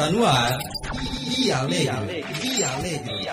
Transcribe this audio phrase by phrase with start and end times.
[0.00, 0.56] Está no ar.
[1.28, 2.24] Dia Alegre.
[2.40, 3.28] Dia Alegre.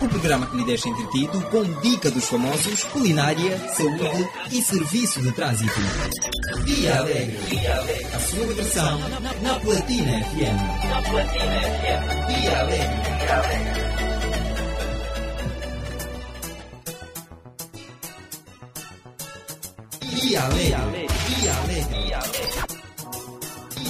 [0.00, 5.30] O programa que lhe deixa entretido com dica dos famosos, culinária, saúde e serviço de
[5.32, 5.78] trânsito.
[6.64, 7.36] Dia Alegre.
[8.14, 8.98] A sua versão
[9.42, 10.88] na Platina FM.
[10.88, 12.02] Na Platina FM.
[12.28, 13.00] Dia Alegre.
[20.08, 20.80] Dia Alegre.
[20.80, 21.06] Dia Alegre.
[21.28, 22.69] Dia Alegre.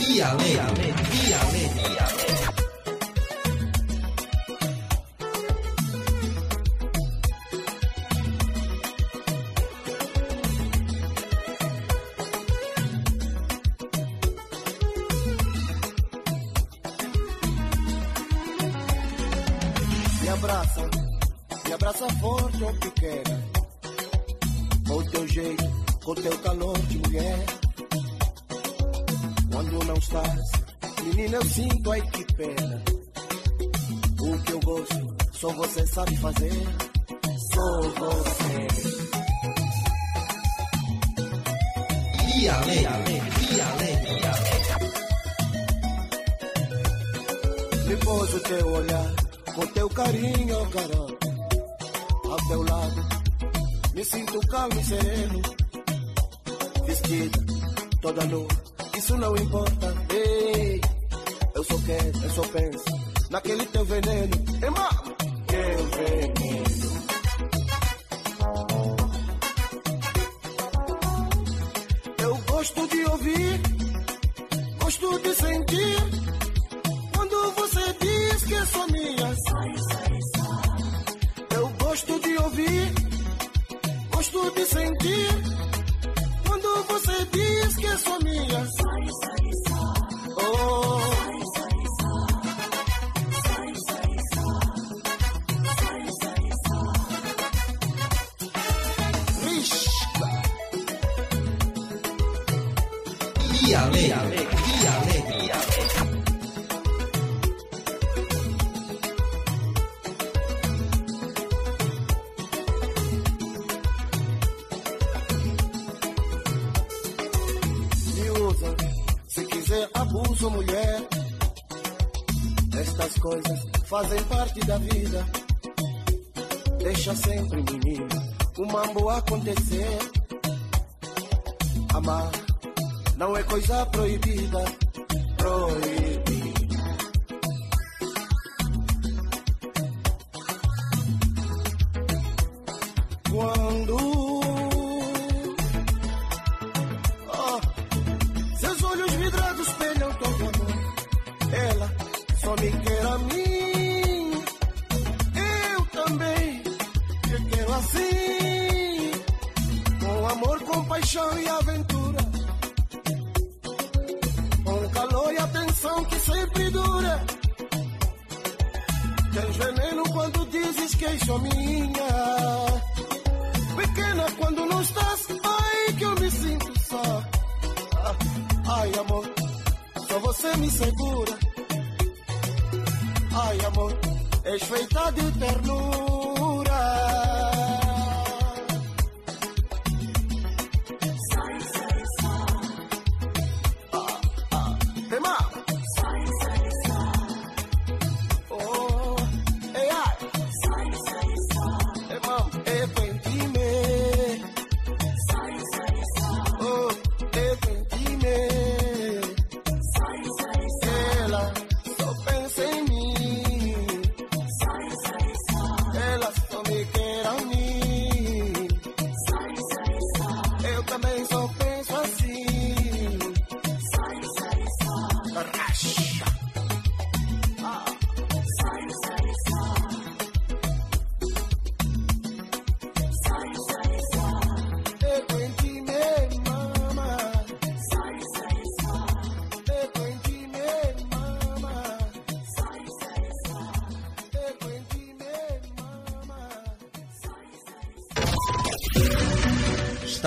[0.01, 2.30] 低眼泪，眼泪，低眼泪，低眼泪。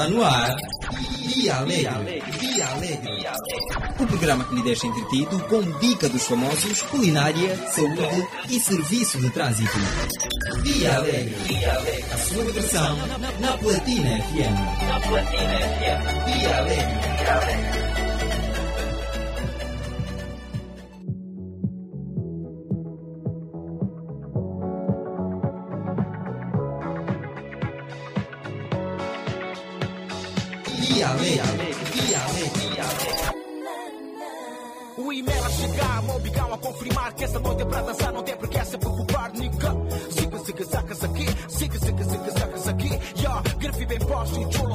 [0.04, 0.56] Está no ar.
[1.22, 2.22] Dia Alegre.
[2.40, 3.16] Dia Alegre.
[3.16, 3.96] Dia Alegre.
[4.00, 9.30] O programa que lhe deixa entretido com dica dos famosos, culinária, saúde e serviço de
[9.30, 9.78] trânsito.
[10.64, 11.36] Dia Alegre.
[11.48, 12.06] Dia Alegre.
[12.12, 12.98] A sua versão
[13.40, 14.88] na Platina FM.
[14.88, 16.38] Na Platina FM.
[16.38, 17.18] Dia Alegre.
[17.18, 17.73] Dia Alegre.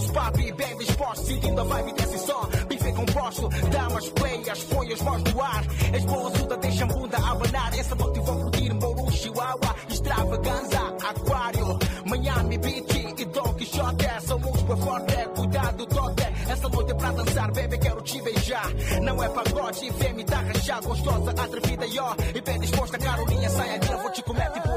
[0.08, 2.49] Chulos, papi, bem disposto, sentindo a vibe desse som.
[2.69, 5.64] Bife composto, damas, play, as folhas, mãos no ar.
[5.94, 7.78] As boas uda deixam bunda a abanar.
[7.78, 10.78] Essa noite vou curtir Moru, Chihuahua, extravaganza,
[11.08, 14.08] aquário, Miami Beach e Don Quixote.
[14.26, 16.22] Somos para forte, cuidado, tote.
[16.49, 18.72] Essa noite é para dançar, baby, quero te beijar.
[19.02, 22.14] Não é pagode, vem me dar rachar, gostosa, atrevida, ó.
[22.34, 24.68] E bem disposta, Carolinha, sai aqui, eu vou te comer tipo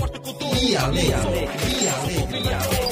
[0.00, 0.54] forte com todo.
[0.54, 2.89] Via Alegre, Via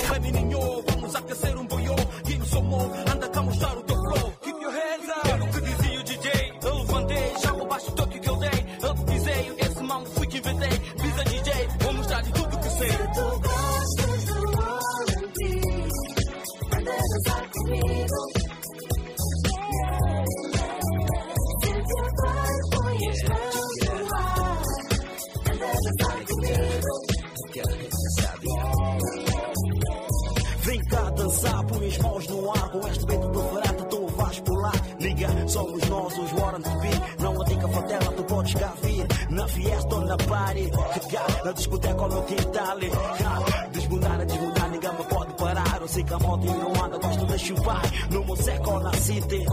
[41.48, 42.78] Na discoteca ou no quintal
[43.16, 45.80] Cá, Desmudar, a desmudar, ninguém me pode parar.
[45.80, 47.82] Eu sei que a moto não anda, gosto de chupar.
[48.10, 49.46] No meu seco ou na city.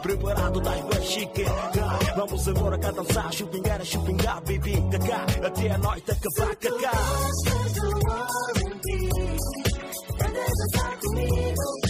[0.00, 1.44] Preparado, das bem chique.
[1.44, 6.68] Cá, Vamos embora cá dançar Chupingar, chupingar, baby Cá, Até a noite acabar, cá
[11.28, 11.87] Yo,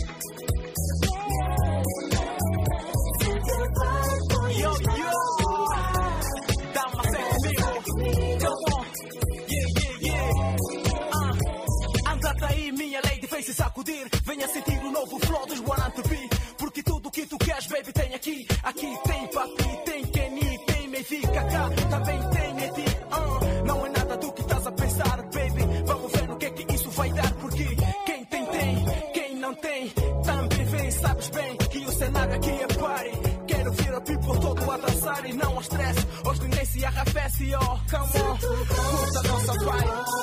[17.38, 18.46] que queres, baby, tem aqui.
[18.62, 21.70] Aqui tem papi, tem Kenny, tem me fica cá.
[21.90, 22.84] Também tem Eti.
[23.10, 25.62] Ah, não é nada do que estás a pensar, baby.
[25.86, 27.32] Vamos ver no que é que isso vai dar.
[27.34, 27.64] Porque
[28.06, 28.84] quem tem, tem.
[29.14, 29.88] Quem não tem,
[30.24, 30.90] também vem.
[30.90, 33.10] Sabes bem que o cenário aqui é party.
[33.46, 36.06] Quero ver a people todo a dançar e não há stress.
[36.24, 38.38] Hoje ninguém se arrefece, oh, come on.
[38.38, 40.18] Curta a nossa vibe.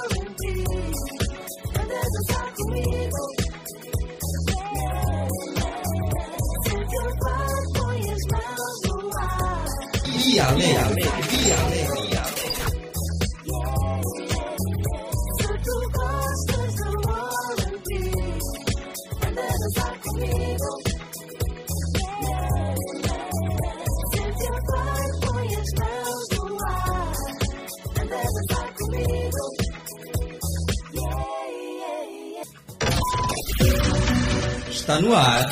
[10.25, 11.95] Via Alegre, Via Alegre.
[34.71, 35.51] Está no ar.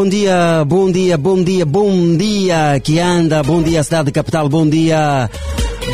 [0.00, 4.66] Bom dia, bom dia, bom dia, bom dia que anda, bom dia cidade capital, bom
[4.66, 5.28] dia,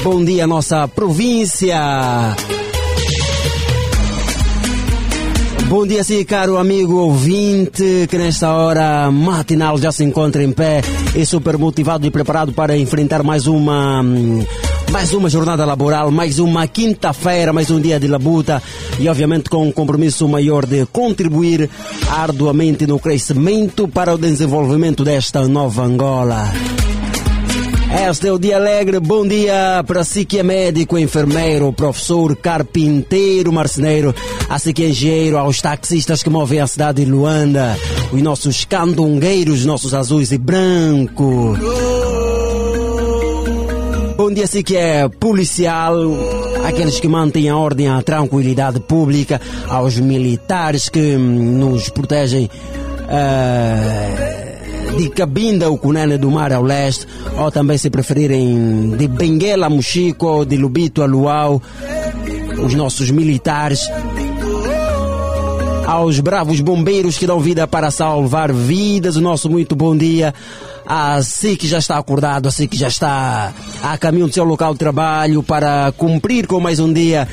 [0.04, 1.76] bom dia nossa província.
[5.68, 10.82] Bom dia, sim, caro amigo ouvinte, que nesta hora matinal já se encontra em pé
[11.12, 14.04] e super motivado e preparado para enfrentar mais uma
[14.90, 18.62] mais uma jornada laboral, mais uma quinta-feira, mais um dia de labuta
[18.98, 21.68] e, obviamente, com um compromisso maior de contribuir
[22.08, 26.52] arduamente no crescimento para o desenvolvimento desta nova Angola.
[28.08, 29.00] Este é o dia alegre.
[29.00, 34.14] Bom dia para si que é médico, enfermeiro, professor, carpinteiro, marceneiro,
[34.48, 37.76] assim que é engenheiro, aos taxistas que movem a cidade de Luanda,
[38.12, 41.58] os nossos candongueiros, nossos azuis e brancos.
[44.26, 45.94] Bom dia, sim que é policial,
[46.66, 52.50] aqueles que mantêm a ordem, a tranquilidade pública, aos militares que nos protegem
[53.04, 57.06] uh, de Cabinda, o Cunene do Mar ao leste,
[57.38, 61.62] ou também se preferirem de Benguela a Mochico, de Lubito a Luau,
[62.64, 63.88] os nossos militares
[65.86, 69.14] aos bravos bombeiros que dão vida para salvar vidas.
[69.14, 70.34] O nosso muito bom dia
[70.86, 73.52] assim que já está acordado, assim que já está
[73.82, 77.28] a caminho do seu local de trabalho para cumprir com mais um dia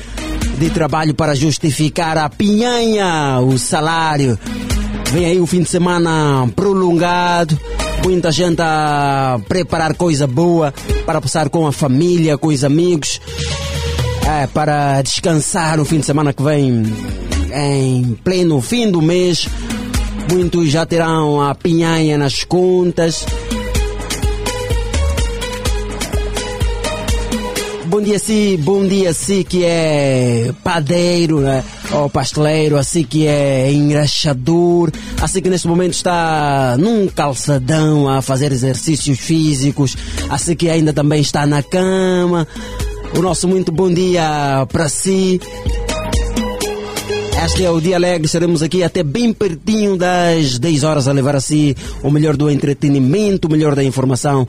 [0.58, 4.38] de trabalho para justificar a pinhanha, o salário.
[5.12, 7.58] Vem aí o fim de semana prolongado,
[8.02, 10.74] muita gente a preparar coisa boa
[11.06, 13.20] para passar com a família, com os amigos,
[14.26, 16.84] é, para descansar no fim de semana que vem
[17.52, 19.48] em pleno fim do mês.
[20.30, 23.24] Muitos já terão a pinhanha nas contas.
[27.94, 31.62] Bom dia, sim, bom dia, sim, que é padeiro, né?
[31.92, 34.90] ou pasteleiro, assim que é engraxador,
[35.22, 39.96] assim que neste momento está num calçadão a fazer exercícios físicos,
[40.28, 42.48] assim que ainda também está na cama.
[43.16, 45.40] O nosso muito bom dia para si.
[47.46, 51.36] Este é o Dia Alegre, estaremos aqui até bem pertinho das 10 horas a levar
[51.36, 54.48] assim o melhor do entretenimento, o melhor da informação.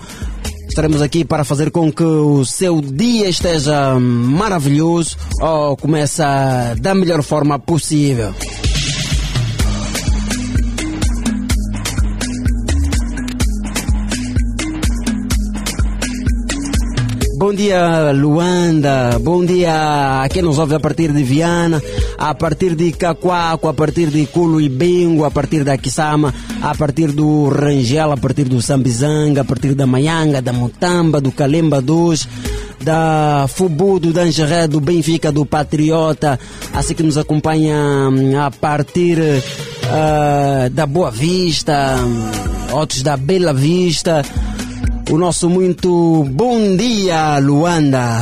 [0.75, 7.23] Estaremos aqui para fazer com que o seu dia esteja maravilhoso ou começa da melhor
[7.23, 8.33] forma possível.
[17.37, 19.17] Bom dia, Luanda.
[19.21, 21.81] Bom dia a quem nos ouve a partir de Viana,
[22.17, 26.73] a partir de Cacoaco, a partir de Culo e Bingo, a partir da Kisama, a
[26.75, 31.81] partir do Rangel, a partir do Sambizanga, a partir da Maianga, da Mutamba, do Calemba
[31.81, 32.27] 2,
[32.81, 36.39] da Fubu, do Dangeré, do Benfica, do Patriota,
[36.73, 37.75] assim que nos acompanha
[38.09, 44.23] hum, a partir uh, da Boa Vista, hum, outros da Bela Vista
[45.11, 48.21] o nosso muito bom dia, Luanda.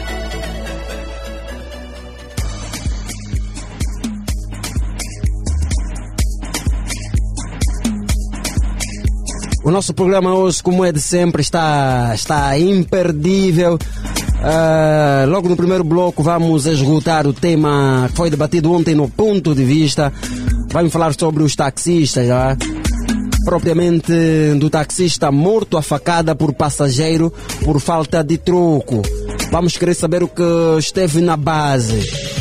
[9.63, 13.75] O nosso programa hoje, como é de sempre, está, está imperdível.
[13.75, 19.53] Uh, logo no primeiro bloco vamos esgotar o tema que foi debatido ontem no ponto
[19.53, 20.11] de vista.
[20.69, 22.25] Vamos falar sobre os taxistas,
[23.45, 24.11] propriamente
[24.57, 27.31] do taxista morto a facada por passageiro
[27.63, 29.03] por falta de troco.
[29.51, 30.43] Vamos querer saber o que
[30.79, 32.40] esteve na base.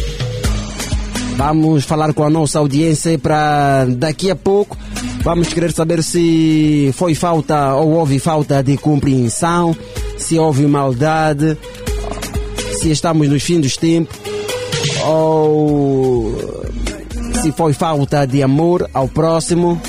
[1.40, 4.76] Vamos falar com a nossa audiência para daqui a pouco
[5.22, 9.76] Vamos querer saber se foi falta ou houve falta de compreensão,
[10.16, 11.58] se houve maldade,
[12.78, 14.16] se estamos nos fins dos tempos
[15.06, 16.34] ou
[17.42, 19.80] se foi falta de amor ao próximo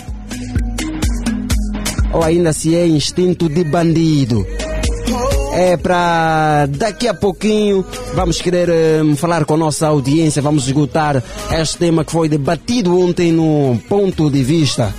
[2.14, 4.46] ou ainda se é instinto de bandido.
[5.54, 8.70] É para daqui a pouquinho vamos querer
[9.04, 13.78] um, falar com a nossa audiência, vamos esgotar este tema que foi debatido ontem no
[13.90, 14.94] ponto de vista.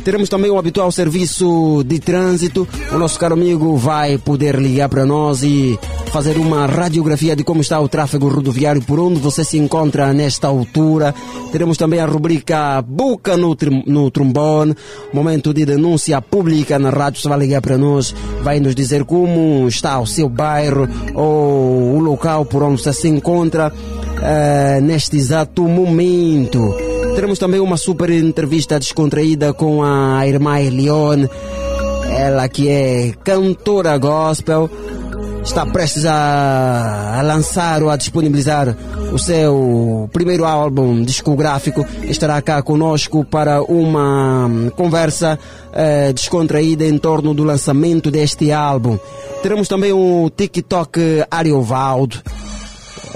[0.00, 2.66] Teremos também o habitual serviço de trânsito.
[2.92, 5.78] O nosso caro amigo vai poder ligar para nós e
[6.10, 10.48] fazer uma radiografia de como está o tráfego rodoviário, por onde você se encontra nesta
[10.48, 11.14] altura.
[11.52, 14.74] Teremos também a rubrica Boca no, no Trombone,
[15.12, 17.20] momento de denúncia pública na rádio.
[17.20, 22.00] Você vai ligar para nós, vai nos dizer como está o seu bairro ou o
[22.00, 26.74] local por onde você se encontra uh, neste exato momento.
[27.20, 31.28] Teremos também uma super entrevista descontraída com a irmã Elione,
[32.16, 34.70] ela que é cantora gospel,
[35.44, 38.74] está prestes a, a lançar ou a disponibilizar
[39.12, 41.84] o seu primeiro álbum discográfico.
[42.04, 45.38] Estará cá conosco para uma conversa
[45.74, 48.98] eh, descontraída em torno do lançamento deste álbum.
[49.42, 52.22] Teremos também o TikTok Ariovaldo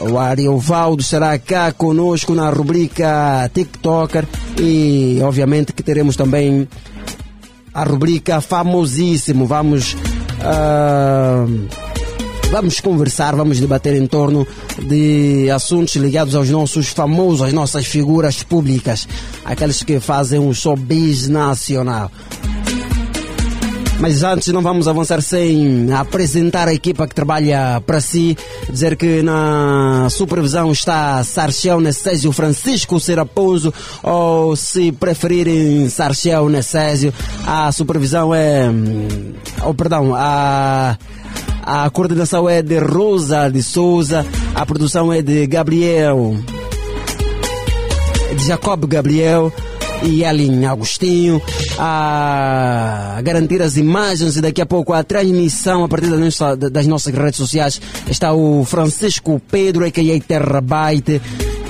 [0.01, 4.27] o Ariovaldo estará cá conosco na rubrica TikToker
[4.59, 6.69] e obviamente que teremos também
[7.73, 9.47] a rubrica famosíssimo.
[9.47, 11.69] Vamos uh,
[12.51, 14.47] vamos conversar, vamos debater em torno
[14.89, 19.09] de assuntos ligados aos nossos famosos, às nossas figuras públicas,
[19.45, 22.11] aqueles que fazem um showbiz nacional.
[24.01, 28.37] Mas antes não vamos avançar sem apresentar a equipa que trabalha para si.
[28.69, 37.15] Dizer que na supervisão está Sarchel Necésio Francisco Seraposo, ou se preferirem Sarchel Necésio,
[37.47, 38.69] a supervisão é.
[39.65, 40.97] Oh, perdão, a.
[41.67, 46.37] A coordenação é de Rosa de Souza, a produção é de Gabriel,
[48.37, 49.51] de Jacob Gabriel,
[50.05, 51.41] e Ellen Agostinho
[51.79, 56.87] a garantir as imagens e daqui a pouco a transmissão a partir das, nossa, das
[56.87, 60.21] nossas redes sociais está o Francisco Pedro, a.k.a.
[60.21, 61.21] Terrabyte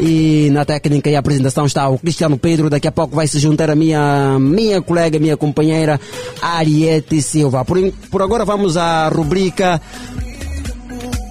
[0.01, 2.69] e na técnica e apresentação está o Cristiano Pedro.
[2.69, 6.01] Daqui a pouco vai se juntar a minha, minha colega, minha companheira
[6.43, 7.65] Ariete Silva.
[7.65, 7.79] Por,
[8.11, 9.81] por agora vamos à rubrica,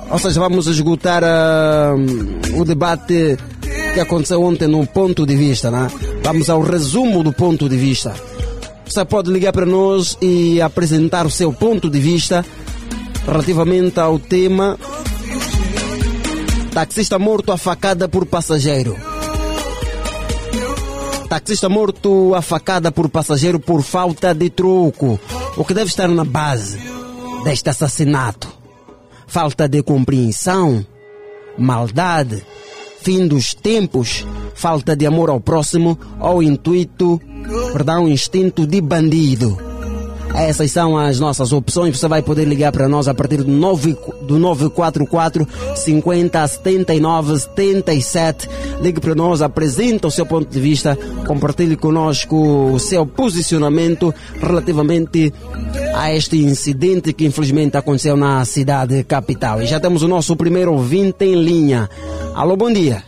[0.10, 3.38] ou seja, vamos esgotar uh, o debate
[3.94, 5.88] que aconteceu ontem no ponto de vista, né?
[6.24, 8.14] Vamos ao resumo do ponto de vista.
[8.86, 12.46] Você pode ligar para nós e apresentar o seu ponto de vista
[13.26, 14.78] relativamente ao tema
[16.74, 18.98] Taxista morto a facada por passageiro.
[21.30, 25.20] Taxista morto a facada por passageiro por falta de troco.
[25.56, 26.80] O que deve estar na base
[27.44, 28.52] deste assassinato?
[29.28, 30.84] Falta de compreensão?
[31.60, 32.44] Maldade?
[33.04, 37.22] Fim dos tempos, falta de amor ao próximo ou intuito,
[37.74, 39.73] perdão, instinto de bandido.
[40.36, 41.98] Essas são as nossas opções.
[41.98, 48.50] Você vai poder ligar para nós a partir do, 9, do 944 50 79 77.
[48.82, 52.36] Ligue para nós, apresente o seu ponto de vista, compartilhe conosco
[52.74, 55.34] o seu posicionamento relativamente
[55.96, 59.62] a este incidente que infelizmente aconteceu na cidade capital.
[59.62, 61.90] E já temos o nosso primeiro ouvinte em linha.
[62.34, 63.04] Alô, bom dia.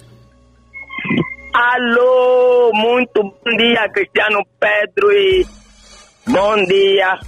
[1.53, 5.45] Alô, muito bom dia, Cristiano Pedro e
[6.27, 7.19] bom dia.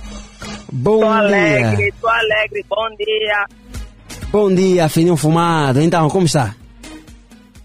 [0.71, 1.17] Bom tô dia.
[1.17, 3.45] alegre, tô alegre, bom dia.
[4.29, 5.81] Bom dia, fininho fumado.
[5.81, 6.55] Então, como está?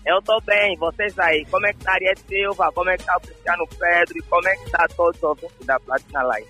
[0.04, 3.04] Eu tô bem, vocês aí, como é que tá a Ariete Silva, como é que
[3.04, 6.48] tá o Cristiano Pedro e como é que tá todos os ouvintes da Platina Live?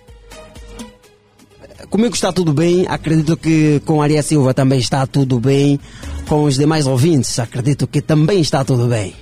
[1.89, 5.79] Comigo está tudo bem, acredito que com a Aria Silva também está tudo bem,
[6.27, 9.15] com os demais ouvintes, acredito que também está tudo bem.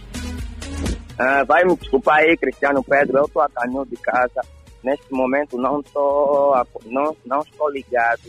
[1.19, 4.41] Ah, vai me desculpar aí, Cristiano Pedro, eu estou a caminho de casa.
[4.84, 8.22] Neste momento não estou não, não estou ligado.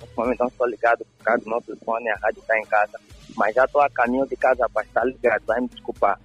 [0.00, 2.98] Neste momento não estou ligado por causa do meu telefone, a rádio está em casa.
[3.36, 6.18] Mas já estou a caminho de casa para estar ligado, vai me desculpar.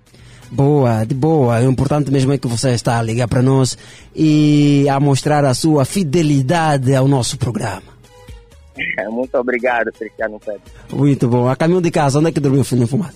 [0.51, 1.59] Boa, de boa.
[1.59, 3.77] O importante mesmo é que você está a ligar para nós
[4.15, 7.95] e a mostrar a sua fidelidade ao nosso programa.
[9.09, 10.61] Muito obrigado, Cristiano Pedro.
[10.91, 11.47] Muito bom.
[11.47, 13.15] A caminho de casa, onde é que dormiu o filho fumado?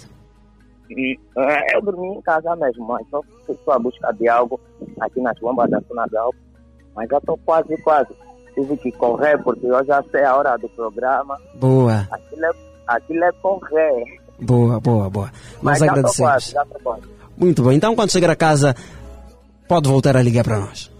[0.91, 4.59] É, eu dormi em casa mesmo, mas só estou à busca de algo
[4.99, 6.48] aqui nas bombas da Zona Galpa.
[6.99, 8.09] Mas já estou quase, quase.
[8.53, 11.37] Tive que correr porque eu já sei a hora do programa.
[11.55, 12.05] Boa.
[12.11, 12.51] Aquilo é,
[12.87, 14.03] aquilo é correr.
[14.41, 15.25] Boa, boa, boa.
[15.27, 16.29] Nós Mas já agradecemos.
[16.29, 17.03] quase, já quase.
[17.37, 17.77] Muito bem.
[17.77, 18.75] Então, quando chegar a casa,
[19.65, 20.91] pode voltar a ligar para nós.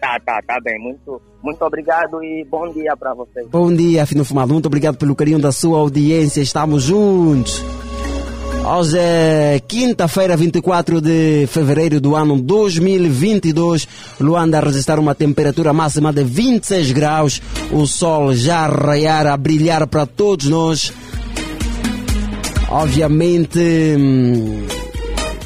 [0.00, 0.76] Tá, tá, tá bem.
[0.80, 3.46] Muito, muito obrigado e bom dia para vocês.
[3.48, 4.52] Bom dia, Fino Fumado.
[4.52, 6.40] Muito obrigado pelo carinho da sua audiência.
[6.40, 7.62] Estamos juntos.
[8.70, 13.88] Hoje é quinta-feira, 24 de fevereiro do ano 2022.
[14.20, 17.40] Luanda a registrar uma temperatura máxima de 26 graus.
[17.72, 20.92] O sol já a raiar, a brilhar para todos nós.
[22.68, 24.66] Obviamente hum,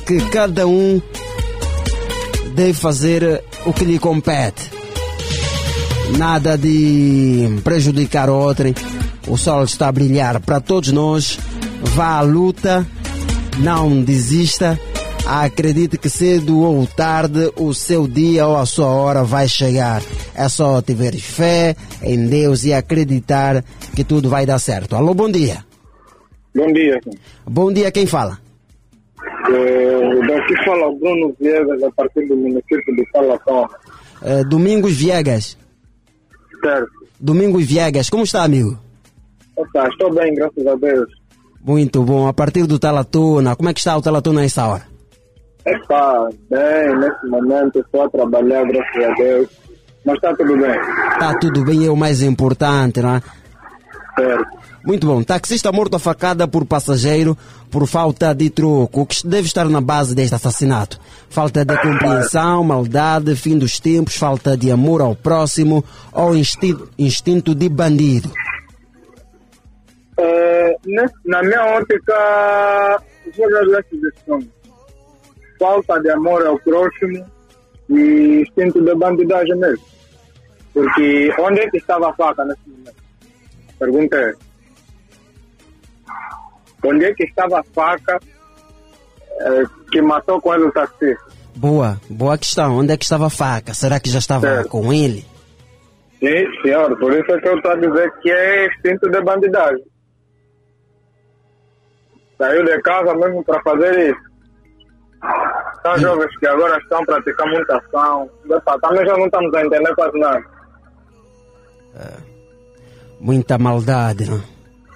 [0.04, 1.00] que cada um
[2.56, 4.68] deve fazer o que lhe compete.
[6.18, 8.74] nada de prejudicar outrem.
[9.28, 11.38] O sol está a brilhar para todos nós.
[11.94, 12.84] Vá à luta,
[13.58, 14.78] não desista.
[15.26, 20.02] Acredite que cedo ou tarde o seu dia ou a sua hora vai chegar.
[20.34, 24.96] É só tiver fé em Deus e acreditar que tudo vai dar certo.
[24.96, 25.64] Alô, bom dia.
[26.54, 27.00] Bom dia.
[27.46, 28.38] Bom dia, quem fala?
[29.48, 33.68] É, daqui fala Bruno Viegas, a partir do município de Calatão.
[34.22, 35.56] É, Domingos Viegas.
[36.62, 36.90] Certo.
[37.18, 38.78] Domingos Viegas, como está, amigo?
[39.56, 41.21] Opa, estou bem, graças a Deus.
[41.64, 42.26] Muito bom.
[42.26, 44.82] A partir do Talatuna, como é que está o Talatuna nessa hora?
[45.64, 49.48] Está bem, nesse momento estou a trabalhar, graças a Deus.
[50.04, 50.80] Mas está tudo bem.
[51.12, 53.22] Está tudo bem, é o mais importante, não é?
[54.18, 54.62] Certo.
[54.84, 55.22] Muito bom.
[55.22, 57.38] Taxista morto a facada por passageiro
[57.70, 59.02] por falta de troco.
[59.02, 60.98] O que deve estar na base deste assassinato?
[61.30, 67.54] Falta de compreensão, maldade, fim dos tempos, falta de amor ao próximo ou instinto, instinto
[67.54, 68.30] de bandido?
[70.18, 70.51] É,
[70.84, 73.02] nesse- na minha ótica,
[73.36, 74.48] vou dar duas sugestões.
[75.58, 77.24] Falta de amor ao próximo
[77.90, 79.84] e instinto de bandidagem mesmo.
[80.74, 82.96] Porque onde é que estava a faca nesse momento?
[83.78, 84.32] Pergunta é.
[86.84, 88.18] Onde é que estava a faca
[89.40, 91.24] eh, que matou com ele o taxista?
[91.54, 92.78] Boa, boa questão.
[92.78, 93.74] Onde é que estava a faca?
[93.74, 94.68] Será que já estava Certo.
[94.70, 95.24] com ele?
[96.18, 96.96] Sim, senhor.
[96.98, 99.84] Por isso é que eu estou a dizer que é instinto de bandidagem.
[102.42, 104.20] Saiu de casa mesmo para fazer isso.
[105.80, 108.28] São jovens que agora estão praticando muita ação.
[108.82, 110.44] Também já não estamos a entender quase nada.
[113.20, 114.42] Muita maldade, não?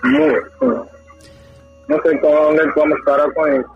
[0.03, 0.89] Muito.
[1.89, 3.71] Não sei com onde é que vamos parar com isso.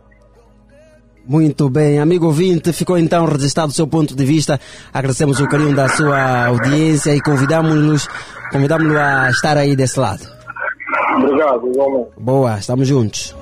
[1.24, 4.58] Muito bem, amigo ouvinte, ficou então registrado o seu ponto de vista.
[4.92, 8.08] Agradecemos o carinho da sua audiência e convidamos-nos
[8.50, 10.26] convidamos a estar aí desse lado.
[11.18, 12.10] Obrigado, igualmente.
[12.18, 13.36] Boa, estamos juntos.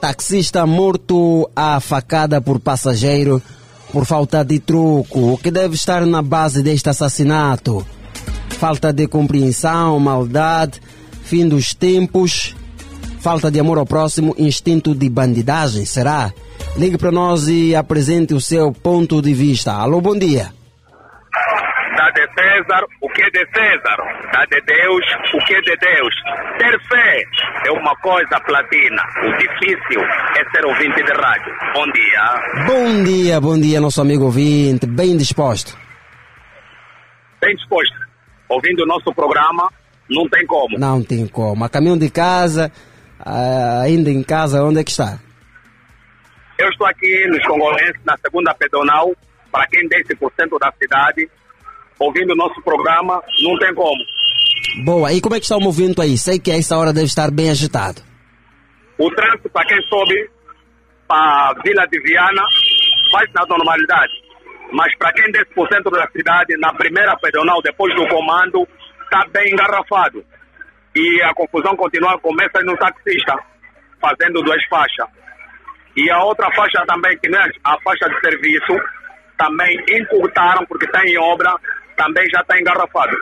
[0.00, 3.42] Taxista morto à facada por passageiro
[3.92, 5.32] por falta de troco.
[5.32, 7.86] O que deve estar na base deste assassinato?
[8.50, 10.80] Falta de compreensão, maldade,
[11.22, 12.54] fim dos tempos,
[13.20, 16.32] falta de amor ao próximo, instinto de bandidagem, será?
[16.76, 19.72] Ligue para nós e apresente o seu ponto de vista.
[19.72, 20.55] Alô, bom dia.
[21.96, 23.96] Dá de César o que é de César,
[24.32, 26.14] dá de Deus o que é de Deus.
[26.58, 27.22] Ter fé
[27.66, 30.02] é uma coisa platina, o difícil
[30.36, 31.54] é ser ouvinte de rádio.
[31.72, 32.66] Bom dia.
[32.66, 35.76] Bom dia, bom dia, nosso amigo ouvinte, bem disposto.
[37.40, 37.96] Bem disposto.
[38.48, 39.70] Ouvindo o nosso programa,
[40.10, 40.78] não tem como.
[40.78, 41.64] Não tem como.
[41.64, 42.70] A caminho de casa,
[43.82, 45.18] ainda em casa, onde é que está?
[46.58, 49.12] Eu estou aqui nos Congolenses, na segunda pedonal,
[49.50, 51.28] para quem desce por centro da cidade,
[51.98, 54.04] ouvindo o nosso programa, não tem como.
[54.84, 56.16] Boa, e como é que está o movimento aí?
[56.18, 58.02] Sei que a essa hora deve estar bem agitado.
[58.98, 60.30] O trânsito, para quem sobe
[61.06, 62.42] para a Vila de Viana,
[63.10, 64.12] faz na normalidade.
[64.72, 68.66] Mas para quem desce por centro da cidade, na primeira pedonal, depois do comando,
[69.04, 70.24] está bem engarrafado.
[70.94, 73.38] E a confusão continua, começa no taxista,
[74.00, 75.06] fazendo duas faixas.
[75.96, 78.78] E a outra faixa também, que não é a faixa de serviço,
[79.38, 81.54] também encurtaram, porque está em obra,
[81.96, 83.16] também já está engarrafado.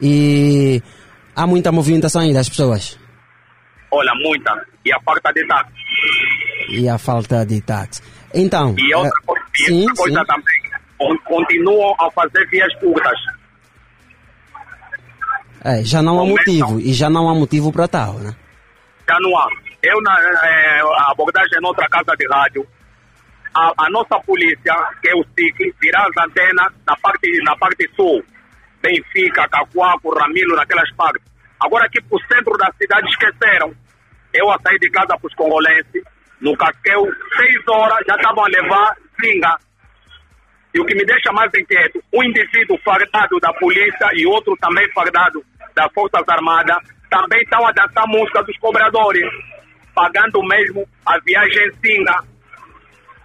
[0.00, 0.82] E
[1.36, 2.98] há muita movimentação aí das pessoas.
[3.90, 4.52] Olha, muita.
[4.84, 5.72] E a falta de táxi.
[6.70, 8.02] E a falta de táxi.
[8.34, 8.74] Então.
[8.78, 10.26] E outra, eh, co- e sim, outra coisa sim.
[10.26, 10.62] também,
[10.98, 13.18] con- continuam a fazer vias curtas.
[15.64, 16.80] É, já não há motivo.
[16.80, 18.34] E já não há motivo para tal, né?
[19.08, 19.46] Já não há.
[19.82, 22.66] Eu, na eh, a abordagem em outra casa de rádio,
[23.54, 27.88] a, a nossa polícia, que é o SIC, virar as antenas na parte, na parte
[27.94, 28.24] sul.
[28.82, 31.22] Benfica, Cacoaco, Ramilo, naquelas partes.
[31.60, 33.72] Agora aqui pro centro da cidade esqueceram.
[34.34, 36.02] Eu a sair de casa para os congolenses,
[36.40, 37.04] no Casqueu,
[37.36, 39.56] seis horas já estavam a levar zinga.
[40.74, 44.90] E o que me deixa mais inquieto, um indivíduo fardado da polícia e outro também
[44.92, 46.78] fardado das Forças Armadas
[47.10, 49.28] também estão a dançar música dos cobradores,
[49.94, 52.31] pagando mesmo a viagem zinga.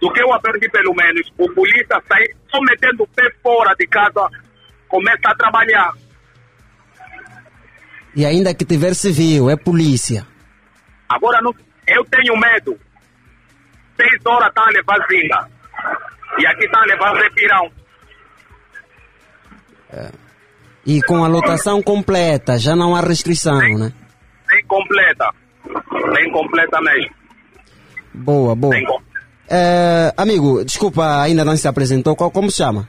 [0.00, 3.86] Do que eu aprendi pelo menos, o polícia sai só metendo o pé fora de
[3.86, 4.28] casa,
[4.88, 5.92] começa a trabalhar.
[8.14, 10.26] E ainda que tiver civil, é polícia.
[11.08, 11.54] Agora não,
[11.86, 12.78] eu tenho medo.
[13.96, 15.48] Seis horas estão a levar zinga.
[16.38, 17.70] E aqui estão a levar repirão.
[20.86, 23.92] E com a lotação completa, já não há restrição, né?
[24.48, 25.34] Bem completa.
[26.14, 27.10] Bem completa mesmo.
[28.14, 28.74] Boa, boa.
[28.74, 29.07] Completa.
[29.50, 32.14] Eh, amigo, desculpa, ainda não se apresentou.
[32.14, 32.88] Qual, como se chama?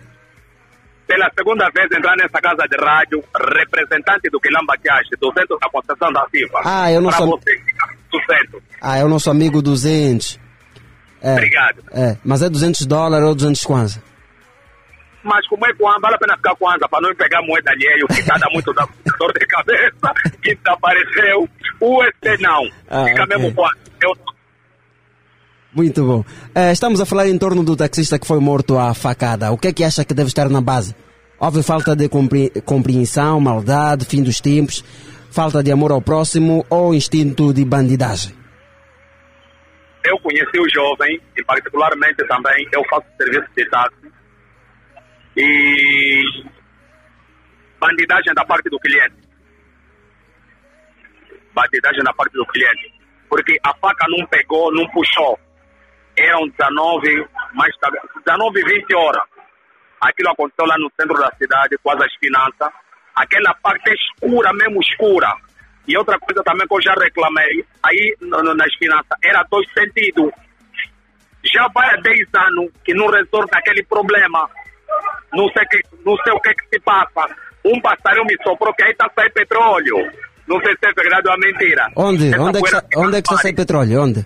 [1.07, 3.23] Pela segunda vez entrar nessa casa de rádio,
[3.55, 6.61] representante do Quilamba Cache, 200 da Conceição da Silva.
[6.65, 8.61] Ah, eu não sou- você, fica 200.
[8.81, 10.39] Ah, é o nosso amigo 200.
[11.21, 11.83] É, Obrigado.
[11.91, 14.01] É, mas é 200 dólares ou 200 kwanza?
[15.21, 18.21] Mas como é Kwanza, vale a pena ficar Kwanza para não pegar moeda alheia, que
[18.21, 18.87] dando muito da-
[19.19, 21.49] dor de cabeça, que desapareceu.
[21.81, 22.63] O USD não.
[22.89, 23.37] Ah, fica ok.
[23.37, 23.77] mesmo Kwanza.
[24.01, 24.13] Eu,
[25.73, 26.25] Muito bom.
[26.55, 29.51] Eh, estamos a falar em torno do taxista que foi morto à facada.
[29.51, 30.95] O que é que acha que deve estar na base?
[31.39, 34.83] Houve falta de compre- compreensão, maldade, fim dos tempos,
[35.31, 38.37] falta de amor ao próximo ou instinto de bandidagem?
[40.05, 44.11] eu conheci o jovem e particularmente também eu faço serviço de táxi
[45.37, 46.23] e
[47.79, 49.13] bandidagem da parte do cliente.
[51.53, 52.91] Bandidagem da parte do cliente.
[53.29, 55.37] Porque a faca não pegou, não puxou.
[56.19, 59.23] Eram 19, mais tarde, 19 20 horas.
[60.01, 62.69] Aquilo aconteceu lá no centro da cidade, quase as finanças.
[63.15, 65.27] Aquela parte escura, mesmo escura.
[65.87, 70.31] E outra coisa também que eu já reclamei, aí no- nas finanças, era dois sentidos.
[71.53, 74.49] Já vai há 10 anos que não resolve aquele problema.
[75.33, 77.33] Não sei, que, não sei o que, que se passa.
[77.63, 79.95] Um passarinho me soprou que aí está saindo petróleo.
[80.47, 81.87] Não sei se é verdade ou é mentira.
[81.95, 82.27] Onde?
[82.33, 84.01] Essa Onde é, que onde é que fica petróleo?
[84.01, 84.25] Onde?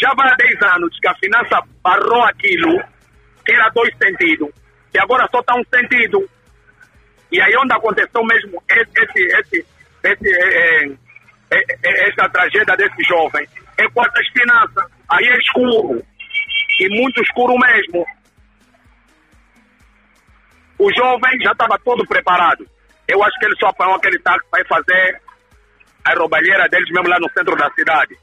[0.00, 2.82] Já vai há 10 anos que a finança barrou aquilo,
[3.44, 4.50] que era dois sentidos,
[4.94, 6.28] e agora só está um sentido.
[7.30, 9.66] E aí onde aconteceu mesmo esse, esse,
[10.04, 10.84] esse, é,
[11.50, 13.46] é, é, essa tragédia desse jovem,
[13.78, 14.84] é com as finanças.
[15.08, 16.02] Aí é escuro,
[16.80, 18.06] e muito escuro mesmo.
[20.78, 22.66] O jovem já estava todo preparado.
[23.08, 25.20] Eu acho que ele só apanhou aquele táxi para ir fazer
[26.04, 28.16] a roubalheira deles mesmo lá no centro da cidade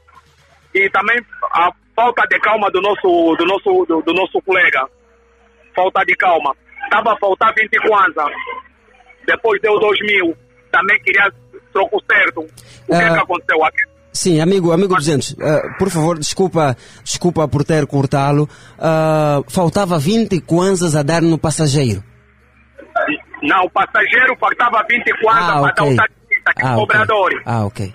[0.74, 1.18] e também
[1.52, 4.86] a falta de calma do nosso do nosso do, do nosso colega
[5.74, 8.24] falta de calma estava a faltar 20 kwanza
[9.26, 10.36] depois deu 2 mil
[10.72, 11.30] também queria
[11.72, 12.46] troco certo o
[12.96, 13.14] que, Ah.
[13.14, 13.84] que aconteceu aqui
[14.16, 18.48] Sim, amigo, amigo 200, eh, por favor, desculpa, desculpa por ter cortá-lo.
[18.78, 22.00] Ah, faltava 20 kwanzas a dar no passageiro.
[23.42, 25.92] não o passageiro faltava 20 kwanza Ah, para dar ok.
[25.92, 26.86] o taxista que é Ah, ok.
[26.86, 27.92] cobrador Ah, ok.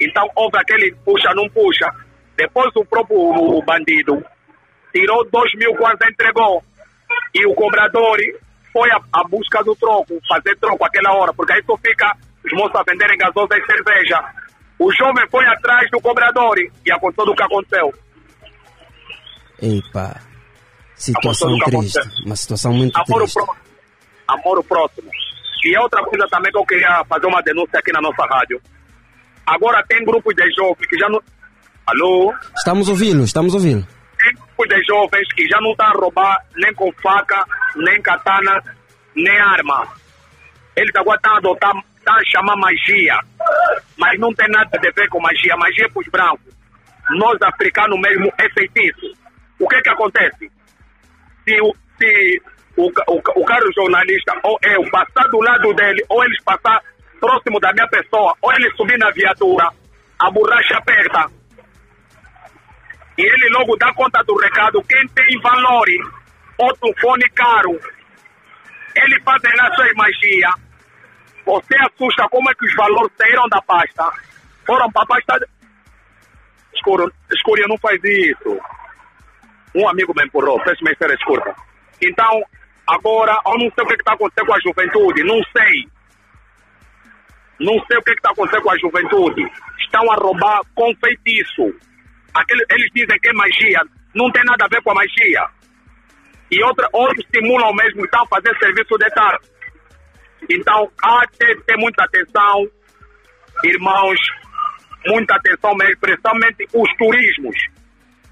[0.00, 1.90] Então houve aquele puxa, não puxa.
[2.36, 4.22] Depois o próprio o bandido
[4.92, 6.62] tirou dois mil quase entregou.
[7.34, 8.18] E o cobrador
[8.72, 12.52] foi à, à busca do troco, fazer troco aquela hora, porque aí só fica os
[12.52, 14.22] moços a venderem gasosa e cerveja.
[14.78, 17.94] O jovem foi atrás do cobrador e aconteceu do que aconteceu.
[19.62, 20.20] Epa,
[20.94, 23.40] situação triste, uma situação muito Amor o triste.
[24.28, 25.10] Amor o próximo.
[25.64, 28.60] E outra coisa também que eu queria fazer uma denúncia aqui na nossa rádio.
[29.46, 31.22] Agora tem grupos de jovens que já não.
[31.86, 32.34] Alô?
[32.56, 33.86] Estamos ouvindo, estamos ouvindo.
[34.20, 37.44] tem grupos de jovens que já não estão a roubar nem com faca,
[37.76, 38.60] nem katana,
[39.14, 39.86] nem arma.
[40.74, 43.18] Eles agora estão a adotar, estão a chamar magia.
[43.96, 45.56] Mas não tem nada a ver com magia.
[45.56, 46.56] Magia é para os brancos.
[47.10, 49.14] Nós, africanos mesmo, é feitiço.
[49.60, 50.50] O que que acontece?
[51.44, 52.42] Se o, se
[52.76, 56.82] o, o, o cara jornalista ou eu passar do lado dele, ou eles passar
[57.20, 59.68] próximo da minha pessoa, ou ele subir na viatura,
[60.18, 61.30] a borracha aperta
[63.18, 64.82] e ele logo dá conta do recado.
[64.82, 65.86] Quem tem valor,
[66.58, 67.80] outro fone caro,
[68.94, 70.50] ele faz lá sua magia.
[71.46, 74.10] Você assusta como é que os valores saíram da pasta.
[74.66, 75.48] Foram para a pasta.
[76.74, 78.60] Escuro, escuro, não faz isso.
[79.74, 81.54] Um amigo me empurrou, fez-me ser escuro.
[82.02, 82.42] Então,
[82.86, 85.95] agora, eu não sei o que está acontecendo com a juventude, não sei.
[87.60, 89.42] Não sei o que está acontecendo com a juventude.
[89.80, 91.74] Estão a roubar com feitiço.
[92.34, 93.80] Aquele, eles dizem que é magia,
[94.14, 95.46] não tem nada a ver com a magia.
[96.50, 99.48] E outra, outros simulam mesmo, estão a fazer serviço de tarde.
[100.50, 102.68] Então, há que ter, muita atenção,
[103.64, 104.18] irmãos,
[105.06, 107.56] muita atenção mesmo, principalmente os turismos.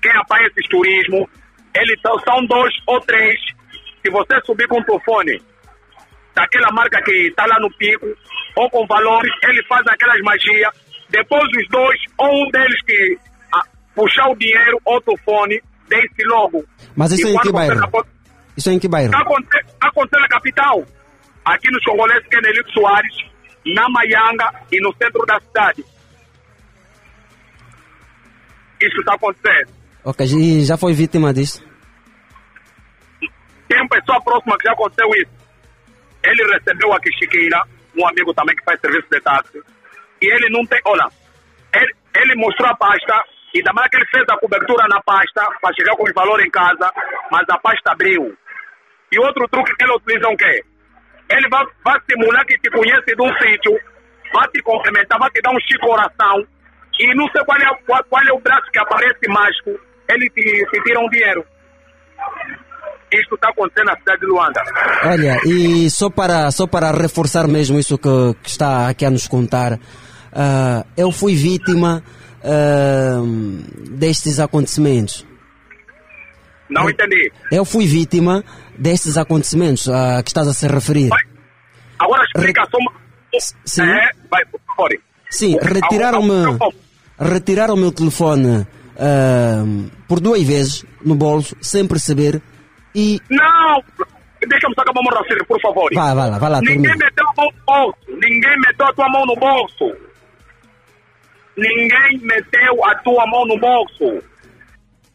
[0.02, 1.28] Quem apanha esses turismos,
[1.74, 3.40] eles são, são dois ou três.
[4.02, 5.40] Se você subir com o telefone
[6.34, 8.06] daquela marca que está lá no pico,
[8.56, 10.72] ou com valores, ele faz aquelas magias.
[11.10, 13.18] Depois os dois, ou um deles que
[13.52, 13.62] ah,
[13.94, 16.64] puxar o dinheiro, ou o telefone, deixe logo.
[16.96, 18.06] Mas isso E é em que bairro?
[18.56, 19.14] Isso é em que bairro?
[19.16, 20.84] Acontece, acontece na capital.
[21.44, 23.16] Aqui nos congoleses, que é Nelito Soares,
[23.66, 25.84] na Maianga e no centro da cidade.
[28.80, 29.72] Isso está acontecendo.
[30.04, 31.62] Ok, e já foi vítima disso?
[33.68, 35.43] Tem uma pessoa próxima que já aconteceu isso.
[36.24, 37.62] Ele recebeu aqui Chiqueira,
[37.96, 39.62] um amigo também que faz serviço de táxi.
[40.22, 40.80] E ele não tem.
[40.86, 41.06] Olha,
[41.74, 45.74] ele, ele mostrou a pasta E também que ele fez a cobertura na pasta para
[45.74, 46.90] chegar com os valores em casa,
[47.30, 48.36] mas a pasta abriu.
[49.12, 50.64] E outro truque que ele utiliza é o quê?
[51.30, 53.78] Ele vai, vai simular que te conhece de um sítio,
[54.32, 56.44] vai te cumprimentar, vai te dar um chico coração,
[56.98, 60.66] e não sei qual é, qual, qual é o braço que aparece mágico, ele te,
[60.70, 61.44] te tira um dinheiro.
[63.20, 64.62] Isto está acontecendo na cidade de Luanda.
[65.04, 69.28] Olha, e só para, só para reforçar mesmo isso que, que está aqui a nos
[69.28, 69.78] contar,
[70.32, 72.02] ah, eu fui vítima
[72.42, 73.22] ah,
[73.90, 75.26] destes acontecimentos.
[76.68, 77.30] Não entendi.
[77.52, 78.42] Eu fui vítima
[78.76, 81.08] destes acontecimentos a que estás a se referir.
[81.08, 81.22] Vai.
[81.98, 82.80] Agora a explicação.
[83.64, 83.82] Sim.
[83.82, 84.90] É, vai, por favor.
[85.30, 86.58] Sim, retiraram-me
[87.18, 88.66] retiraram o meu telefone
[88.98, 89.64] ah,
[90.08, 92.40] por duas vezes no bolso, sem perceber,
[92.94, 93.82] e Não!
[94.46, 95.90] Deixa-me sacar a mão raciocínio, por favor.
[95.94, 97.04] Vai, vai lá, vai lá, Ninguém termina.
[97.06, 97.96] meteu a mão no bolso.
[98.08, 99.96] Ninguém meteu a tua mão no bolso.
[101.56, 104.22] Ninguém meteu a tua mão no bolso.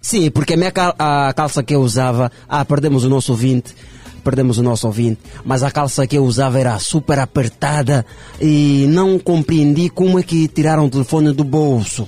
[0.01, 3.75] Sim, porque a minha cal- a calça que eu usava, ah, perdemos o nosso ouvinte,
[4.23, 8.05] perdemos o nosso ouvinte, mas a calça que eu usava era super apertada
[8.41, 12.07] e não compreendi como é que tiraram o telefone do bolso.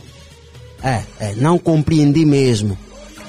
[0.82, 2.78] É, é, não compreendi mesmo.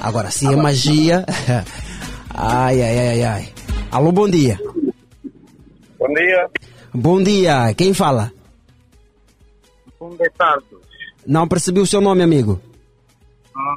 [0.00, 1.26] Agora, se é magia,
[2.34, 3.52] ai, ai, ai, ai.
[3.90, 4.58] Alô, bom dia.
[5.98, 6.50] Bom dia.
[6.94, 8.32] Bom dia, quem fala?
[9.98, 10.80] Kung Santos.
[11.26, 12.60] Não percebi o seu nome, amigo.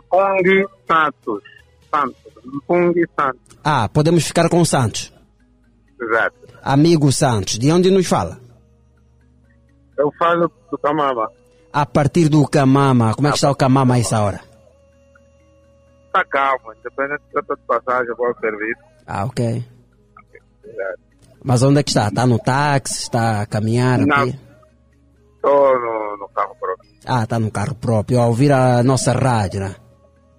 [0.09, 1.43] Kung Santos.
[1.91, 2.33] Santos.
[2.65, 3.57] Kung Santos.
[3.63, 5.13] Ah, podemos ficar com o Santos.
[6.01, 6.35] Exato.
[6.63, 8.39] Amigo Santos, de onde nos fala?
[9.97, 11.29] Eu falo do Camama.
[11.71, 14.41] A partir do Camama, como é que está o Camama a essa hora?
[16.15, 18.79] Está calmo, independente de de passagem, bom serviço.
[19.05, 19.65] Ah, ok.
[21.43, 22.07] Mas onde é que está?
[22.07, 23.01] Está no táxi?
[23.01, 23.99] Está a caminhar?
[23.99, 24.27] Não.
[24.27, 26.89] Estou no, no carro próprio.
[27.05, 29.75] Ah, está no carro próprio, a ouvir a nossa rádio, né?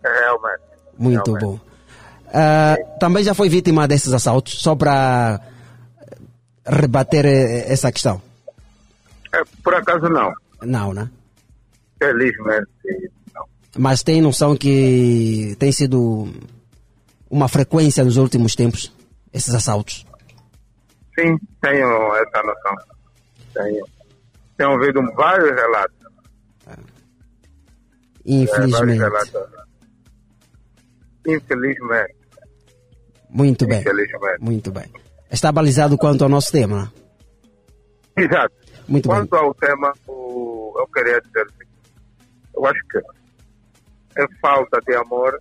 [0.02, 0.62] Realmente.
[0.98, 1.44] Muito Realmente.
[1.44, 1.60] bom.
[2.32, 5.42] Ah, também já foi vítima desses assaltos, só para
[6.66, 8.22] rebater eh, essa questão?
[9.34, 10.32] É, por acaso não.
[10.62, 11.10] Não, né?
[11.98, 12.70] Felizmente.
[13.78, 16.28] Mas tem noção que tem sido
[17.30, 18.92] uma frequência nos últimos tempos,
[19.32, 20.06] esses assaltos?
[21.18, 22.74] Sim, tenho essa noção.
[23.54, 23.86] Tenho.
[24.56, 25.96] Tenho ouvido vários relatos.
[26.66, 26.76] É,
[28.24, 28.98] Infelizmente.
[28.98, 29.32] relatos.
[31.26, 32.16] Infelizmente.
[33.28, 33.80] Muito bem.
[33.80, 34.40] Infelizmente.
[34.40, 34.90] Muito bem.
[35.30, 36.92] Está balizado quanto ao nosso tema?
[38.16, 38.54] Exato.
[38.88, 39.18] Muito bem.
[39.18, 41.46] Quanto ao tema, o, eu queria dizer.
[42.54, 42.98] Eu acho que
[44.16, 45.38] é falta de amor,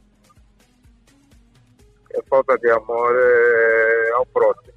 [2.14, 4.74] é falta de amor eh, ao próximo.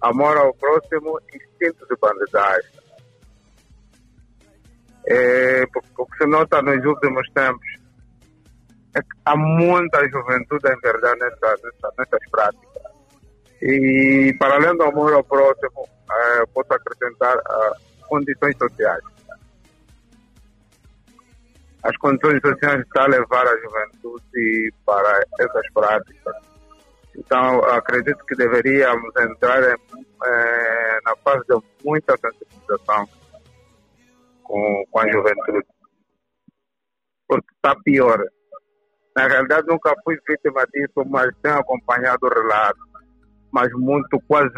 [0.00, 2.70] Amor ao próximo, instinto de bandidagem.
[5.08, 7.66] É, porque o que se nota nos últimos tempos
[8.96, 12.82] é que há muita juventude em verdade nessa, nessa, nessas práticas.
[13.62, 17.72] E para além do amor ao próximo, eh, posso acrescentar ah,
[18.08, 19.15] condições sociais.
[21.86, 26.34] As condições sociais estão a levar a juventude para essas práticas.
[27.16, 33.08] Então, acredito que deveríamos entrar eh, na fase de muita sensibilização
[34.42, 35.66] com, com a juventude.
[37.28, 38.18] Porque está pior.
[39.16, 42.80] Na realidade, nunca fui vítima disso, mas tenho acompanhado o relato.
[43.52, 44.52] Mas muito, quase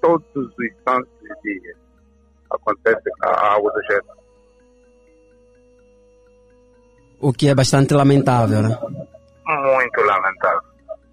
[0.00, 0.54] todos os
[0.88, 1.76] santos dias
[2.50, 4.19] acontece algo do gênero.
[7.20, 8.78] O que é bastante lamentável, né?
[9.46, 10.60] Muito lamentável.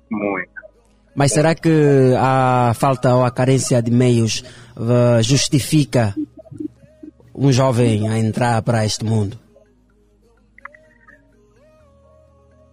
[0.10, 0.58] Muito.
[1.16, 4.44] Mas será que a falta ou a carência de meios
[4.78, 6.14] eh, justifica
[7.34, 9.38] um jovem a entrar para este mundo?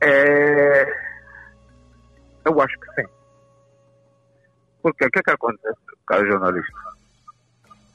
[0.03, 0.87] É...
[2.45, 3.09] Eu acho que sim.
[4.83, 6.73] Porque o que, que acontece, cara jornalista?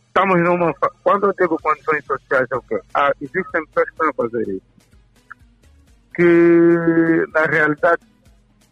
[0.08, 0.74] Estamos numa.
[1.04, 2.80] Quando eu digo condições sociais, é o quê?
[2.96, 4.69] Ah, existem pessoas que estão a fazer isso.
[6.16, 8.02] Que, na realidade,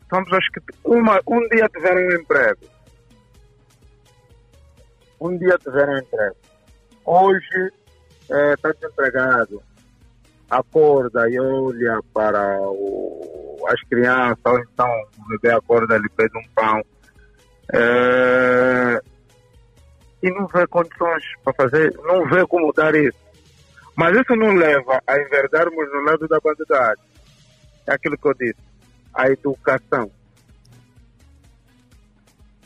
[0.09, 2.59] são pessoas que uma, um dia tiveram um emprego.
[5.19, 6.35] Um dia tiveram um emprego.
[7.05, 7.71] Hoje
[8.29, 9.63] está desempregado
[10.49, 16.49] acorda e olha para o, as crianças, ou então o bebê acorda, ele pede um
[16.55, 16.81] pão.
[17.73, 19.01] É,
[20.23, 23.17] e não vê condições para fazer, não vê como dar isso.
[23.95, 27.03] Mas isso não leva a enverdarmos no lado da bandidagem.
[27.87, 28.61] É aquilo que eu disse,
[29.13, 30.11] a educação.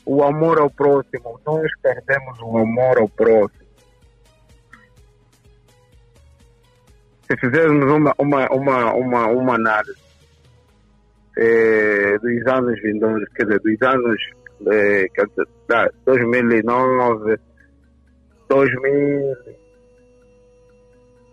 [0.06, 3.62] O amor ao próximo, nós perdemos o amor ao próximo.
[7.32, 10.00] se fizermos uma, uma, uma, uma, uma análise
[11.38, 14.22] eh, dos anos vindouros, quer dizer, dos anos
[14.68, 17.40] eh, quer dizer, da 2009,
[18.50, 19.36] 2000,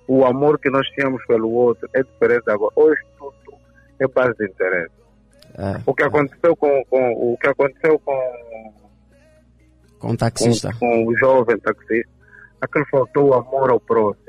[0.06, 2.72] o amor que nós tínhamos pelo outro é diferente agora.
[2.76, 3.34] Hoje tudo
[4.00, 4.94] é base de interesse.
[5.56, 8.72] É, O que aconteceu com, com o que aconteceu com,
[9.98, 10.72] com o taxista.
[10.74, 12.10] com, com o jovem taxista,
[12.60, 14.28] aquele faltou o amor ao próximo.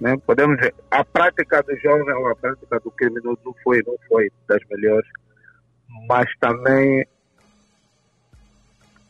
[0.00, 0.14] Né?
[0.26, 4.30] Podemos dizer, a prática do jovem ou a prática do criminoso não foi, não foi
[4.46, 5.08] das melhores,
[6.06, 7.06] mas também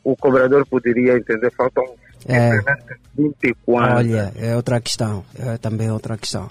[0.03, 1.83] o cobrador poderia entender, faltam
[2.29, 2.51] É.
[2.51, 3.95] simplesmente 24.
[3.97, 5.25] Olha, é outra questão.
[5.37, 6.49] É também outra questão.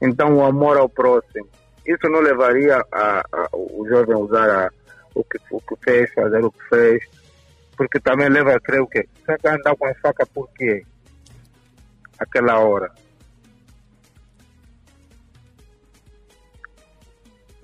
[0.00, 1.48] Então, o amor ao próximo.
[1.86, 4.70] Isso não levaria a, a- o jovem a usar a-
[5.14, 7.02] o, que, o que fez, fazer o que fez,
[7.76, 9.08] porque também leva a crer o quê?
[9.24, 10.84] Você vai andar com a faca por quê?
[12.18, 12.90] Aquela hora.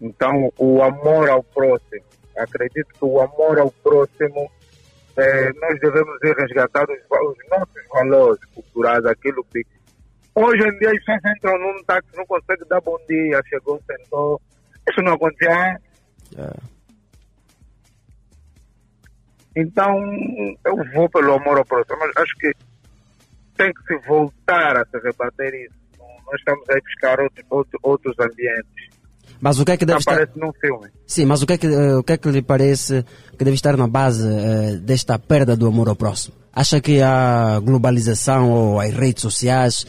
[0.00, 2.04] Então, o amor ao próximo.
[2.36, 4.50] Acredito que o amor ao próximo,
[5.16, 9.64] eh, nós devemos ir resgatar os, os nossos valores culturais, aquilo que
[10.34, 14.40] Hoje em dia as pessoas entram num táxi, não conseguem dar bom dia, chegou, sentou.
[14.88, 15.78] Isso não acontecia.
[16.38, 16.72] É.
[19.54, 20.00] Então,
[20.64, 22.52] eu vou pelo amor ao próximo, mas acho que
[23.56, 25.74] tem que se voltar a se rebater isso.
[25.98, 28.92] Nós estamos a buscar outros, outros, outros ambientes.
[29.38, 30.12] Mas o que é que deve estar...
[30.12, 30.88] Aparece num filme.
[31.06, 33.04] Sim, mas o que, é que, eh, o que é que lhe parece
[33.36, 36.34] que deve estar na base eh, desta perda do amor ao próximo?
[36.52, 39.84] Acha que a globalização ou as redes sociais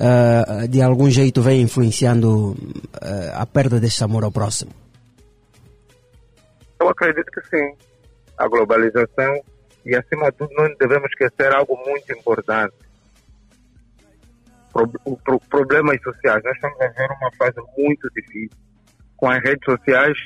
[0.00, 2.56] eh, de algum jeito vem influenciando
[3.02, 4.72] eh, a perda deste amor ao próximo?
[6.80, 7.74] Eu acredito que sim.
[8.38, 9.42] A globalização
[9.84, 12.74] e, acima de tudo, não devemos esquecer algo muito importante.
[14.72, 14.88] Pro,
[15.24, 16.42] pro- problemas sociais.
[16.44, 18.56] Nós estamos a ver uma fase muito difícil
[19.16, 20.16] com as redes sociais,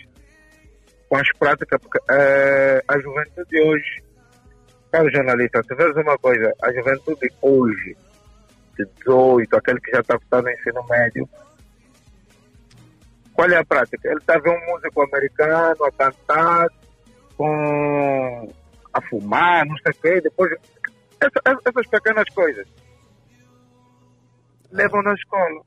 [1.08, 4.02] com as práticas, porque eh, a juventude de hoje,
[4.92, 7.96] cara jornalista, se vês uma coisa, a juventude hoje,
[8.74, 11.28] 18, aquele que já está no ensino médio,
[13.32, 14.08] qual é a prática?
[14.08, 16.68] Ele está vendo um músico americano a cantar,
[17.36, 18.52] com
[18.92, 20.52] a fumar, não sei o quê, depois
[21.20, 22.66] essa- essa- essas pequenas coisas
[24.70, 25.62] levam na escola.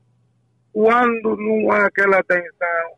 [0.72, 2.92] Quando não há aquela atenção,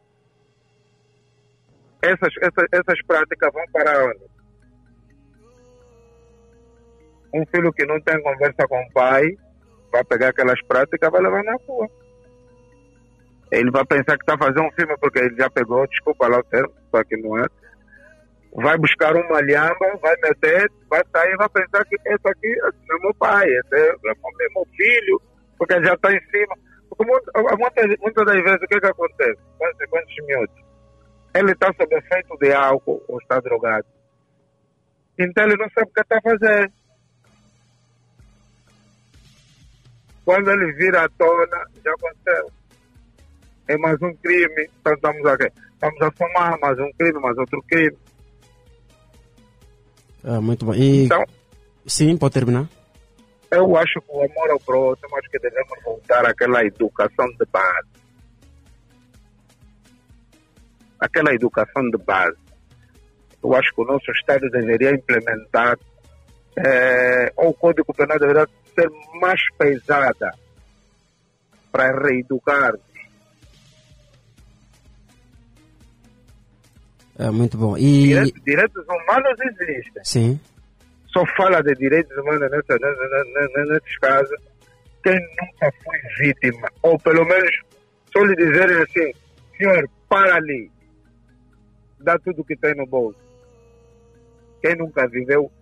[2.03, 4.31] essas, essas, essas práticas vão para onde?
[7.33, 9.37] Um filho que não tem conversa com o pai
[9.91, 11.89] vai pegar aquelas práticas e vai levar na rua.
[13.51, 16.45] Ele vai pensar que está fazendo um filme porque ele já pegou, desculpa lá o
[16.45, 17.47] termo, só que não é.
[18.53, 23.15] Vai buscar uma lhamba, vai meter, vai sair, vai pensar que esse aqui é meu
[23.15, 25.21] pai, esse é meu, filho,
[25.59, 26.57] porque já está em cima.
[26.89, 29.41] Porque muitas, muitas, das vezes o que, que acontece?
[29.59, 30.65] Quantos, miúdos?
[31.35, 33.87] Ele está sob efeito de álcool ou está drogado.
[35.19, 36.23] Então ele não sabe o que está a
[40.25, 42.51] Quando ele vira à tona, já aconteceu
[43.71, 44.69] é mais um crime.
[44.81, 45.49] Então estamos aqui.
[45.75, 47.97] Estamos a somar mais um crime, mais outro crime.
[50.25, 50.75] Ah, muito bom.
[50.75, 51.25] E, Então,
[51.87, 52.69] sim, pode terminar?
[53.53, 57.89] eu acho que o amor ao próximo, acho que devemos voltar àquela educação de base.
[61.01, 62.37] Aquela educação de base.
[63.43, 65.77] Eu acho que o nosso Estado deveria implementar,
[66.59, 68.47] eh, ou o Código Penal deveria
[68.81, 70.33] ser mais pesada
[71.73, 72.75] para reeducar
[77.19, 77.77] É, muito bom.
[77.77, 80.03] E, Direitos, direitos humanos existem.
[80.05, 80.41] sim,
[81.09, 82.79] Só fala de direitos humanos nessa,
[83.67, 84.39] nesses casos
[85.05, 86.67] quem nunca foi vítima.
[86.83, 87.51] Ou pelo menos
[88.11, 89.13] só lhe dizerem assim,
[89.59, 90.71] senhor, para ali.
[91.99, 93.19] Dá tudo que tem no bolso.
[94.63, 95.53] Quem nunca viveu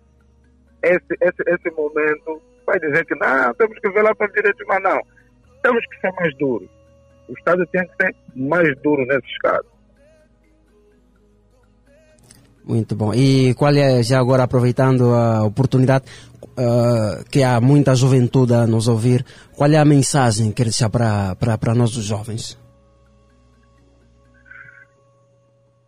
[0.81, 4.83] esse, esse, esse momento vai dizer que não, temos que lá para os direitos humanos.
[4.83, 5.01] Não.
[5.61, 6.69] Temos que ser mais duros.
[7.27, 9.79] O Estado tem que ser mais duro nesses casos.
[12.69, 13.11] muito bom.
[13.13, 16.05] E qual é, já agora aproveitando a oportunidade,
[16.55, 19.25] ah, que há muita juventude a nos ouvir,
[19.57, 22.57] qual é a mensagem que quer deixar para, para, para nós os jovens?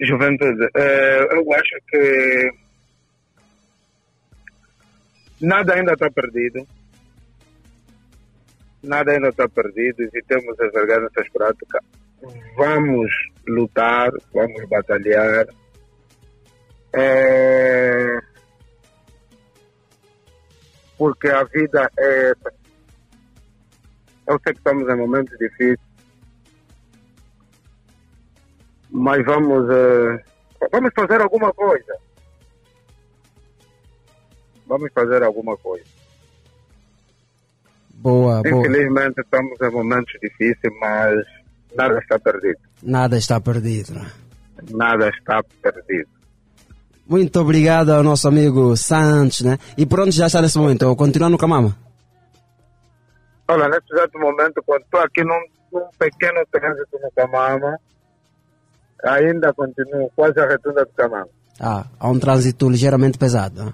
[0.01, 2.49] Juventude, eh, eu acho que
[5.41, 6.65] nada ainda está perdido.
[8.83, 10.03] Nada ainda está perdido.
[10.03, 11.81] Evitemos as vergonhas nessas práticas.
[12.55, 13.11] Vamos
[13.47, 15.47] lutar, vamos batalhar.
[16.93, 18.19] Eh,
[20.97, 22.33] porque a vida é.
[24.27, 25.79] Eu sei que estamos em momentos difíceis,
[28.91, 30.23] mas vamos, eh,
[30.71, 31.97] vamos fazer alguma coisa.
[34.71, 35.83] Vamos fazer alguma coisa.
[37.95, 38.47] Boa, boa.
[38.47, 41.25] Infelizmente estamos em momentos difíceis, mas
[41.75, 42.59] nada está perdido.
[42.81, 44.01] Nada está perdido.
[44.69, 46.07] Nada está perdido.
[47.05, 49.57] Muito obrigado ao nosso amigo Santos, né?
[49.77, 50.95] E por onde já está nesse momento?
[50.95, 51.75] Continuar no Camama?
[53.49, 55.43] Olha, nesse exato momento, quando estou aqui num,
[55.73, 57.77] num pequeno trânsito no Camama,
[59.03, 61.27] ainda continuo quase a retunda do Camama.
[61.59, 63.65] Ah, há um trânsito ligeiramente pesado.
[63.65, 63.73] né?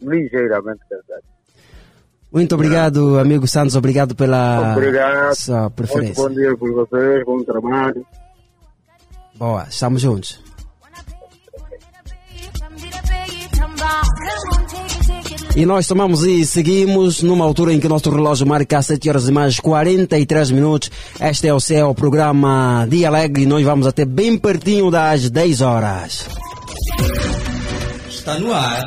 [0.00, 1.22] Ligeiramente pesado.
[2.32, 3.74] Muito obrigado, amigo Santos.
[3.74, 5.34] Obrigado pela Obrigado.
[5.34, 6.22] sua Muito preferência.
[6.22, 8.06] bom dia por vocês, bom trabalho.
[9.34, 10.40] Boa, estamos juntos.
[15.56, 19.28] E nós tomamos e seguimos numa altura em que o nosso relógio marca 7 horas
[19.28, 20.90] e mais 43 minutos.
[21.20, 25.60] Este é o seu programa Dia Alegre e nós vamos até bem pertinho das 10
[25.60, 26.28] horas.
[28.08, 28.86] Está no ar.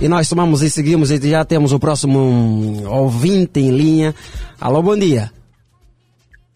[0.00, 4.14] E nós tomamos e seguimos e já temos o próximo hum, ouvinte em linha.
[4.60, 5.32] Alô, bom dia.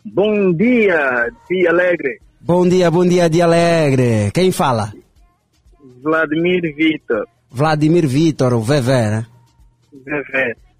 [0.05, 2.20] Bom dia, Dia Alegre.
[2.40, 4.30] Bom dia, bom dia, Dia Alegre.
[4.32, 4.93] Quem fala?
[6.05, 7.26] Vladimir Vitor.
[7.51, 9.26] Vladimir Vitor, o Vevé, né?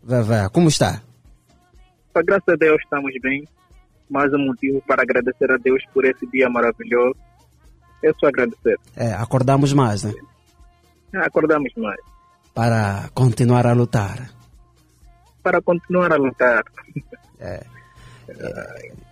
[0.05, 1.03] Vevé, como está?
[2.13, 3.45] Para graças a Deus estamos bem.
[4.09, 7.17] Mais um motivo para agradecer a Deus por esse dia maravilhoso.
[8.05, 8.79] É só agradecer.
[8.97, 10.13] É, acordamos mais, né?
[11.15, 12.12] Acordamos mais.
[12.55, 14.31] Para continuar a lutar.
[15.43, 16.65] Para continuar a lutar.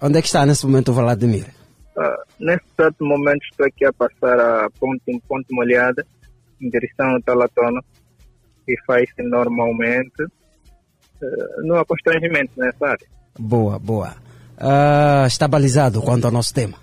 [0.00, 1.46] Onde é que está nesse momento o Vladimir?
[1.96, 6.06] Ah, nesse exato momento estou aqui a passar a ponte, em ponte molhada
[6.60, 7.82] em direção ao Talatona
[8.68, 10.24] e faz-se normalmente.
[11.22, 13.06] Ah, não há constrangimento nessa área.
[13.38, 14.14] Boa, boa.
[14.58, 16.78] Ah, está balizado quanto ao nosso tema.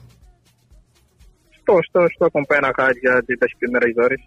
[1.51, 4.19] Estou, estou, estou acompanhando a rádio já desde as primeiras horas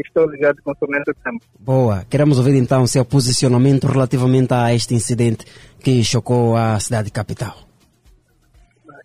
[0.00, 1.44] estou ligado concernente ao tempo.
[1.58, 2.04] Boa.
[2.08, 5.44] Queremos ouvir então o seu posicionamento relativamente a este incidente
[5.80, 7.56] que chocou a cidade capital.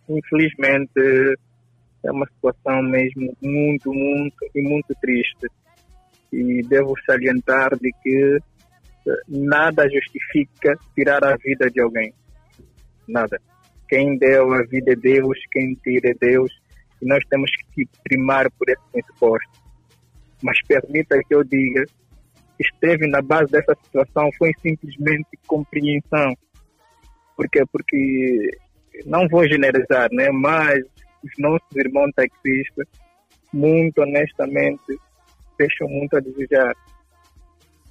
[0.09, 1.37] Infelizmente
[2.03, 5.47] é uma situação mesmo muito, muito e muito triste.
[6.31, 8.37] E devo salientar de que
[9.07, 12.13] eh, nada justifica tirar a vida de alguém.
[13.07, 13.39] Nada.
[13.89, 16.51] Quem deu a vida é Deus, quem tira é Deus.
[17.01, 19.66] E nós temos que primar por esse pressuposto.
[20.43, 21.83] Mas permita que eu diga,
[22.59, 26.33] esteve na base dessa situação foi simplesmente compreensão.
[27.35, 27.63] Por quê?
[27.71, 28.51] Porque
[29.05, 30.29] não vou generalizar, né?
[30.31, 30.79] Mas
[31.23, 32.87] os nossos irmãos taxistas,
[33.53, 34.99] muito honestamente,
[35.57, 36.73] deixam muito a desejar.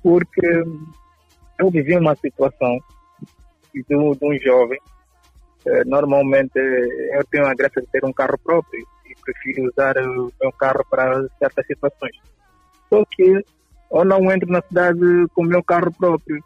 [0.02, 0.46] Porque
[1.58, 2.78] eu vivi uma situação
[3.74, 4.78] de, um- de um jovem.
[5.66, 10.32] eh, Normalmente eu tenho a graça de ter um carro próprio e prefiro usar o
[10.40, 12.16] meu carro para certas situações.
[12.88, 13.44] Só que
[13.90, 14.98] eu não entro na cidade
[15.34, 16.42] com o meu carro próprio,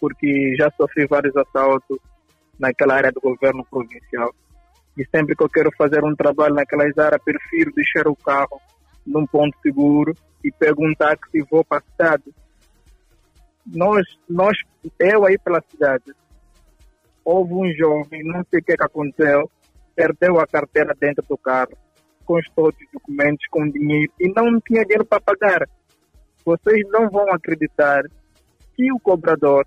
[0.00, 1.98] porque já sofri vários assaltos
[2.58, 4.34] naquela área do governo provincial.
[4.96, 8.60] E sempre que eu quero fazer um trabalho naquelas áreas, prefiro deixar o carro
[9.06, 10.14] num ponto seguro
[10.44, 12.34] e pego um táxi e vou para a cidade.
[13.66, 14.56] Nós, nós,
[14.98, 16.14] eu aí pela cidade,
[17.24, 19.50] houve um jovem, não sei o que, que aconteceu,
[19.94, 21.76] perdeu a carteira dentro do carro,
[22.28, 25.66] com os todos os documentos, com dinheiro, e não tinha dinheiro para pagar.
[26.44, 28.02] Vocês não vão acreditar
[28.76, 29.66] que o cobrador,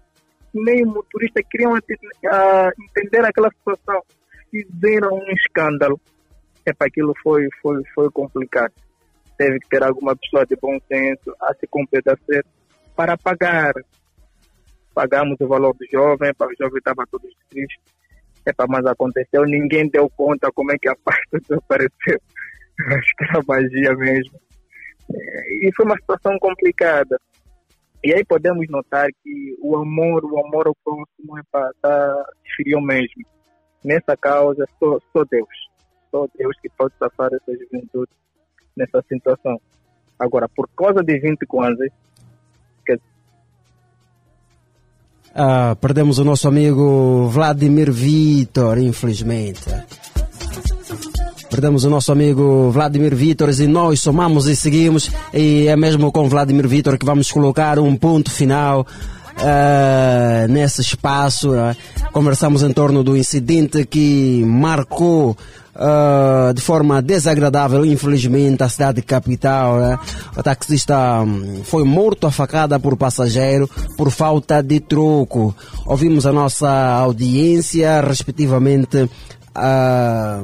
[0.54, 4.04] nem o motorista queriam ah, entender aquela situação.
[4.52, 6.00] Fizeram um escândalo.
[6.64, 8.74] É para aquilo foi, foi, foi complicado.
[9.38, 12.46] Teve que ter alguma pessoa de bom senso a se compadecer
[12.96, 13.74] para pagar.
[14.94, 17.80] Pagamos o valor do jovem, para o jovem estava todo triste.
[18.46, 22.20] É para mas aconteceu, ninguém deu conta como é que a pasta desapareceu.
[22.98, 24.40] Acho que era magia mesmo.
[25.14, 27.20] É, E foi uma situação complicada.
[28.04, 32.82] E aí podemos notar que o amor, o amor ao próximo é para tá, esfriou
[32.82, 33.24] mesmo.
[33.84, 35.70] Nessa causa, só, só Deus.
[36.10, 38.12] Só Deus que pode safar essa juventude
[38.76, 39.60] nessa situação.
[40.20, 41.90] Agora, por causa de 20 kwanzas,
[45.34, 49.64] Ah, perdemos o nosso amigo Vladimir Vitor, infelizmente.
[51.52, 55.12] Perdemos o nosso amigo Vladimir Vitor e nós somamos e seguimos.
[55.34, 58.88] E é mesmo com Vladimir Vitor que vamos colocar um ponto final
[59.36, 61.52] ah, nesse espaço.
[61.52, 61.76] né?
[62.14, 65.36] Conversamos em torno do incidente que marcou
[65.76, 69.78] ah, de forma desagradável, infelizmente, a cidade capital.
[69.78, 70.00] né?
[70.38, 75.54] O taxista hum, foi morto a facada por passageiro por falta de troco.
[75.86, 79.10] Ouvimos a nossa audiência, respectivamente.
[79.54, 80.42] ah,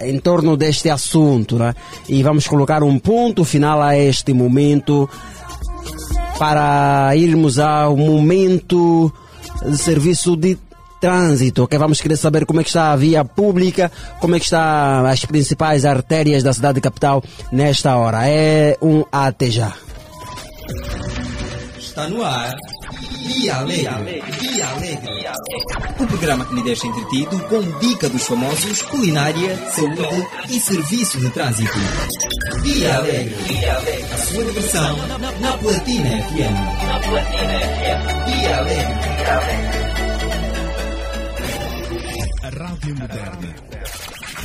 [0.00, 1.74] em torno deste assunto, né?
[2.08, 5.08] E vamos colocar um ponto final a este momento
[6.38, 9.12] para irmos ao momento
[9.64, 10.56] de serviço de
[11.00, 14.44] trânsito, que vamos querer saber como é que está a via pública, como é que
[14.44, 17.22] está as principais artérias da cidade capital
[17.52, 18.28] nesta hora.
[18.28, 19.72] É um até já.
[21.78, 22.54] Está no ar.
[23.00, 24.22] Dia Alegre.
[24.40, 25.28] Dia Alegre.
[26.00, 31.30] O programa que lhe deixa entretido com dica dos famosos, culinária, saúde e serviço de
[31.30, 31.78] trânsito.
[32.62, 33.34] Dia Alegre.
[34.12, 34.96] A sua diversão
[35.40, 36.86] na Platina FM.
[36.86, 38.26] Na Platina FM.
[38.26, 39.08] Dia Alegre.
[42.42, 43.67] A Rádio Moderna.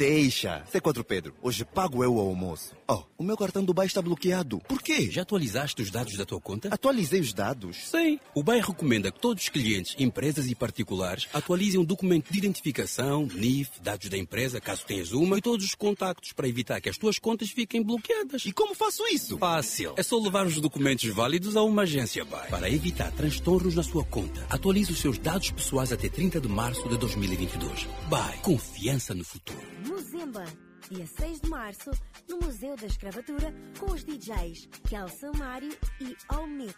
[0.00, 0.64] Deixa.
[0.72, 2.74] C4 Pedro, hoje pago eu o almoço.
[2.88, 4.58] Oh, o meu cartão do BAE está bloqueado.
[4.60, 5.10] Por quê?
[5.10, 6.70] Já atualizaste os dados da tua conta?
[6.72, 7.76] Atualizei os dados.
[7.90, 8.18] Sim.
[8.34, 13.28] O BAE recomenda que todos os clientes, empresas e particulares atualizem um documento de identificação,
[13.34, 16.96] NIF, dados da empresa, caso tenhas uma, e todos os contactos para evitar que as
[16.96, 18.46] tuas contas fiquem bloqueadas.
[18.46, 19.36] E como faço isso?
[19.36, 19.92] Fácil.
[19.98, 24.02] É só levar os documentos válidos a uma agência BAE para evitar transtornos na sua
[24.06, 24.46] conta.
[24.48, 27.86] Atualize os seus dados pessoais até 30 de março de 2022.
[28.08, 28.38] BAE.
[28.38, 29.89] Confiança no futuro.
[29.90, 30.44] Muzemba,
[30.88, 31.90] dia 6 de março,
[32.28, 36.76] no Museu da Escravatura, com os DJs Kelson Mário e All Mix.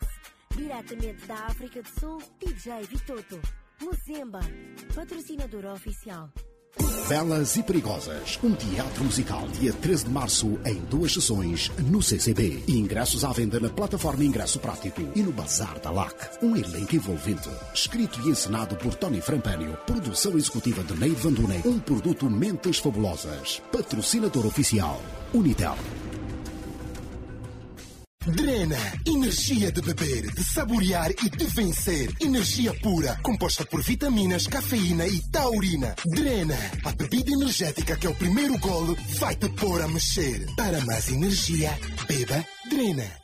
[0.57, 3.39] Diretamente da África do Sul, DJ Vitoto.
[3.83, 4.41] Muzemba,
[4.95, 6.33] patrocinador oficial.
[7.09, 12.64] Belas e Perigosas, um teatro musical dia 13 de março em duas sessões no CCB.
[12.66, 16.43] Ingressos à venda na plataforma Ingresso Prático e no Bazar da LAC.
[16.43, 21.61] Um elenco envolvente, escrito e encenado por Tony Frampânio, produção executiva de Ney Van Dunen,
[21.66, 25.01] um produto Mentes Fabulosas, patrocinador oficial,
[25.35, 25.77] Unitel.
[28.27, 32.14] Drena, energia de beber, de saborear e de vencer.
[32.20, 35.95] Energia pura, composta por vitaminas, cafeína e taurina.
[36.07, 40.47] Drena, a bebida energética que é o primeiro golo vai te pôr a mexer.
[40.57, 43.22] Para mais energia, beba Drena.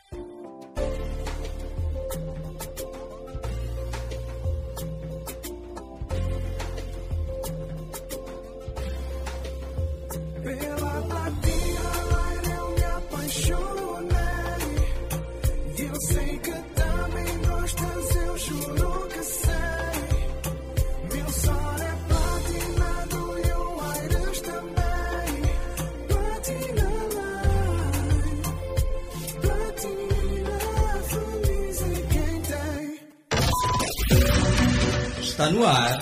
[35.51, 35.99] No ar.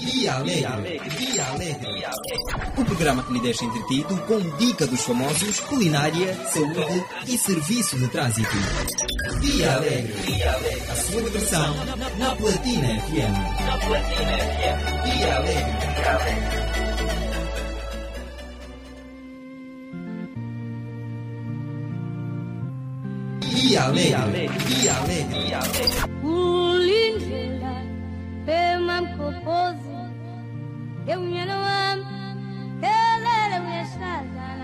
[0.00, 1.00] Dia Alegre.
[1.16, 2.04] Dia Alegre.
[2.76, 8.08] O programa que lhe deixa entretido com dica dos famosos, culinária, saúde e serviço de
[8.08, 8.56] trânsito.
[9.40, 10.42] Dia Alegre.
[10.90, 11.74] A sua diversão
[12.18, 13.64] na Platina FM.
[13.64, 14.80] Na Platina FM.
[15.04, 15.84] Dia Alegre.
[23.40, 24.58] Dia Alegre.
[24.68, 25.44] Dia Alegre.
[28.44, 29.96] Ulindlela emamkhophozi
[31.12, 32.04] ewunyana wami
[32.82, 34.63] elele uyahlaza namhlanje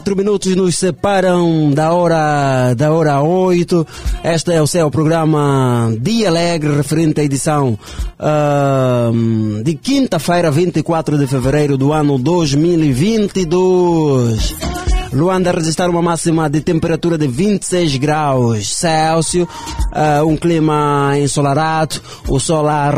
[0.00, 3.86] Quatro minutos nos separam da hora da hora oito.
[4.24, 7.78] Este é o seu programa Dia Alegre, referente à edição
[8.18, 14.89] ahm, de quinta-feira, 24 de fevereiro do ano 2022.
[15.12, 19.48] Luanda registrar uma máxima de temperatura de 26 graus Celsius,
[19.92, 22.92] ah, um clima ensolarado, o sol a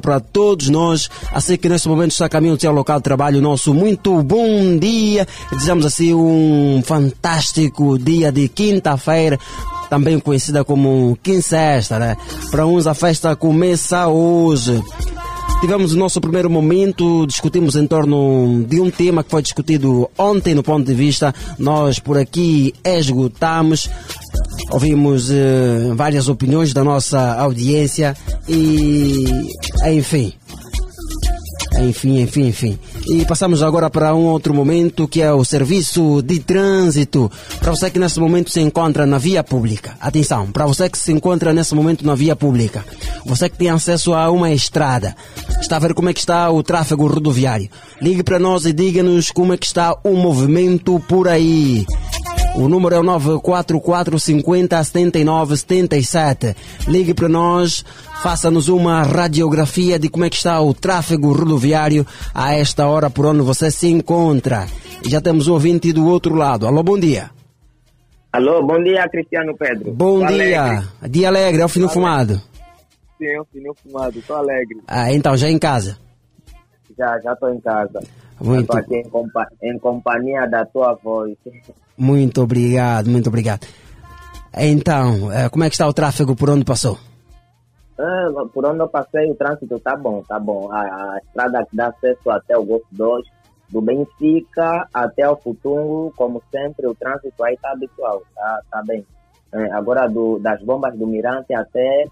[0.00, 3.40] para todos nós, assim que neste momento está a caminho do seu local de trabalho,
[3.40, 9.38] nosso muito bom dia, desejamos assim um fantástico dia de quinta-feira,
[9.88, 12.16] também conhecida como quinzesta, né?
[12.50, 14.82] Para uns a festa começa hoje.
[15.62, 20.56] Tivemos o nosso primeiro momento, discutimos em torno de um tema que foi discutido ontem
[20.56, 21.32] no ponto de vista.
[21.56, 23.88] Nós por aqui esgotamos,
[24.72, 28.16] ouvimos eh, várias opiniões da nossa audiência
[28.48, 29.24] e,
[29.86, 30.32] enfim.
[31.80, 32.78] Enfim, enfim, enfim.
[33.06, 37.30] E passamos agora para um outro momento que é o serviço de trânsito.
[37.58, 39.96] Para você que nesse momento se encontra na via pública.
[40.00, 42.84] Atenção, para você que se encontra nesse momento na via pública.
[43.26, 45.16] Você que tem acesso a uma estrada.
[45.60, 47.68] Está a ver como é que está o tráfego rodoviário.
[48.00, 51.84] Ligue para nós e diga-nos como é que está o movimento por aí.
[52.54, 56.54] O número é o 944 50 79 77.
[56.86, 57.82] Ligue para nós,
[58.22, 63.24] faça-nos uma radiografia de como é que está o tráfego rodoviário a esta hora por
[63.24, 64.66] onde você se encontra.
[65.04, 66.66] E já temos um ouvinte do outro lado.
[66.66, 67.30] Alô, bom dia.
[68.32, 69.92] Alô, bom dia, Cristiano Pedro.
[69.92, 70.62] Bom Tô dia.
[70.62, 70.88] alegre.
[71.08, 72.34] Dia alegre, é o fino fumado.
[73.18, 74.78] Sim, eu pneu fumado, tô alegre.
[74.86, 75.98] Ah, então, já em casa.
[76.98, 78.00] Já, já tô em casa.
[78.40, 78.66] Muito.
[78.66, 81.36] Tô aqui em, compa em companhia da tua voz.
[81.96, 83.66] Muito obrigado, muito obrigado.
[84.56, 86.98] Então, eh, como é que está o tráfego por onde passou?
[87.98, 90.70] Ah, por onde eu passei, o trânsito tá bom, tá bom.
[90.72, 93.24] A, a estrada que dá acesso até o Golfo 2,
[93.70, 99.06] do Benfica até o Futungo, como sempre, o trânsito aí tá habitual, tá, tá bem.
[99.52, 102.06] É, agora, do, das bombas do Mirante até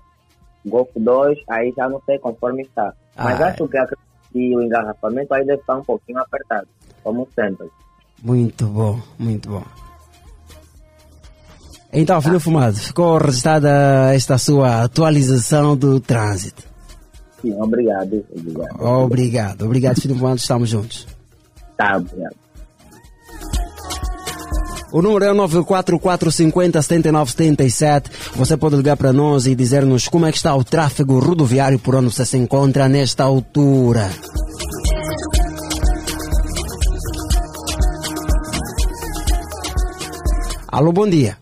[0.64, 2.92] Golfo 2, aí já não sei conforme está.
[3.16, 3.88] Mas Ah, acho que, a-
[4.32, 6.68] que o engarrafamento deve estar um pouquinho apertado,
[7.02, 7.68] como sempre.
[8.22, 9.64] Muito bom, muito bom.
[11.92, 16.62] Então, filho fumado, ficou registrada esta sua atualização do trânsito.
[17.42, 18.24] Sim, obrigado.
[18.30, 18.84] Obrigado.
[18.84, 21.06] Obrigado, obrigado, filho fumado, estamos juntos.
[21.76, 22.36] Tá, obrigado.
[24.92, 28.10] O número é o 944 50 79 77.
[28.34, 31.94] Você pode ligar para nós e dizer-nos como é que está o tráfego rodoviário por
[31.94, 34.10] onde você se encontra nesta altura.
[40.66, 41.36] Alô, bom dia.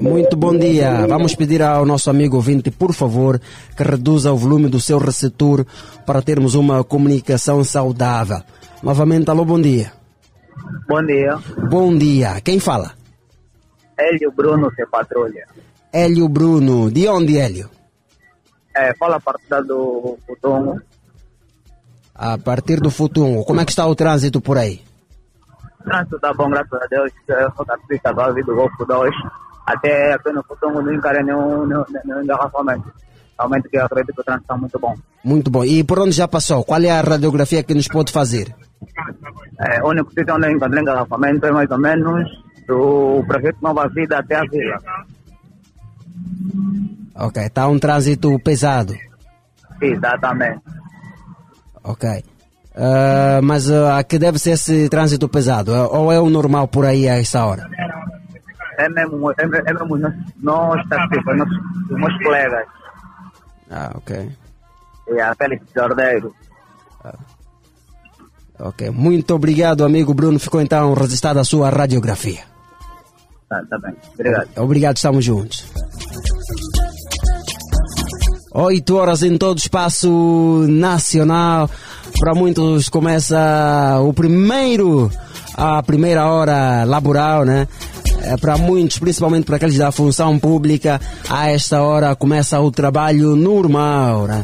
[0.00, 1.06] Muito bom dia.
[1.06, 3.40] Vamos pedir ao nosso amigo ouvinte, por favor,
[3.76, 5.66] que reduza o volume do seu receptor
[6.06, 8.40] para termos uma comunicação saudável.
[8.82, 9.92] Novamente, alô, bom dia.
[10.88, 11.38] Bom dia.
[11.68, 12.40] Bom dia.
[12.40, 12.92] Quem fala?
[13.98, 15.46] Hélio Bruno, se patrulha.
[15.92, 16.90] Hélio Bruno.
[16.90, 17.70] De onde, Hélio?
[18.76, 20.80] É, fala a partida do Futungo.
[22.14, 23.44] A partir do Futungo.
[23.44, 24.82] Como é que está o trânsito por aí?
[25.82, 27.10] Trânsito tá bom, graças a Deus.
[27.28, 29.14] Eu sou taxista do Alvi do Golfo 2.
[29.66, 32.92] Até aqui no Futungo não encarei nenhum, nenhum, nenhum engarrafamento.
[33.38, 34.94] Realmente que eu acredito que o trânsito está muito bom.
[35.24, 35.64] Muito bom.
[35.64, 36.62] E por onde já passou?
[36.64, 38.54] Qual é a radiografia que nos pode fazer?
[39.58, 42.28] É, o único sítio onde encontrei engarrafamento é mais ou menos
[42.68, 44.78] do prefeito Nova Vida até a vila.
[47.14, 48.94] Ok, está um trânsito pesado.
[49.80, 50.60] Exatamente.
[51.84, 52.24] Ok.
[52.74, 55.74] Ah, mas ah, a que deve ser esse trânsito pesado?
[55.74, 57.66] Ah, Ou é o normal por aí a essa hora?
[58.78, 61.56] É mesmo, é, me- é mesmo nós, nós taxistas, nossos,
[61.90, 62.66] os meus colegas.
[63.70, 64.30] Ah, ok.
[65.08, 66.34] E a Félix Jordeiro.
[68.58, 68.90] Ok.
[68.90, 70.38] Muito obrigado, amigo Bruno.
[70.38, 72.40] Ficou então registrada a sua radiografia.
[73.48, 73.94] Tá, tá bem.
[74.14, 74.48] Obrigado.
[74.56, 75.64] Obrigado, estamos juntos.
[78.52, 81.68] Oito horas em todo o espaço nacional.
[82.18, 85.10] Para muitos começa o primeiro,
[85.54, 87.68] a primeira hora laboral, né?
[88.22, 90.98] É, para muitos, principalmente para aqueles da função pública,
[91.28, 94.42] a esta hora começa o trabalho normal, né?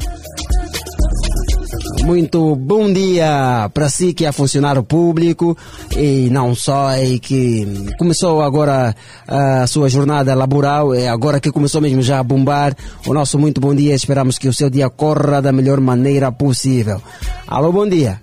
[2.05, 5.57] Muito bom dia para si que é funcionário público
[5.97, 7.65] e não só e que
[7.97, 8.95] começou agora
[9.27, 12.75] a sua jornada laboral, é agora que começou mesmo já a bombar.
[13.07, 17.01] O nosso muito bom dia, esperamos que o seu dia corra da melhor maneira possível.
[17.47, 18.21] Alô, bom dia.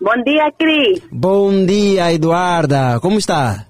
[0.00, 1.02] Bom dia, Cris.
[1.10, 3.00] Bom dia, Eduarda.
[3.00, 3.66] Como está?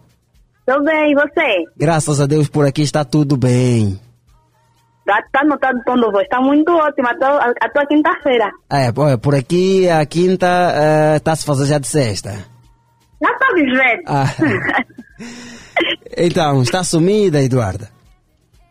[0.67, 1.65] Tudo bem, e você?
[1.77, 3.99] Graças a Deus por aqui está tudo bem.
[5.05, 8.51] Tá, tá notado o tom voz, tá muito ótimo, a tua, quinta-feira.
[8.73, 10.47] É, olha, por aqui a quinta
[11.17, 12.31] está se fazendo já de sexta.
[13.23, 14.03] Já tá vivendo.
[14.07, 14.25] Ah.
[16.17, 17.89] Então, está sumida, Eduarda?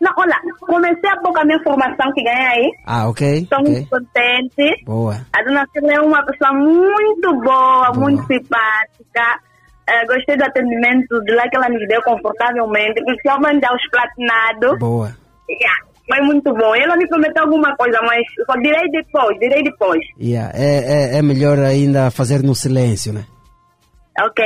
[0.00, 2.72] Não, olha, comecei há pouco a minha formação que ganhei aí.
[2.86, 3.38] Ah, ok.
[3.38, 3.72] Estou ok.
[3.72, 4.84] muito contente.
[4.84, 5.26] Boa.
[5.32, 9.40] A dona Cília é uma pessoa muito boa, muito simpática.
[9.88, 14.78] Eh, gostei do atendimento de lá que ela nos deu confortavelmente, principalmente aos platinados.
[14.78, 15.16] Boa.
[15.48, 16.74] Yeah, foi muito bom.
[16.74, 20.00] Ela me prometeu alguma coisa, mas só direi depois, direi depois.
[20.20, 20.52] Yeah.
[20.54, 23.24] É, é, é melhor ainda fazer no silêncio, né?
[24.20, 24.44] Ok.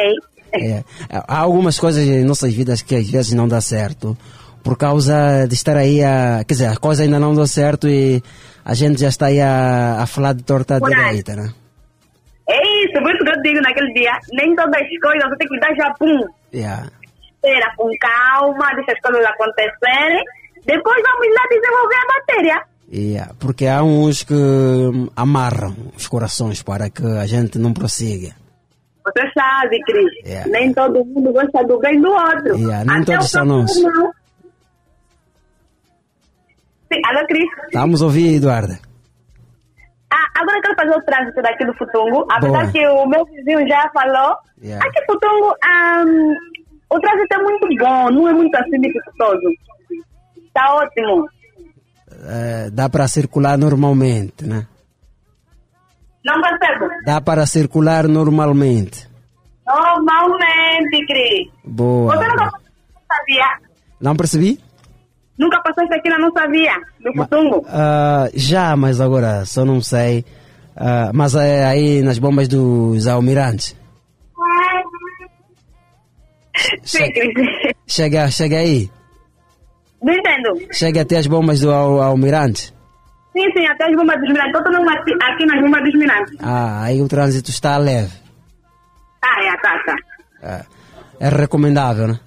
[0.53, 0.83] É.
[1.11, 4.17] Há algumas coisas em nossas vidas que às vezes não dá certo
[4.63, 6.45] por causa de estar aí a.
[6.47, 8.23] Quer dizer, a coisa ainda não deu certo e
[8.65, 11.53] a gente já está aí a, a falar de torta Por direita, né?
[12.49, 15.49] É isso, por isso que eu digo naquele dia, nem todas as coisas você tem
[15.49, 16.25] que dar já pum.
[16.55, 16.89] Yeah.
[17.35, 20.25] Espera com calma, deixa as coisas acontecerem.
[20.69, 22.63] Depois vamos lá desenvolver a matéria.
[22.93, 23.33] Yeah.
[23.41, 28.35] Porque há uns que hum, amarram os corações para que a gente não prossiga.
[29.03, 30.13] Você sabe, Cris.
[30.27, 30.51] Yeah.
[30.51, 32.55] Nem todo mundo gosta do bem do outro.
[32.59, 33.79] Yeah, nem Até todos são nossos.
[36.93, 37.49] Sim, alô, Cris.
[37.65, 38.79] Estamos ouvir, Eduarda.
[40.13, 42.27] Ah, agora eu quero fazer o trânsito daqui do Futungo.
[42.31, 42.73] Apesar Boa.
[42.73, 44.37] que o meu vizinho já falou.
[44.63, 44.85] Yeah.
[44.87, 46.35] Aqui Futungo, ahm,
[46.91, 49.49] o trânsito é muito bom, não é muito assim dificultoso.
[50.59, 51.29] Está ótimo.
[52.11, 54.67] Eh, dá para circular normalmente, né?
[56.25, 56.89] Não percebo.
[57.07, 59.09] Dá para circular normalmente.
[59.65, 61.49] Normalmente, Cris.
[61.65, 62.17] Boa.
[62.17, 62.61] Você nunca passou
[63.09, 63.59] na via?
[64.01, 64.61] Não percebi?
[65.39, 67.65] Nunca passaste aqui na nossa via do Futungo?
[67.69, 70.25] Ah, já, mas agora só não sei.
[70.77, 73.77] Ah, mas é aí nas bombas dos almirantes.
[76.83, 77.75] Sim, Cris.
[77.87, 78.91] Chega, chega aí.
[80.03, 80.59] Não entendo.
[80.73, 82.73] Chega até as bombas do al almirante.
[83.33, 84.53] Sim, sim, até as bombas dos mirantes.
[84.53, 86.37] Todo mundo aqui, nas bombas dos mirantes.
[86.43, 88.13] Ah, aí o trânsito está leve.
[89.23, 89.97] Ah, é, tá, tá.
[90.43, 90.65] Ah,
[91.21, 92.21] é recomendável, né?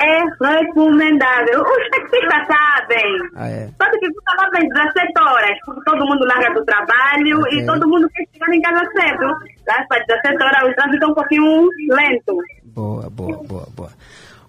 [0.00, 0.18] É
[0.58, 1.60] recomendável.
[1.62, 3.18] Os taxistas sabem.
[3.36, 3.68] Ah, é.
[3.78, 7.58] Sabe que fica lá às 17 horas, porque todo mundo larga do trabalho Ok.
[7.60, 9.26] e todo mundo quer chegar em casa cedo.
[9.68, 12.38] Lá para 17 horas o trânsito é um pouquinho lento.
[12.64, 13.90] Boa, boa, boa, boa.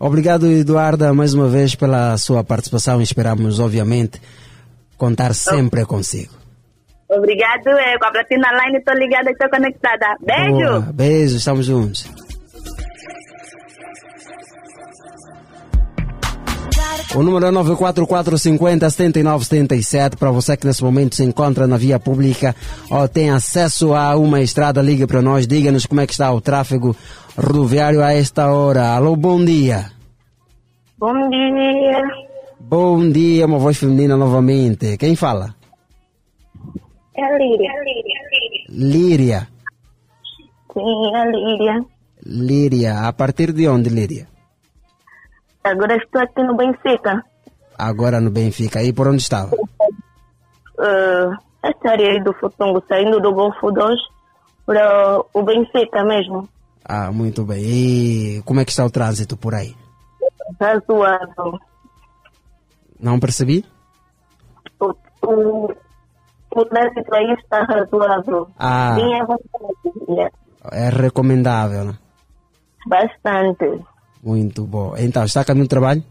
[0.06, 3.02] Obrigado, Eduarda, mais uma vez pela sua participação.
[3.02, 4.22] Esperamos, obviamente,
[4.98, 6.34] contar sempre consigo.
[7.10, 10.18] Obrigado, é, com a Platina Line estou ligada, estou conectada.
[10.20, 10.58] Beijo!
[10.58, 10.82] Boa.
[10.94, 12.06] Beijo, estamos juntos.
[17.16, 22.54] O número é 944-50-7977 para você que nesse momento se encontra na via pública
[22.90, 26.42] ou tem acesso a uma estrada, ligue para nós, diga-nos como é que está o
[26.42, 26.94] tráfego
[27.38, 28.96] rodoviário a esta hora.
[28.96, 29.92] Alô, bom dia.
[30.98, 32.02] Bom dia.
[32.60, 34.98] Bom dia, uma voz feminina novamente.
[34.98, 35.54] Quem fala?
[37.16, 37.72] É a Líria.
[38.70, 39.48] Líria.
[40.74, 41.86] Sim, é a Líria.
[42.26, 43.08] Líria.
[43.08, 44.28] A partir de onde, Líria?
[45.64, 47.24] Agora estou aqui no Benfica.
[47.78, 48.82] Agora no Benfica.
[48.82, 49.56] E por onde estava?
[49.56, 54.00] Uh, essa área aí do Futungo, saindo do Golfo 2
[54.66, 56.48] para o Benfica mesmo.
[56.86, 57.64] Ah, muito bem.
[57.64, 59.76] E como é que está o trânsito por aí?
[60.60, 61.60] Razoável.
[63.00, 63.66] Não percebi?
[64.80, 64.94] O,
[65.26, 65.74] o,
[66.56, 68.48] o trânsito aí está razoável.
[68.58, 68.96] Ah.
[69.28, 70.10] Vontade.
[70.10, 70.36] Yeah.
[70.72, 71.98] É recomendável, né?
[72.88, 73.82] Bastante.
[74.22, 74.96] Muito bom.
[74.98, 76.04] Então, está a caminho do trabalho?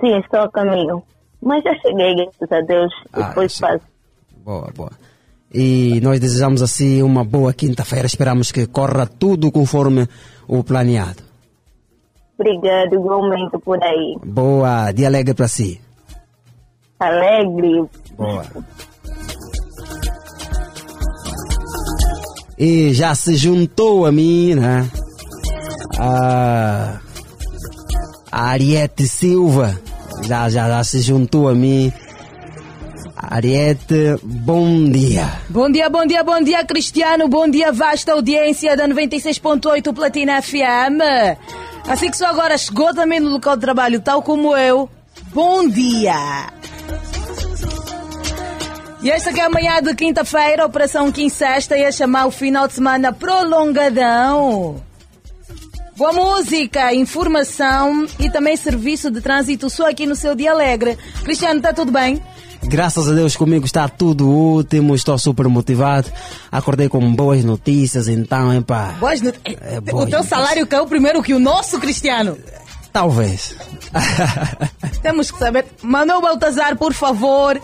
[0.00, 1.02] Sim, estou a caminho.
[1.42, 2.92] Mas já cheguei, graças a Deus.
[3.12, 3.84] Ah, Depois passo.
[4.44, 4.90] Boa, boa.
[5.52, 8.06] E nós desejamos assim uma boa quinta-feira.
[8.06, 10.06] Esperamos que corra tudo conforme
[10.46, 11.22] o planeado.
[12.38, 14.16] Obrigado, igualmente por aí.
[14.24, 15.80] Boa, dia alegre para si.
[17.00, 17.84] Alegre.
[18.16, 18.44] Boa.
[22.58, 24.88] E já se juntou a mim, né?
[25.98, 27.00] A,
[28.30, 29.80] a Ariete Silva.
[30.24, 31.92] Já, já, já se juntou a mim.
[33.30, 35.30] Ariete, bom dia.
[35.50, 37.28] Bom dia, bom dia, bom dia, Cristiano.
[37.28, 41.36] Bom dia, vasta audiência da 96.8 Platina FM.
[41.86, 44.88] Assim que só agora chegou também no local de trabalho, tal como eu.
[45.34, 46.48] Bom dia.
[49.02, 52.72] E esta que é a manhã de quinta-feira, Operação Quincesta, ia chamar o final de
[52.74, 54.82] semana prolongadão.
[55.98, 60.96] Boa música, informação e também serviço de trânsito só aqui no seu dia alegre.
[61.24, 62.22] Cristiano, está tudo bem?
[62.62, 66.10] Graças a Deus comigo está tudo último, estou super motivado.
[66.50, 68.96] Acordei com boas notícias, então, epá.
[68.98, 69.38] Boas not...
[69.44, 72.36] É, o boas teu salário caiu primeiro que o nosso, Cristiano.
[72.92, 73.54] Talvez.
[75.02, 75.66] Temos que saber.
[75.82, 77.60] Manuel Baltazar, por favor.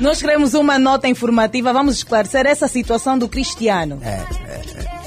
[0.00, 1.72] Nós queremos uma nota informativa.
[1.72, 4.00] Vamos esclarecer essa situação do Cristiano.
[4.02, 4.99] É,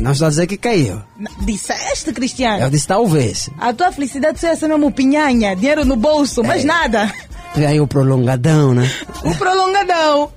[0.00, 1.00] Não estou a dizer que caiu.
[1.40, 2.62] Disseste, Cristiano?
[2.64, 3.48] Eu disse talvez.
[3.58, 6.46] A tua felicidade só ia ser mesmo pinhanha, dinheiro no bolso, É.
[6.46, 7.12] mais nada.
[7.56, 8.90] E aí o prolongadão, né?
[9.24, 10.32] O prolongadão.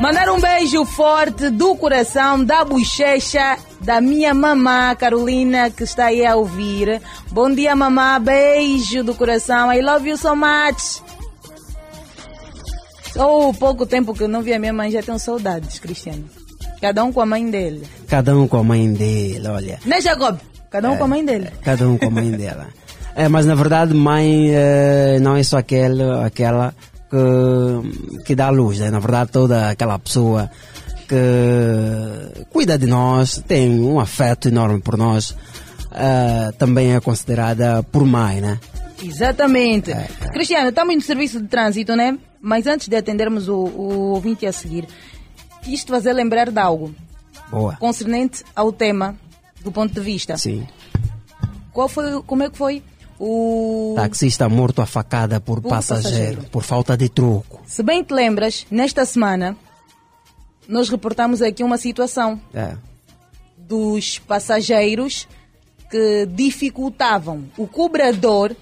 [0.00, 6.24] Mandar um beijo forte do coração, da bochecha, da minha mamã Carolina, que está aí
[6.24, 7.00] a ouvir.
[7.30, 8.18] Bom dia, mamã.
[8.20, 9.72] Beijo do coração.
[9.72, 11.02] I love you so much.
[13.16, 16.24] Ou pouco tempo que eu não vi a minha mãe, já tenho saudades, Cristiano.
[16.80, 17.82] Cada um com a mãe dele.
[18.08, 19.78] Cada um com a mãe dele, olha.
[19.84, 20.38] Né, Jacob?
[20.70, 21.48] Cada um com a mãe dele.
[21.62, 22.68] Cada um com a mãe dela.
[23.14, 26.72] É, mas na verdade, mãe eh, não é só aquele, aquela
[27.10, 28.88] que, que dá a luz, né?
[28.88, 30.48] Na verdade, toda aquela pessoa
[31.08, 35.34] que cuida de nós, tem um afeto enorme por nós,
[35.92, 38.58] eh, também é considerada por mãe, né?
[39.02, 39.92] Exatamente.
[40.32, 42.16] Cristiano, estamos no serviço de trânsito, né?
[42.40, 44.86] Mas antes de atendermos o, o ouvinte a seguir,
[45.62, 46.94] quis te fazer lembrar de algo
[47.50, 47.76] Boa.
[47.76, 49.16] concernente ao tema
[49.62, 50.36] do ponto de vista.
[50.36, 50.66] Sim.
[51.72, 52.82] Qual foi, como é que foi
[53.18, 53.92] o...
[53.96, 56.42] Taxista morto a facada por, Por passageiro, passageiro.
[56.50, 57.60] por falta de troco.
[57.66, 59.56] Se bem te lembras, nesta semana
[60.68, 62.74] nós reportamos aqui uma situação É.
[63.58, 65.28] dos passageiros
[65.90, 68.54] que dificultavam o cobrador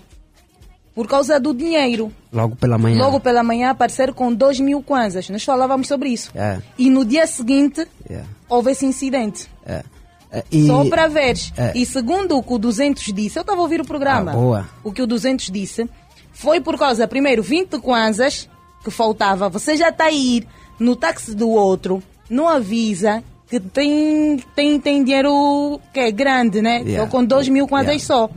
[0.99, 2.13] por causa do dinheiro.
[2.33, 2.99] Logo pela manhã.
[2.99, 5.31] Logo pela manhã aparecer com 2 mil kwanzas.
[5.31, 6.33] Nós falávamos sobre isso.
[6.35, 9.49] É, E no dia seguinte é, houve esse incidente.
[9.65, 9.85] é.
[10.31, 11.53] É, e- Só para veres.
[11.57, 11.73] É.
[11.75, 14.33] E segundo o que o 200 disse, eu estava a ouvir o programa.
[14.33, 14.69] Ah, boa.
[14.85, 15.89] O que o 200 disse
[16.33, 18.49] foi por causa, primeiro, 20 kwanzas
[18.85, 19.49] que faltava.
[19.49, 20.47] Você já está a ir
[20.81, 26.83] no táxi do outro, não avisa que tem, tem, tem dinheiro que é grande, né?
[26.85, 27.09] Yeah.
[27.09, 28.05] Com 2 mil kwanzas Yeah.
[28.05, 28.31] só.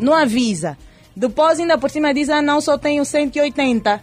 [0.00, 0.78] Não avisa.
[1.16, 4.00] Depois ainda por cima diz, ah não, só tenho 180.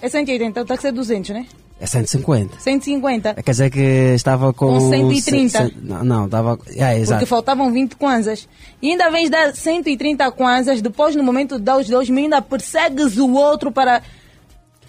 [0.00, 1.46] É 180, o táxi é 200, né?
[1.78, 2.58] É 150.
[2.58, 3.34] 150.
[3.34, 3.80] Quer dizer que
[4.14, 4.66] estava com...
[4.78, 5.58] Com 130.
[5.58, 6.58] se- se- não, não, estava...
[6.74, 7.18] É, exato.
[7.18, 8.48] Porque faltavam 20 kwanzas.
[8.80, 12.40] E ainda vens dar 130 kwanzas, depois no momento de dar os 2 mil, ainda
[12.40, 14.02] persegues o outro para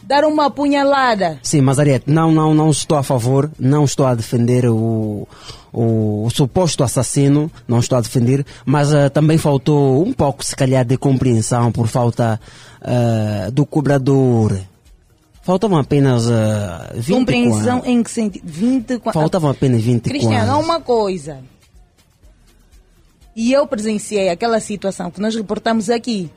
[0.08, 1.38] dar uma punhalada.
[1.44, 5.28] Sim, mas Ariete, não, não, não estou a favor, não estou a defender o,
[5.74, 10.56] o, o suposto assassino, não estou a defender, mas ah, também faltou um pouco, se
[10.56, 12.40] calhar, de compreensão por falta
[12.82, 14.58] ah, do cobrador.
[15.44, 18.44] Faltavam apenas ah, 20 Compreensão em que sentido?
[18.46, 19.22] 20 kwanzas.
[19.22, 21.40] Faltavam apenas 20 Cristiano, há uma coisa.
[23.36, 26.32] E eu presenciei aquela situação que nós reportamos aqui.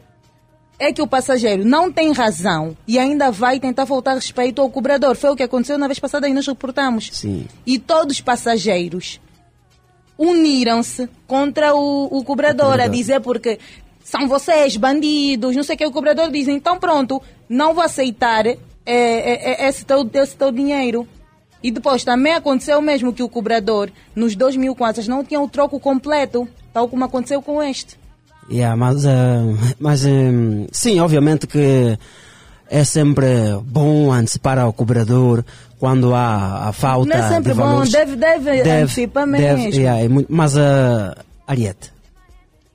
[0.81, 5.15] É que o passageiro não tem razão e ainda vai tentar faltar respeito ao cobrador.
[5.15, 7.11] Foi o que aconteceu na vez passada e nós reportamos.
[7.13, 7.47] Sim.
[7.67, 9.21] E todos os passageiros
[10.19, 13.59] uniram-se contra o, o cobrador, a dizer porque
[14.03, 15.87] são vocês, bandidos, não sei o que.
[15.87, 18.57] O cobrador diz, então pronto, não vou aceitar é,
[18.87, 21.07] é, é, esse, teu, esse teu dinheiro.
[21.63, 25.49] E depois também aconteceu mesmo que o cobrador, nos dois mil kwanzas, não tinha o
[25.49, 28.00] troco completo, tal como aconteceu com este.
[28.51, 29.43] Yeah, mas, ah,
[29.79, 31.97] mas hum, sim, obviamente que
[32.69, 33.27] é sempre
[33.65, 35.45] bom antecipar ao cobrador
[35.79, 37.93] quando há a falta Não é sempre de bom, valores.
[37.93, 39.69] deve, deve, antecipar mesmo.
[39.75, 41.93] yeah, é muito- mas, ah, Ariete,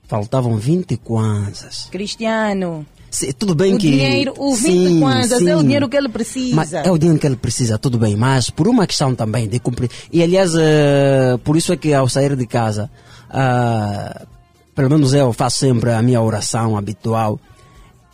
[0.08, 1.88] faltavam 20 kwanzas.
[1.90, 3.90] Cristiano, Sim, tudo bem o que...
[3.90, 6.56] dinheiro, o 20 sim, kwanzas é o dinheiro que ele precisa.
[6.56, 9.58] Mas é o dinheiro que ele precisa, tudo bem, mas por uma questão também de
[9.58, 9.90] cumprir.
[10.12, 12.90] E aliás, eh, por isso é que ao sair de casa,
[13.30, 14.26] ah,
[14.76, 17.40] pelo menos eu faço sempre a minha oração habitual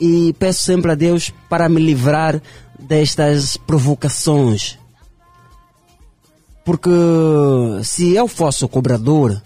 [0.01, 2.41] e peço sempre a Deus para me livrar
[2.79, 4.79] destas provocações.
[6.65, 6.91] Porque
[7.83, 9.43] se eu fosse cobrador,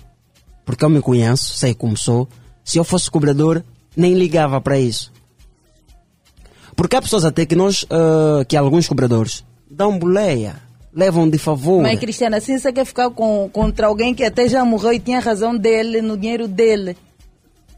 [0.67, 2.29] porque eu me conheço, sei como sou,
[2.63, 3.65] se eu fosse cobrador,
[3.97, 5.11] nem ligava para isso.
[6.77, 10.57] Porque há pessoas até que nós, ah, que alguns cobradores, dão boleia,
[10.93, 11.81] levam de favor.
[11.81, 15.19] Mas, Cristiano, assim você quer ficar com, contra alguém que até já morreu e tinha
[15.19, 16.95] razão dele, no dinheiro dele.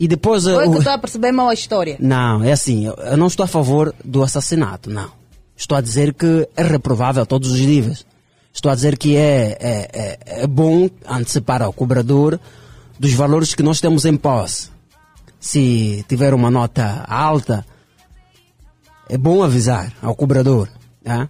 [0.01, 0.46] E depois.
[0.46, 1.96] Ou é uh, que o- estou a perceber mal a história?
[1.99, 5.11] Não, é assim, eu- não estou a favor do assassinato, não.
[5.57, 8.06] Estou a dizer que é reprovável a todos os níveis.
[8.52, 12.39] Estou a dizer que é, é, é, é bom antecipar ao cobrador
[12.98, 14.70] dos valores que nós temos em posse.
[15.40, 17.64] Se tiver uma nota alta,
[19.09, 20.68] é bom avisar ao cobrador.
[21.05, 21.28] né?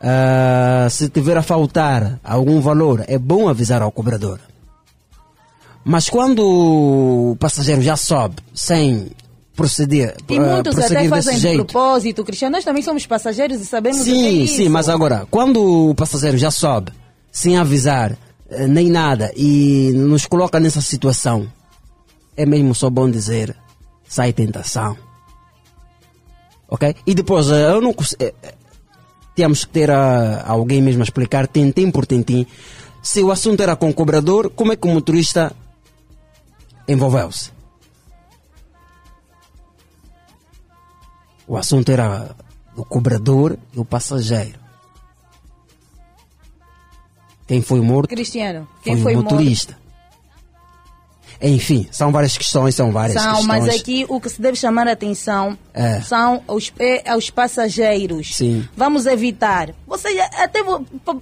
[0.00, 4.38] Ah, se tiver a faltar algum valor, é bom avisar ao cobrador.
[5.84, 9.10] Mas quando o passageiro já sobe sem
[9.54, 12.56] proceder, E ah, muitos até prosseguir fazem de propósito, Cristiano.
[12.56, 14.56] Nós também somos passageiros e sabemos o que é Sim, isso.
[14.56, 16.90] sim, mas agora, quando o passageiro já sobe,
[17.30, 18.16] sem avisar,
[18.50, 21.46] eh, nem nada, e nos coloca nessa situação,
[22.36, 23.54] é mesmo só bom dizer,
[24.08, 24.96] sai tentação.
[26.68, 26.94] Ok?
[27.06, 28.54] E depois, eh, eu não cons- eh, eh,
[29.36, 32.46] temos que ter ah, alguém mesmo a explicar, tintim por tintim,
[33.02, 35.54] se o assunto era com o cobrador, como é que o motorista
[36.88, 37.50] envolveu-se?
[41.46, 42.34] O assunto era
[42.76, 44.58] o cobrador e o passageiro.
[47.46, 49.32] Quem foi morto Cristiano, quem foi, foi o morto?
[49.32, 49.76] motorista.
[51.42, 53.46] Enfim, são várias questões, são várias São, questões.
[53.46, 56.00] mas aqui o que se deve chamar a atenção É.
[56.00, 58.34] são os, é, os passageiros.
[58.34, 58.66] Sim.
[58.74, 59.74] Vamos evitar.
[59.86, 60.08] Você
[60.38, 60.60] até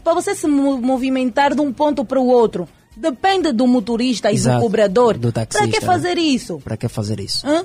[0.05, 4.35] para você se mo- movimentar de um ponto para o outro, depende do motorista e
[4.35, 5.16] Exato, do cobrador.
[5.16, 5.86] do Para taxista, que né?
[5.86, 6.60] fazer isso?
[6.62, 7.47] Para que fazer isso?
[7.47, 7.64] Hã?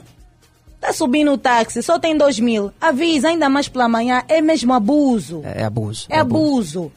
[0.79, 2.71] Tá subindo o táxi, só tem dois mil.
[2.79, 5.41] Avisa, ainda mais pela manhã, é mesmo abuso.
[5.43, 6.05] É, é abuso.
[6.09, 6.91] É abuso.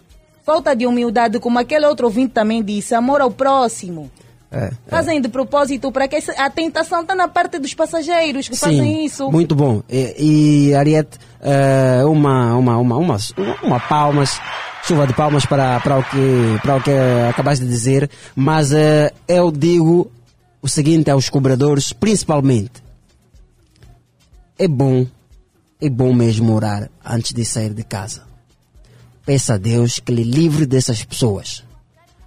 [0.44, 4.10] Falta de humildade, como aquele outro ouvinte também disse, amor ao próximo.
[4.52, 9.04] É, Fazem de propósito para que a tentação está na parte dos passageiros que fazem
[9.06, 9.30] isso.
[9.30, 9.80] Muito bom.
[9.88, 13.16] E, e Ariete, eh, uma, uma, uma, uma,
[13.62, 14.40] uma palmas,
[14.82, 16.90] chuva de palmas para, para, o, que, para o que
[17.28, 20.10] acabaste de dizer, mas eh, eu digo
[20.62, 22.82] o seguinte aos cobradores, principalmente.
[24.58, 25.06] É bom,
[25.80, 28.24] é bom mesmo orar antes de sair de casa.
[29.24, 31.64] Peça a Deus que lhe livre dessas pessoas.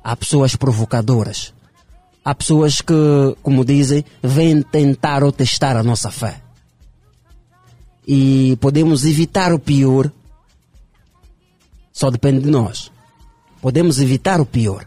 [0.04, 1.54] Há pessoas provocadoras.
[2.26, 2.94] Há pessoas que,
[3.42, 6.42] como dizem, vêm tentar ou testar a nossa fé.
[8.08, 10.12] E podemos evitar o pior.
[12.04, 12.92] Só depende de nós.
[13.62, 14.86] Podemos evitar o pior.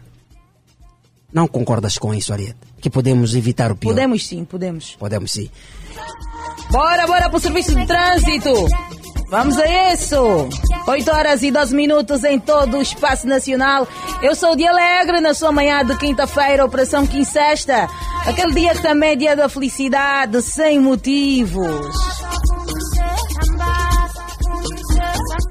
[1.33, 2.59] Não concordas com isso, Ariete?
[2.79, 3.89] Que podemos evitar o pior?
[3.89, 4.95] Podemos sim, podemos.
[4.99, 5.49] Podemos sim.
[6.69, 8.53] Bora, bora pro serviço de trânsito.
[9.31, 10.47] Vamos a isso.
[10.87, 13.87] 8 horas e 12 minutos em todo o espaço nacional.
[14.21, 17.89] Eu sou o Dia Alegre na sua manhã de quinta-feira, Operação Quincesta.
[18.27, 22.16] Aquele dia que também é dia da felicidade, sem motivos.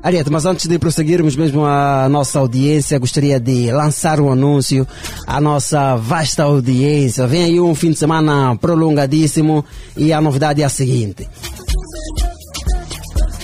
[0.06, 4.86] Ariete, mas antes de prosseguirmos mesmo a nossa audiência, gostaria de lançar um anúncio
[5.26, 7.26] à nossa vasta audiência.
[7.26, 9.64] Vem aí um fim de semana prolongadíssimo
[9.96, 11.28] e a novidade é a seguinte.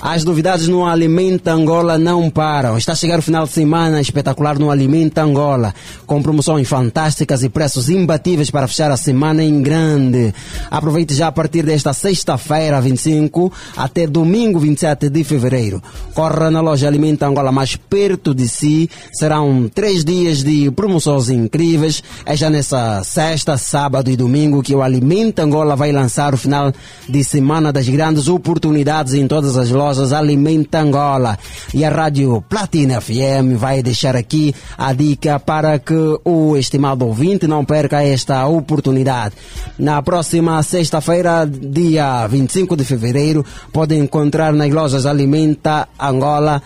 [0.04, 2.76] As novidades no Alimenta Angola não param.
[2.76, 5.72] Está a chegar o final de semana espetacular no Alimenta Angola,
[6.04, 10.34] com promoções fantásticas e preços imbatíveis para fechar a semana em grande.
[10.68, 15.80] Aproveite já a partir desta sexta-feira, 25, até domingo, 27 de fevereiro.
[16.14, 18.90] Corra na loja Alimenta Angola mais perto de si.
[19.12, 22.02] Serão três dias de promoções incríveis.
[22.26, 26.72] É já nessa sexta, sábado e domingo que o Alimenta Angola vai lançar o final
[27.08, 31.38] de semana das grandes oportunidades em todas as lojas Alimenta Angola.
[31.74, 37.46] E a Rádio Platina FM vai deixar aqui a dica para que o estimado ouvinte
[37.46, 39.34] não perca esta oportunidade.
[39.78, 46.62] Na próxima sexta-feira, dia 25 de fevereiro, pode encontrar nas lojas Alimenta Angola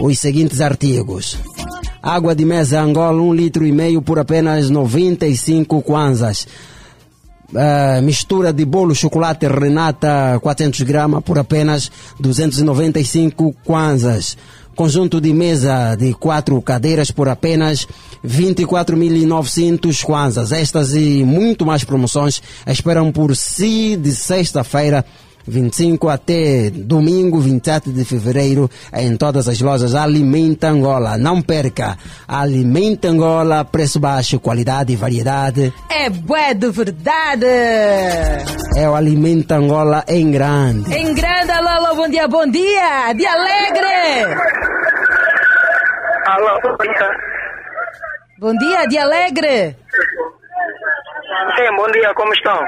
[0.00, 1.38] os seguintes artigos.
[2.02, 6.46] Água de mesa Angola, um litro e meio por apenas 95 kwanzas.
[7.52, 14.36] Uh, mistura de bolo chocolate Renata 400 gramas por apenas 295 kwanzas.
[14.74, 17.86] Conjunto de mesa de quatro cadeiras por apenas
[18.26, 20.50] 24.900 kwanzas.
[20.50, 25.04] Estas e muito mais promoções esperam por si de sexta-feira
[25.46, 31.16] 25 até domingo 27 de fevereiro em todas as lojas Alimenta Angola.
[31.16, 31.96] Não perca!
[32.26, 35.72] Alimenta Angola, preço baixo, qualidade e variedade.
[35.90, 37.46] É bué de verdade.
[38.76, 40.92] É o Alimenta Angola em grande.
[40.94, 43.12] Em grande, alô, alô, bom dia, bom dia.
[43.14, 44.36] Dia alegre.
[46.26, 47.08] Alô, bom dia.
[48.38, 49.76] Bom dia, dia alegre.
[51.56, 52.60] Sim, bom dia, como estão?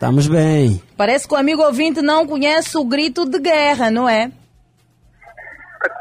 [0.00, 0.82] Estamos bem.
[0.96, 4.32] Parece que o amigo ouvinte não conhece o grito de guerra, não é?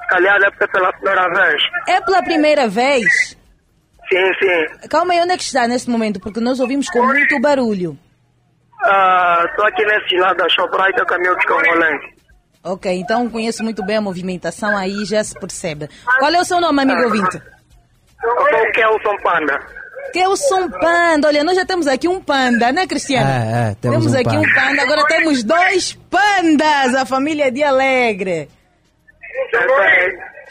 [0.08, 1.62] Calhar deve ser pela primeira vez.
[1.86, 3.36] É pela primeira vez?
[4.08, 4.88] Sim, sim.
[4.88, 6.18] Calma aí, onde é que está neste momento?
[6.22, 8.00] Porque nós ouvimos com muito barulho.
[9.50, 12.02] Estou aqui nesse lado da Shoprite, caminho de Congolês.
[12.64, 15.90] Ok, então conheço muito bem a movimentação aí, já se percebe.
[16.20, 17.36] Qual é o seu nome, amigo ouvinte?
[18.24, 19.60] Eu sou o Kelson Panda.
[20.12, 21.28] Kelson Panda.
[21.28, 23.30] Olha, nós já temos aqui um panda, né, Cristiano?
[23.30, 24.40] É, é, temos um aqui panda.
[24.40, 28.50] um panda, agora temos dois pandas, a família de Alegre.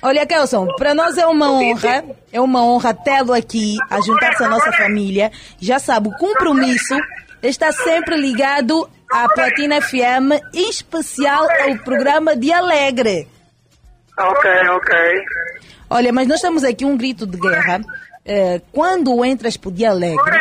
[0.03, 4.49] Olha, Kelson, para nós é uma honra, é uma honra tê-lo aqui, a juntar-se à
[4.49, 5.33] nossa família.
[5.61, 6.97] Já sabe, o compromisso
[7.43, 13.27] está sempre ligado à Platina FM, em especial ao programa de Alegre.
[14.17, 14.97] Ok, ok.
[15.91, 17.81] Olha, mas nós estamos aqui um grito de guerra.
[18.31, 20.39] Eh, quando entras por Dia Alegre,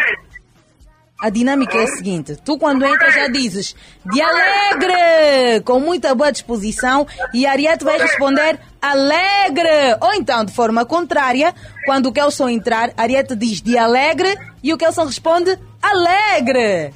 [1.22, 3.74] a dinâmica é a seguinte: tu, quando entras, já dizes
[4.12, 9.98] Dia Alegre, com muita boa disposição, e a Ariete vai responder Alegre.
[10.02, 11.56] Ou então, de forma contrária,
[11.86, 16.94] quando o Kelson entrar, a Ariete diz Dia Alegre e o Kelson responde Alegre.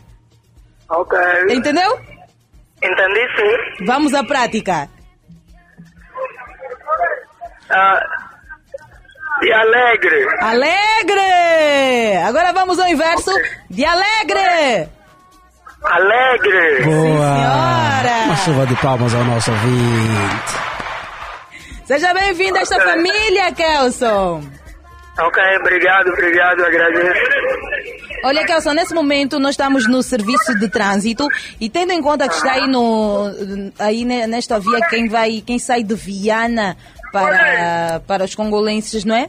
[0.90, 1.18] Ok.
[1.50, 1.98] Entendeu?
[2.84, 3.86] Entendi sim.
[3.86, 4.90] Vamos à prática.
[7.70, 8.31] Ah,
[9.42, 10.28] e alegre.
[10.40, 12.18] Alegre!
[12.28, 13.32] Agora vamos ao inverso
[13.70, 14.88] de alegre!
[15.84, 16.84] Alegre.
[16.84, 18.26] Boa!
[18.26, 20.72] Uma chuva de palmas ao nosso ouvinte.
[21.86, 24.44] Seja bem-vindo a esta família, Kelson!
[25.20, 27.20] Ok, obrigado, obrigado, agradeço.
[28.24, 31.28] Olha, Kelson, nesse momento nós estamos no serviço de trânsito
[31.60, 33.26] e tendo em conta que está aí, no,
[33.80, 36.78] aí ne- nesta via quem vai, quem sai de Viana
[37.12, 39.28] para, para os congolenses, não é?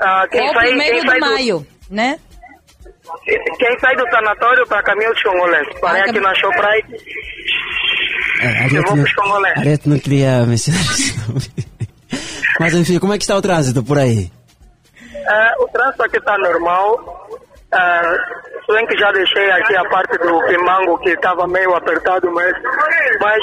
[0.00, 2.18] Ah, quem Ou sai, primeiro quem de sai do- maio, né?
[3.58, 5.80] Quem sai do sanatório para caminho dos congolenses?
[5.80, 7.04] Parei aqui na Shoprite.
[8.40, 11.16] É, a Eu gente vou não, a gente não queria mencionar isso.
[12.60, 14.30] Mas enfim, como é que está o trânsito por aí?
[15.28, 17.28] Ah, o trânsito aqui está normal.
[17.72, 18.02] Ah,
[18.66, 22.52] se bem que já deixei aqui a parte do Pimango que estava meio apertado, mas,
[23.20, 23.42] mas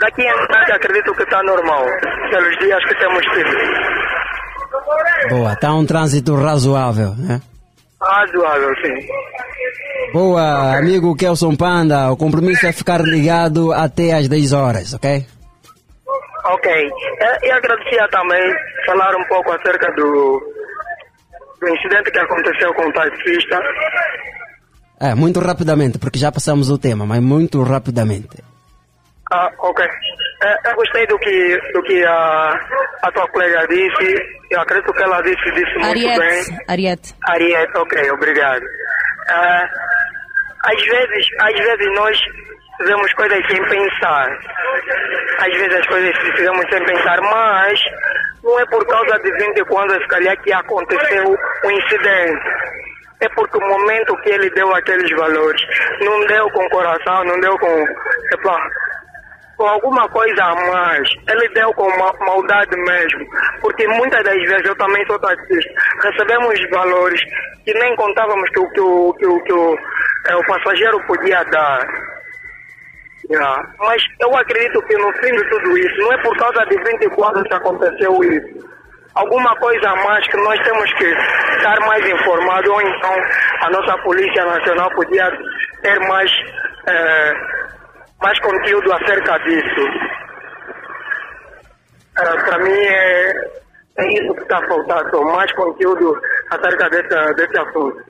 [0.00, 1.84] daqui em diante acredito que está normal,
[2.30, 3.50] pelos dias que temos tido.
[5.30, 7.40] Boa, está um trânsito razoável, né?
[8.00, 9.08] Razoável, sim.
[10.12, 15.26] Boa, amigo Kelson Panda, o compromisso é ficar ligado até às 10 horas, ok?
[16.44, 16.70] Ok.
[16.72, 18.40] Eh, E agradecia também
[18.86, 20.40] falar um pouco acerca do,
[21.60, 23.60] do incidente que aconteceu com o taxista.
[25.00, 28.42] É, muito rapidamente, porque já passamos o tema, mas muito rapidamente.
[29.30, 29.84] Ah, ok.
[29.84, 32.60] Eh, eu gostei do que, do que a,
[33.02, 34.14] a tua colega disse.
[34.50, 36.58] Eu acredito que ela disse, disse muito bem.
[36.68, 37.76] Ariete, Ariete.
[37.76, 38.64] Ok, obrigado.
[39.28, 39.68] Ah,
[40.64, 42.18] às vezes, às vezes nós
[42.78, 44.38] fizemos coisas sem pensar.
[45.40, 47.80] Às vezes as coisas fizemos sem pensar, mas
[48.42, 52.44] não é por causa de 20 quando se calhar que aconteceu o incidente.
[53.20, 55.60] É porque o momento que ele deu aqueles valores,
[56.00, 57.84] não deu com coração, não deu com,
[58.32, 58.70] epá,
[59.58, 61.08] com alguma coisa a mais.
[61.28, 63.26] Ele deu com ma maldade mesmo.
[63.60, 65.70] Porque muitas das vezes eu também sou taxista.
[66.04, 67.20] Recebemos valores
[67.64, 69.74] que nem contávamos que, o- que, o, que, o, que o,
[70.28, 71.86] eh, o passageiro podia dar.
[73.30, 73.62] Yeah.
[73.80, 77.42] Mas eu acredito que no fim de tudo isso, não é por causa de 24
[77.44, 78.68] que aconteceu isso.
[79.14, 83.14] Alguma coisa a mais que nós temos que estar mais informados, ou então
[83.62, 85.30] a nossa Polícia Nacional podia
[85.82, 86.30] ter mais,
[86.86, 87.32] eh,
[88.20, 90.08] mais conteúdo acerca disso.
[92.14, 93.30] Para mim é,
[93.98, 96.20] é isso que está faltando, mais conteúdo
[96.50, 98.08] acerca desse, desse assunto.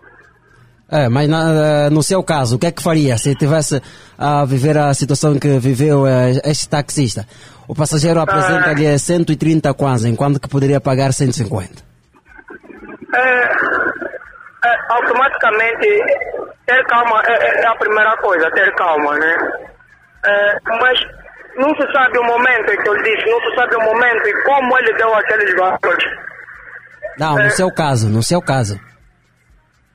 [0.91, 3.83] É, mas na- no seu caso, o que é que faria se tivesse
[4.19, 7.27] a viver a situação que viveu eh, este taxista?
[7.69, 11.83] O passageiro apresenta-lhe 130 quase, enquanto que poderia pagar 150.
[13.15, 13.45] É,
[14.65, 15.87] é, automaticamente
[16.67, 19.37] ter calma é, é- é a primeira coisa, ter calma, né?
[20.27, 21.01] É, mas
[21.57, 24.45] não se sabe o momento em que ele disse, não se sabe o momento e
[24.45, 26.05] como ele deu aqueles valores.
[27.19, 28.81] Não, no seu caso, no seu caso.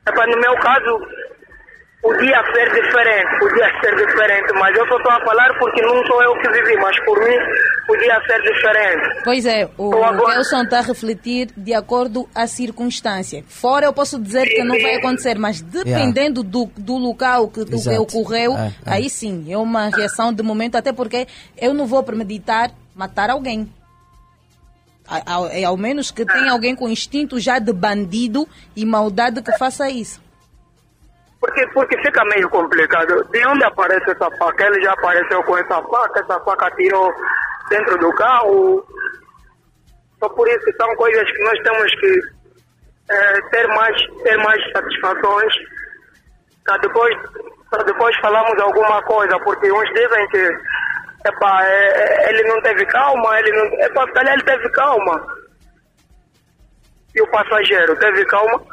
[0.05, 0.99] É, para no meu caso,
[2.03, 6.21] podia ser diferente, podia ser diferente, mas eu só estou a falar porque não sou
[6.21, 7.37] eu que vivi, mas por mim
[7.87, 9.21] podia ser diferente.
[9.23, 13.43] Pois é, o Então agora- Kelson está a refletir de acordo à circunstância.
[13.47, 17.81] Fora eu posso dizer que não vai acontecer, mas dependendo do, do local que, do
[17.81, 18.93] que ocorreu, É, é.
[18.93, 21.25] aí sim, é uma reação de momento, até porque
[21.57, 23.71] eu não vou premeditar matar alguém.
[25.25, 29.51] Ao, é ao menos que tenha alguém com instinto já de bandido e maldade que
[29.57, 30.22] faça isso.
[31.43, 33.21] Porque, porque fica meio complicado.
[33.29, 34.65] De onde aparece essa faca?
[34.65, 37.13] Ele já apareceu com essa faca, essa faca tirou
[37.69, 38.87] dentro do carro.
[40.21, 42.19] Só por isso que são coisas que nós temos que
[43.09, 45.53] eh, ter, mais, ter mais satisfações
[46.63, 47.13] Para depois,
[47.87, 50.49] depois falarmos alguma coisa, porque uns dizem que
[51.27, 53.65] epá, é, é, ele não teve calma, ele não.
[53.65, 55.27] Ele teve calma.
[57.13, 58.72] E o passageiro teve calma.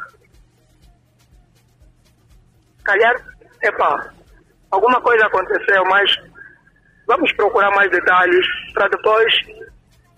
[2.83, 3.15] Calhar,
[3.61, 4.09] epá,
[4.71, 6.11] alguma coisa aconteceu, mas
[7.07, 9.33] vamos procurar mais detalhes para depois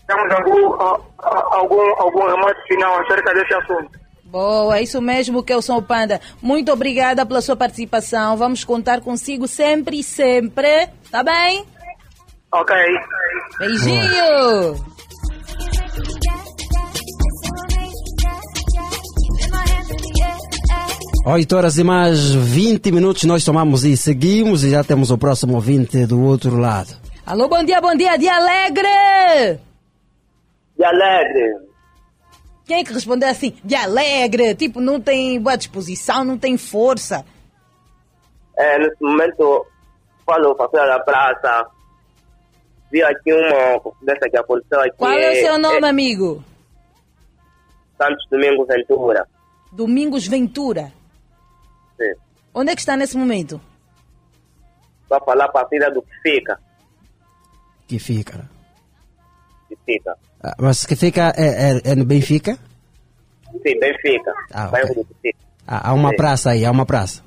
[0.07, 0.73] termos algum,
[1.19, 4.03] algum, algum remate final acerca desse assunto.
[4.25, 6.19] Boa, é isso mesmo, Kelson Panda.
[6.41, 8.35] Muito obrigada pela sua participação.
[8.35, 10.87] Vamos contar consigo sempre e sempre.
[11.11, 11.63] Tá bem?
[12.51, 12.75] Ok.
[13.59, 14.92] Beijinho!
[21.25, 25.55] 8 horas e mais 20 minutos nós tomamos e seguimos e já temos o próximo
[25.55, 26.97] ouvinte do outro lado.
[27.25, 29.57] Alô, bom dia, bom dia, dia alegre!
[30.77, 31.55] De alegre.
[32.65, 33.55] Quem é que respondeu assim?
[33.63, 37.23] De alegre, tipo, não tem boa disposição, não tem força.
[38.57, 39.65] É, nesse momento,
[40.25, 41.67] falo para da praça.
[42.91, 44.97] Vi aqui uma dessa que aconteceu aqui.
[44.97, 46.43] Qual é o seu nome, é amigo?
[47.97, 49.25] Santos Domingo Ventura.
[49.71, 50.91] Domingos Ventura.
[51.97, 52.13] Sim.
[52.53, 53.59] Onde é que está nesse momento?
[55.09, 56.59] Para falar para a filha do que fica.
[57.87, 58.49] Que fica.
[59.67, 60.15] Que fica.
[60.41, 62.57] Ah, Mas que fica é, é, é no Benfica?
[63.51, 64.33] Sim, Benfica.
[64.51, 65.39] Ah, Bairro do que fica.
[65.67, 66.15] Ah, há uma Sim.
[66.17, 67.23] praça aí, há uma praça.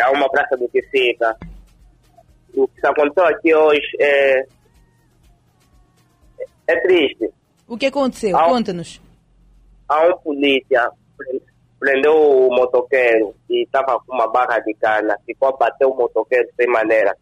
[0.00, 1.36] Há uma praça do que fica.
[2.54, 4.46] O que aconteceu aqui hoje é.
[6.68, 7.30] É triste.
[7.66, 8.36] O que aconteceu?
[8.38, 9.00] Conta-nos.
[9.88, 10.90] Há um polícia
[11.80, 15.16] prendeu o motoqueiro e estava com uma barra de cana.
[15.24, 17.16] Ficou a bater o motoqueiro sem maneira.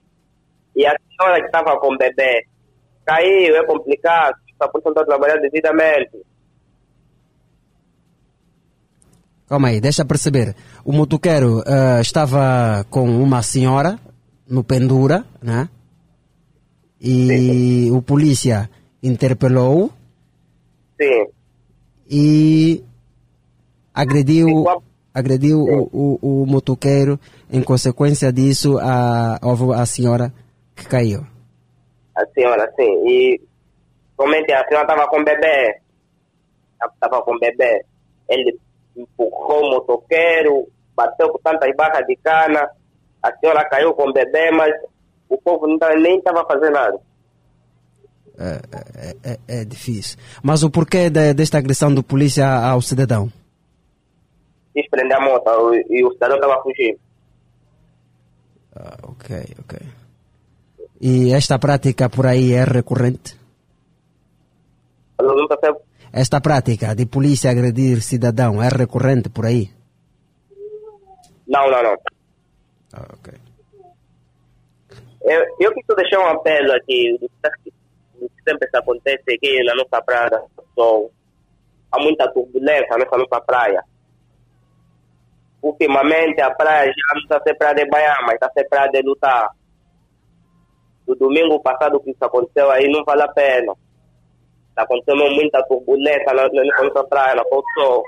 [0.75, 2.45] E a senhora que estava com o bebê
[3.07, 4.35] caiu, é complicado.
[4.61, 6.19] A polícia está trabalhando devidamente.
[9.49, 10.55] Calma aí, deixa perceber.
[10.85, 13.99] O motoqueiro ah, estava com uma senhora
[14.47, 15.69] no pendura, né?
[17.01, 18.69] E o polícia
[19.01, 19.93] interpelou
[21.01, 21.27] Sim.
[22.11, 22.85] e
[24.03, 24.65] agrediu,
[25.12, 27.19] agrediu o, o, o motoqueiro.
[27.51, 30.33] Em consequência disso, a, houve a senhora
[30.77, 31.27] que caiu.
[32.16, 33.09] A senhora, sim.
[33.09, 33.41] E
[34.20, 35.81] somente a senhora estava com o bebê.
[36.95, 37.85] Estava com o bebê.
[38.29, 38.59] Ele
[38.97, 42.69] empurrou o motoqueiro, bateu com tantas barras de cana.
[43.23, 44.73] A senhora caiu com o bebê, mas
[45.29, 46.99] o povo não nem estava fazendo nada.
[48.41, 48.61] É,
[48.95, 50.16] é, é- é difícil.
[50.43, 53.33] Mas o porquê de- desta agressão do polícia ao cidadão?
[54.79, 57.01] Quis prender a moto o- e o cidadão estava fugindo.
[59.03, 59.29] Ok,
[59.59, 59.75] ok.
[61.01, 63.37] E esta prática por aí é recorrente?
[65.19, 65.81] Eu não percebo.
[66.13, 69.69] Esta prática de polícia agredir cidadão é recorrente por aí?
[71.49, 71.97] Não, não, não.
[72.93, 73.35] Ah, ok.
[75.23, 77.71] Eu, eu quis deixar um apelo aqui, do que
[78.29, 80.41] que sempre se acontece aqui na nossa praia.
[80.77, 81.11] So,
[81.91, 83.83] há muita turbulência nessa nossa praia.
[85.63, 89.49] Ultimamente a praia já não está praia de banhar, mas está praia de lutar.
[91.07, 93.73] Do domingo passado que isso aconteceu aí não vale a pena.
[94.71, 98.03] Está acontecendo muita turbulência na na nossa praia, na Sol.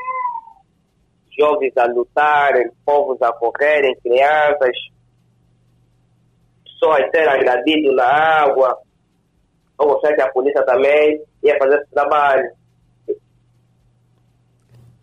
[1.39, 4.77] Jovens a lutarem, povos a correrem, crianças
[6.81, 8.79] pessoas serem agredidas na água.
[9.79, 12.51] Eu gostaria que a polícia também ia fazer esse trabalho.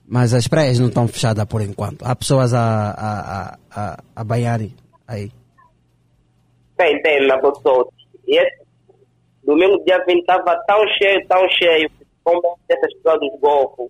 [0.08, 2.04] Mas as praias não estão fechadas por enquanto.
[2.04, 4.74] Há pessoas a, a, a, a, banharem
[5.06, 5.30] aí.
[6.78, 7.90] Tem, tem na pessoa.
[8.26, 8.62] E esse
[9.44, 11.92] domingo, dia 20, estava tão cheio, tão cheio,
[12.24, 13.90] como essas pessoas dos golfos.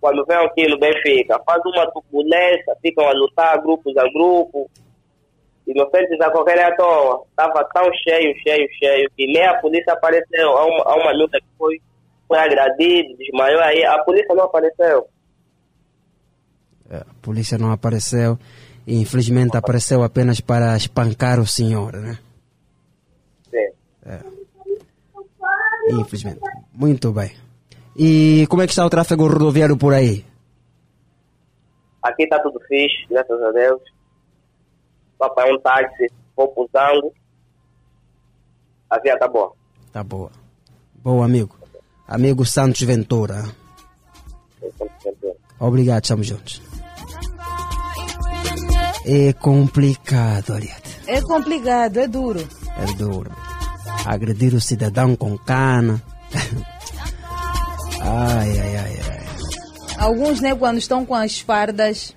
[0.00, 4.70] Quando vem aqui no Benfica, faz uma turbulência, ficam a lutar, grupos a grupo.
[5.66, 7.24] Inocentes a correr à toa.
[7.30, 10.56] Estava tão cheio, cheio, cheio, que nem a polícia apareceu.
[10.56, 11.80] Há uma, há uma luta que foi,
[12.28, 13.84] foi agredida, desmaiou aí.
[13.84, 15.08] A polícia não apareceu.
[16.90, 18.38] A polícia não apareceu.
[18.86, 22.18] E infelizmente apareceu apenas para espancar o senhor, né?
[23.50, 23.68] Sim.
[24.06, 24.20] É.
[25.90, 26.40] Infelizmente.
[26.72, 27.32] Muito bem.
[27.96, 30.24] E como é que está o tráfego rodoviário por aí?
[32.02, 33.82] Aqui está tudo fixe, graças a Deus.
[35.18, 36.06] Só para um táxi,
[36.36, 37.12] vou Zango.
[38.88, 39.52] A via tá boa.
[39.92, 40.30] Tá boa.
[40.94, 41.58] Boa, amigo.
[42.06, 43.44] Amigo Santos Ventura.
[45.58, 46.67] Obrigado, estamos juntos.
[49.10, 51.00] É complicado, Ariete.
[51.06, 52.46] É complicado, é duro.
[52.76, 53.34] É duro.
[54.04, 56.02] Agredir o cidadão com cana.
[58.02, 59.26] ai, ai, ai, ai.
[59.96, 62.14] Alguns, né, quando estão com as fardas,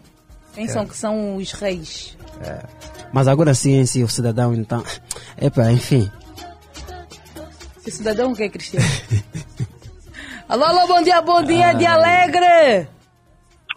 [0.53, 0.85] pensam É.
[0.85, 2.17] que são os reis.
[2.41, 2.59] É.
[3.13, 4.83] Mas agora sim, sim, o cidadão, então.
[5.39, 6.11] Epa, enfim.
[7.87, 8.85] Esse cidadão o que é Cristiano?
[10.49, 12.87] alô, alô, bom dia, bom dia, de alegre!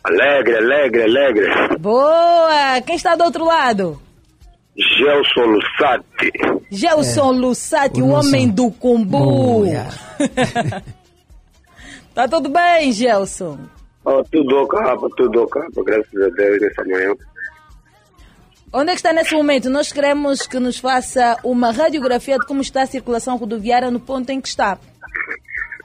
[0.05, 1.79] Alegre, alegre, alegre.
[1.79, 2.81] Boa!
[2.85, 3.99] Quem está do outro lado?
[4.77, 6.31] Gelson Lussati.
[6.71, 9.65] Gelson Lussati, o homem do Cumbu.
[12.15, 13.59] tá tudo bem, Gelson?
[14.05, 17.15] Oh, tudo rapaz, tudo ok, graças a Deus, nessa manhã.
[18.71, 19.71] Onde é que está nesse momento?
[19.71, 24.29] Nós queremos que nos faça uma radiografia de como está a circulação rodoviária no ponto
[24.31, 24.79] em que está.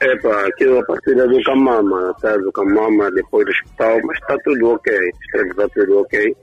[0.00, 4.70] Epa, aqui a partir do Camama, tá do Camama, depois do hospital, mas está tudo
[4.70, 6.36] ok, está tudo ok.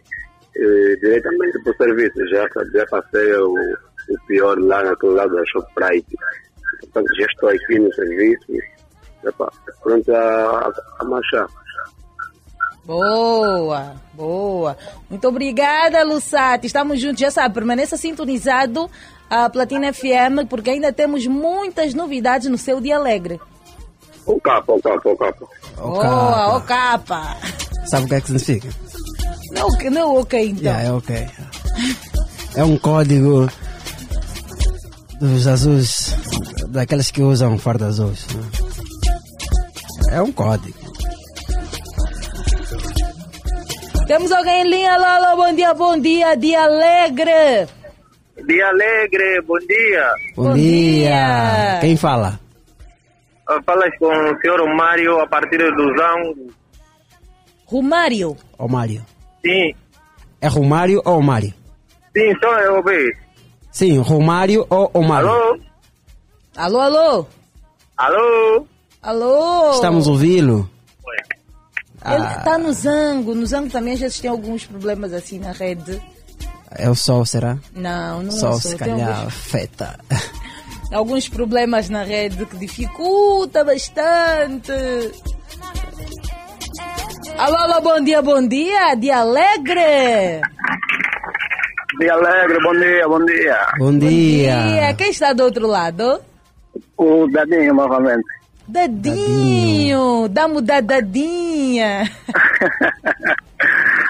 [0.56, 5.44] E, diretamente para o serviço, já, já passei o, o pior lá naquele lado da
[5.48, 6.16] Shoprite.
[6.82, 8.46] Portanto, já estou aqui no serviço,
[9.26, 9.52] epa,
[9.82, 11.48] pronto a, a marchar.
[12.86, 14.78] Boa, boa.
[15.10, 16.68] Muito obrigada, Lussati.
[16.68, 18.88] Estamos juntos, já sabe, permaneça sintonizado
[19.30, 23.40] a Platina FM, porque ainda temos muitas novidades no seu dia alegre.
[24.26, 25.48] O capa, o capa, o capa.
[25.78, 27.38] Boa, o capa.
[27.86, 28.70] Sabe o que é que significa?
[29.52, 30.64] Não, não, ok, então.
[30.64, 31.28] Yeah, é ok.
[32.56, 33.50] É um código
[35.20, 36.16] dos azuis,
[36.68, 38.26] daqueles que usam farda azuis.
[38.28, 38.44] né?
[40.12, 40.78] É um código.
[44.08, 47.68] Temos alguém em linha, alô, bom dia, bom dia, dia alegre.
[48.46, 50.12] Dia alegre, bom dia.
[50.36, 51.10] Bom, Bom dia.
[51.10, 51.78] dia.
[51.82, 52.40] Quem fala?
[53.50, 56.54] Ah, Falas com o senhor Mário a partir do Zango.
[57.66, 58.38] Romário.
[58.58, 59.06] Ô Mário.
[59.46, 59.74] Sim,
[60.42, 61.54] É Romário ou Mário?
[62.16, 63.16] sim, só eu ouvi.
[63.72, 65.30] Sim, Romário ou Omário?
[65.30, 65.60] Alô?
[66.56, 67.28] Alô, alô.
[67.98, 68.68] Alô?
[69.02, 69.72] Alô.
[69.72, 70.70] Estamos ouvindo?
[72.06, 72.36] Ele Ah.
[72.38, 73.34] está no Zango.
[73.36, 76.00] No Zango também às vezes tem alguns problemas assim na rede.
[76.72, 77.58] É o sol, será?
[77.74, 78.72] Não, não Sol, sou.
[78.72, 80.00] se Tem calhar, alguns, afeta.
[80.92, 84.72] alguns problemas na rede que dificulta bastante.
[87.38, 88.96] Alô, alô, bom dia, bom dia.
[88.96, 90.42] Dia alegre.
[92.00, 93.68] Dia alegre, bom dia, bom dia.
[93.80, 94.68] Bom dia.
[94.68, 94.94] Dia.
[94.96, 96.20] Quem está do outro lado?
[96.98, 98.26] O Dadinho novamente.
[98.68, 100.28] Dadinho.
[100.30, 102.12] Dá-me da dadinha.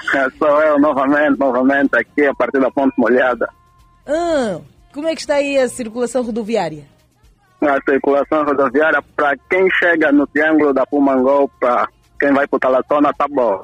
[0.38, 3.48] Sou eu novamente, novamente aqui a partir da Ponte Molhada.
[4.06, 4.60] Ah,
[4.92, 6.84] como é que está aí a circulação rodoviária?
[7.60, 11.88] A circulação rodoviária para quem chega no Triângulo da Pumangol, para
[12.18, 13.62] quem vai para Talatona, tá bom.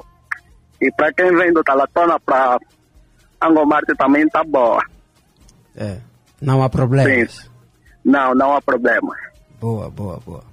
[0.81, 2.59] E para quem vem do Talatona para
[3.41, 4.83] Angomarte também tá boa.
[5.75, 5.97] É.
[6.41, 7.49] Não há problemas.
[8.03, 9.15] Não, não há problema.
[9.59, 10.43] Boa, boa, boa.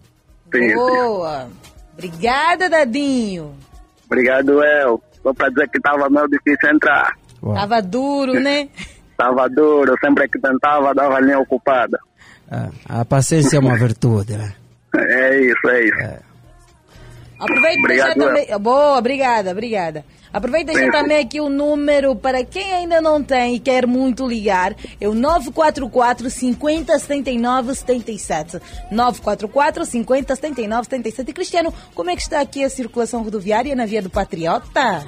[0.54, 0.74] Sim, sim.
[0.74, 1.48] Boa.
[1.92, 3.54] Obrigada, Dadinho.
[4.06, 5.02] Obrigado, eu.
[5.23, 7.15] Só para dizer que estava meio difícil entrar.
[7.55, 8.69] Tava duro, né?
[9.12, 11.99] Estava duro, sempre que tentava, dava linha ocupada.
[12.51, 14.53] Ah, a paciência é uma virtude, né?
[14.97, 15.94] É isso, é isso.
[15.94, 16.31] Aproveita
[17.43, 18.59] e deixa Obrigado, também.
[18.59, 20.05] Boa, obrigada, obrigada.
[20.32, 20.98] Aproveita e deixa Sim.
[20.98, 24.74] também aqui o número para quem ainda não tem e quer muito ligar.
[25.01, 28.60] É o 944 50 79 77.
[28.90, 31.31] 944 50 79 77.
[31.31, 35.05] E Cristiano, como é que está aqui a circulação rodoviária na Via do Patriota?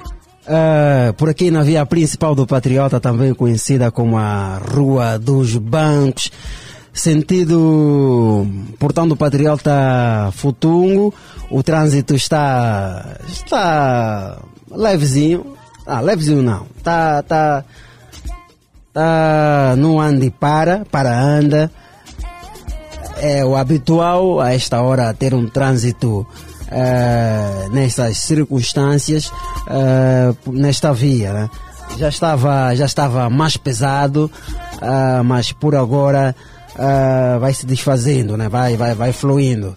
[0.47, 6.31] Ah, por aqui na via principal do Patriota, também conhecida como a Rua dos Bancos,
[6.95, 8.47] sentido
[8.79, 11.13] Portão do Patriota Futungo,
[11.51, 14.39] o trânsito está está
[14.71, 15.55] levezinho,
[15.85, 17.63] ah, levezinho não, está tá
[18.93, 21.69] tá no ande para, para anda,
[23.17, 26.25] é o habitual a esta hora ter um trânsito
[26.71, 29.31] eh, nessas circunstâncias
[29.69, 31.49] eh, nesta via né?
[31.97, 34.31] já estava já estava mais pesado
[34.81, 36.35] ah, mas por agora
[36.77, 39.75] ah, vai se desfazendo né vai vai vai fluindo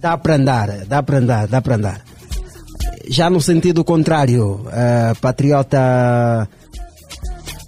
[0.00, 2.00] dá para andar dá para andar dá para andar
[3.08, 6.48] já no sentido contrário eh, patriota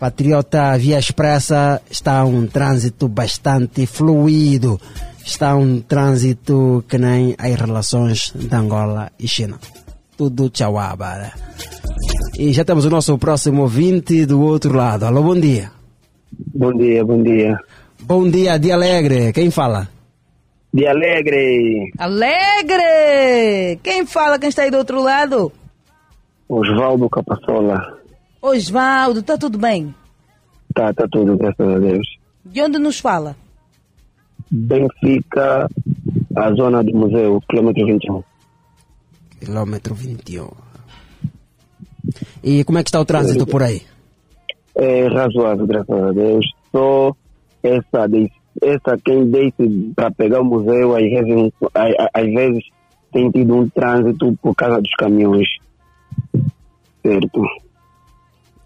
[0.05, 4.79] Patriota Via Expressa está um trânsito bastante fluido.
[5.25, 9.59] Está um trânsito que nem as relações de Angola e China.
[10.15, 11.33] Tudo tchauaba.
[12.39, 15.07] E já temos o nosso próximo ouvinte do outro lado.
[15.07, 15.71] Alô, bom dia.
[16.55, 17.59] Bom dia, bom dia.
[18.07, 19.33] Bom dia, dia alegre.
[19.33, 19.89] Quem fala?
[20.75, 21.91] Dia alegre.
[21.97, 23.79] Alegre!
[23.83, 24.39] Quem fala?
[24.39, 25.51] Quem está aí do outro lado?
[26.47, 27.99] Osvaldo Capassola.
[28.43, 29.95] Osvaldo, está tudo bem?
[30.75, 32.07] Tá, tá tudo, graças a Deus.
[32.45, 33.35] De onde nos fala?
[34.51, 35.67] Benfica,
[36.37, 38.23] a zona do museu, quilômetro 21.
[39.41, 40.51] Quilômetro 21.
[42.43, 43.81] E como é que está o trânsito por aí?
[44.75, 46.45] É razoável, graças a Deus.
[46.71, 47.17] Só
[47.65, 48.07] essa,
[48.63, 51.53] essa quem desce para pegar o museu, às vezes,
[52.15, 52.65] às- vezes
[53.13, 55.49] tem tido um trânsito por causa dos caminhões.
[57.03, 57.43] Certo.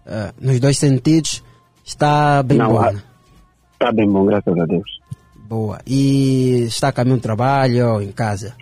[0.05, 1.43] Eh, nos dois sentidos,
[1.85, 2.79] está bem Não, bom.
[2.79, 3.01] a- né?
[3.73, 4.99] Está bem bom, graças a Deus.
[5.47, 5.79] Boa.
[5.85, 8.55] E está a caminho do trabalho ou em casa?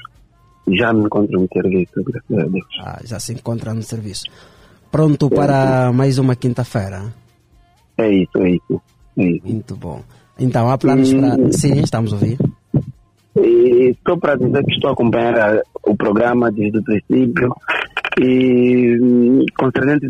[0.69, 2.65] Já me encontro no serviço, graças a Deus.
[2.81, 4.23] Ah, já se encontra no serviço.
[4.91, 7.13] Pronto para mais uma quinta-feira?
[7.97, 8.81] É isso, é isso.
[9.17, 9.45] É isso.
[9.47, 10.01] Muito bom.
[10.39, 11.51] Então, há planos E- para...
[11.51, 12.37] Sim, estamos a ouvir.
[13.37, 17.53] E só para dizer que estou a acompanhar o programa desde o princípio
[18.19, 20.07] e hum, concernente,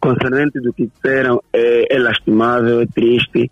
[0.00, 3.50] concernente do que disseram é, é lastimável, é triste.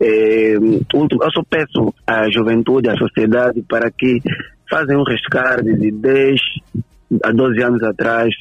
[0.00, 4.20] É, hum, eu só peço à juventude, à sociedade para que
[4.68, 6.40] façam um rescaldo de 10
[7.22, 8.34] a 12 anos atrás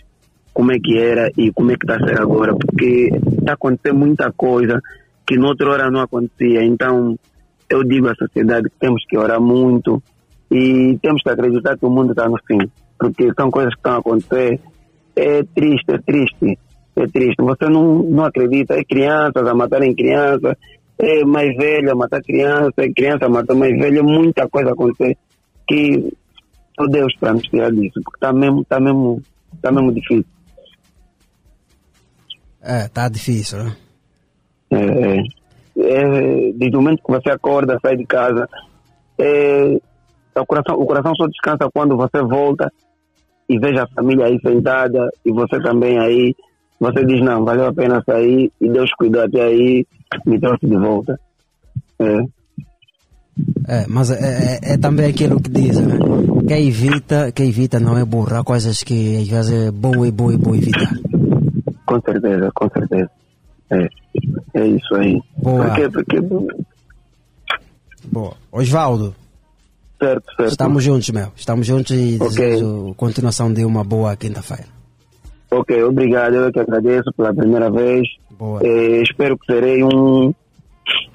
[0.51, 3.99] como é que era e como é que está a ser agora, porque está acontecendo
[3.99, 4.81] muita coisa
[5.25, 6.63] que noutra hora não acontecia.
[6.63, 7.17] Então,
[7.69, 10.01] eu digo à sociedade que temos que orar muito
[10.51, 12.59] e temos que acreditar que o mundo está no fim,
[12.99, 14.59] porque são coisas que estão a acontecer.
[15.15, 16.59] É triste, é triste,
[16.95, 17.41] é triste.
[17.41, 20.55] Você não, não acredita, é crianças a matarem crianças,
[20.99, 24.69] é mais velho a matar criança, é criança a matar mais velho, é muita coisa
[24.69, 25.17] a acontecer
[25.67, 26.13] que
[26.77, 29.21] só Deus para nos tirar disso, porque está mesmo, está mesmo,
[29.53, 30.25] está mesmo difícil.
[32.61, 33.75] É, tá difícil, né?
[34.71, 35.23] É, é,
[35.77, 38.47] é, desde o momento que você acorda, sai de casa,
[39.19, 39.79] é,
[40.35, 42.71] o, coração, o coração só descansa quando você volta
[43.47, 46.35] e veja a família aí sentada e você também aí.
[46.79, 49.85] Você diz, não, valeu a pena sair e Deus cuidou até aí,
[50.25, 51.17] me trouxe de volta.
[51.99, 52.17] É,
[53.67, 55.97] É, mas é, é- é também aquilo que dizem, né?
[56.47, 58.35] Quem evita, quem evita não é burro.
[58.35, 60.93] Há coisas que às vezes é bom e bom e bom evitar.
[61.85, 63.09] com certeza, com certeza.
[63.71, 63.87] É,
[64.53, 65.19] é isso aí.
[65.37, 65.65] Boa.
[65.65, 66.21] Porque, porque,
[68.11, 68.33] Boa.
[68.51, 69.15] Osvaldo,
[69.99, 70.51] certo, certo.
[70.51, 71.31] estamos juntos, meu.
[71.35, 72.29] Estamos juntos e Ok.
[72.29, 74.65] desejo continuação de uma boa quinta-feira.
[75.51, 76.35] Ok, obrigado.
[76.35, 78.07] Eu que agradeço pela primeira vez.
[78.31, 78.61] Boa.
[78.63, 80.33] Eh, espero que serei um,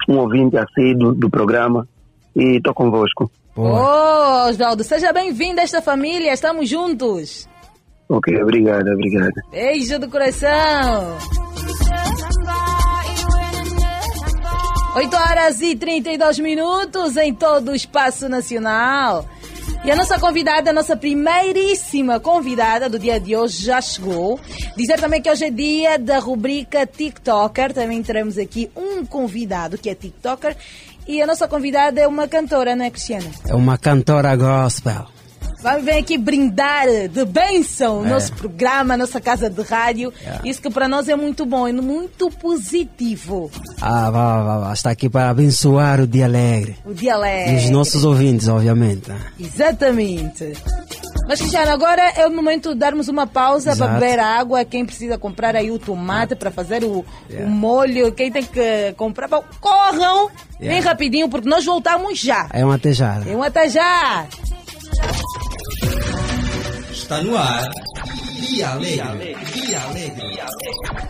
[0.09, 1.87] um ouvinte assíduo do programa
[2.35, 3.31] e estou convosco.
[3.55, 7.47] Ô, Osvaldo, seja bem-vindo a esta família, estamos juntos.
[8.09, 9.31] Ok, obrigado, obrigado.
[9.51, 11.17] Beijo do coração.
[14.93, 19.25] 8 horas e 32 minutos em todo o espaço nacional.
[19.85, 24.37] E a nossa convidada, a nossa primeiríssima convidada do dia de hoje já chegou.
[24.75, 27.73] Dizer também que hoje é dia da rubrica TikToker.
[27.73, 30.57] Também teremos aqui um convidado que é TikToker.
[31.07, 33.31] E a nossa convidada é uma cantora, não é, Cristiana?
[33.47, 35.07] É uma cantora gospel.
[35.61, 38.09] Vai vir aqui brindar de bênção o É.
[38.09, 40.11] nosso programa, a nossa casa de rádio.
[40.21, 40.41] Yeah.
[40.49, 43.51] Isso que para nós é muito bom e muito positivo.
[43.79, 44.73] Ah, vá, vá, vá.
[44.73, 46.77] Está aqui para abençoar o dia alegre.
[46.85, 47.55] O dia E alegre.
[47.57, 49.09] os nossos ouvintes, obviamente.
[49.09, 49.19] né?
[49.39, 50.53] Exatamente.
[51.27, 54.65] Mas, Cristiano, agora é o momento de darmos uma pausa para beber água.
[54.65, 59.29] Quem precisa comprar aí o tomate para fazer o, o molho, quem tem que comprar,
[59.59, 60.27] corram
[60.59, 60.89] bem Yeah.
[60.89, 62.47] rapidinho, porque nós voltamos já.
[62.51, 63.29] É uma tejada.
[63.29, 64.25] Um até já.
[67.11, 67.69] Está no ar.
[68.39, 69.35] Dia Alegre.
[69.53, 70.39] Dia Alegre.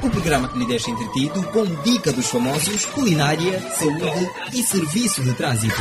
[0.02, 5.32] O programa que lhe deixa entretido com dica dos famosos, culinária, saúde e serviço de
[5.36, 5.76] trânsito.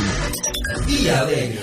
[0.85, 1.57] Dia Alegre.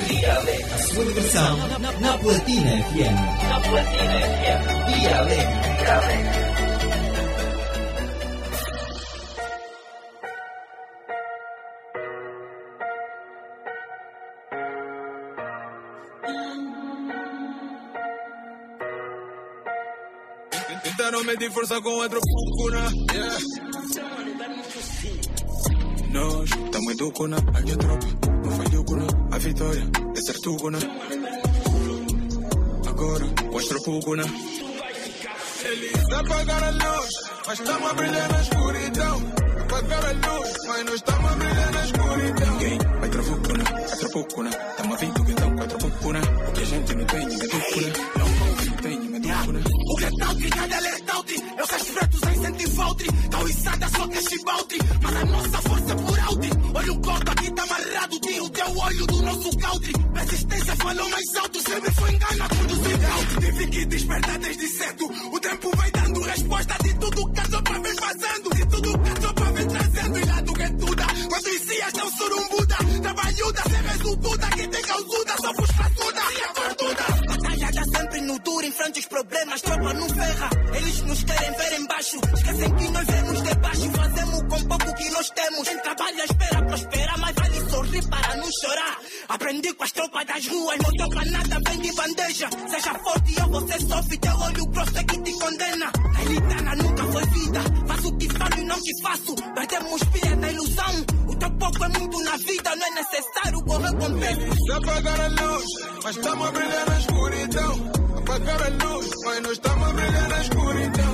[0.75, 1.57] A sua diversão
[2.01, 3.49] na Platina FM.
[3.49, 5.15] Na Platina FM.
[5.19, 5.69] Alegre.
[5.89, 6.68] Tentaram
[21.29, 22.91] medir força com outro fucuna.
[23.13, 23.39] Yeah.
[26.11, 28.07] Nós estamos em Ducuna, aqui é tropa.
[28.45, 30.79] Não foi Ducuna, a vitória é ser Tucuna.
[32.89, 34.25] Agora, mostra Pucuna.
[35.65, 37.15] Eles apagaram a luz,
[37.47, 39.23] mas estamos a brilhar na escuridão.
[39.61, 42.53] Apagaram a luz, mas nós estamos a brilhar na escuridão.
[42.53, 44.51] Ninguém vai trafucuna, é trapucuna.
[44.51, 46.21] Estamos a vir do guetão com a trapucuna.
[46.49, 47.93] O que a gente não tem, ninguém tucuna.
[48.17, 49.61] Não tem, ninguém tucuna.
[49.89, 50.81] O Getouti, cada
[51.29, 54.79] alertouti Eu respeito sem sentir-faltri Cauiçada só que é chibaltri.
[55.03, 58.51] Mas a nossa força é por alti Olha o corpo aqui tá amarrado Tira o
[58.51, 61.63] teu olho do nosso cautri Persistência falou mais alto.
[61.63, 65.05] Sempre foi engano a conduzir cautri Tive que despertar desde cedo.
[65.33, 68.55] O tempo vai dando resposta De tudo que a sopa vem fazendo.
[68.55, 70.19] De tudo que a sopa vem trazendo.
[70.19, 74.47] E lá do retuda Quando os cias não surumbuda Trabalhuda, sem resultuda.
[74.49, 75.28] Quem tem causuda
[78.89, 80.51] grandes problemas, tropa não ferra.
[80.75, 83.91] Eles nos querem ver embaixo, esquecem que nós vemos debaixo.
[83.91, 85.69] Fazemos com pouco que nós temos.
[85.69, 88.99] Quem trabalha espera prosperar, mas vale sorrir para não chorar.
[89.29, 92.49] Aprendi com as tropas das ruas, não toca nada vem de bandeja.
[92.69, 95.93] Seja forte ou você sofre, teu olho grosso é que te condena.
[96.17, 98.28] A elitana nunca foi vida, faz o que
[98.79, 99.35] o que faço.
[99.55, 103.93] Perdemos pilha da ilusão, o teu pouco é muito na vida, não é necessário correr
[103.93, 104.57] com tempo.
[104.57, 105.65] Se apagar a luz,
[106.05, 107.93] mas estamos a brilhar na escuridão.
[108.19, 111.09] Apagar a luz, mas nós estamos a brilhar na escuridão.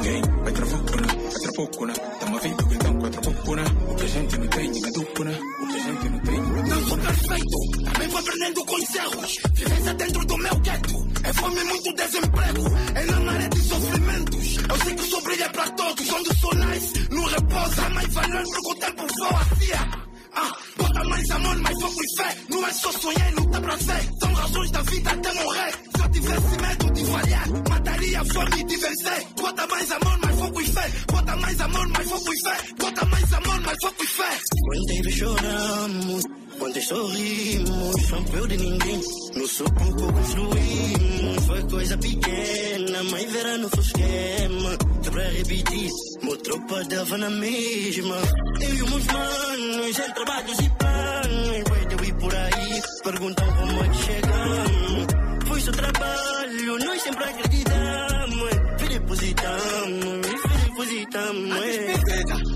[0.44, 3.64] Quatro focuna, quatro focuna, tamo vindo que então quatro focuna.
[3.88, 5.30] O que a gente não tem, ninguém dupuna.
[5.30, 8.94] O que a gente não tem, ninguém Não sou perfeito, também vou aprendendo com os
[8.94, 9.38] erros.
[9.54, 12.62] Vivência dentro do meu gueto, é fome muito desemprego.
[12.94, 16.12] É na maré de sofrimentos, eu sei que o sol brilha pra todos.
[16.12, 19.72] Onde sou nice, no repouso, há mais valor porque o tempo voa assim.
[20.36, 22.36] Ah, bota mais amor, mais foco e fé.
[22.48, 24.10] Não é só sonhar lutar pra ser.
[24.20, 25.72] São razões da vida até morrer.
[25.94, 29.26] Se eu tivesse medo de falhar, mataria a fome de vencer.
[29.36, 30.92] Bota mais amor, mais foco e fé.
[31.12, 32.56] Bota mais amor, mais foco e fé.
[32.78, 34.40] Bota mais amor, mais foco e fé.
[34.64, 36.24] Quantas choramos,
[36.58, 37.96] quantas sorrimos,
[38.34, 39.00] eu de ninguém.
[39.36, 44.76] No sufoco construímos, foi coisa pequena, mas verá no seu esquema.
[45.02, 45.90] Que pra repetir,
[46.22, 48.16] meu tropa dava na mesma.
[48.60, 53.84] Eu e os manos, em trabalhos e planos, vai eu ir por aí, perguntam como
[53.84, 55.06] é que chegamos.
[55.48, 58.50] Foi seu trabalho, nós sempre acreditamos,
[58.88, 60.26] depositamos,
[60.68, 62.53] depositamos.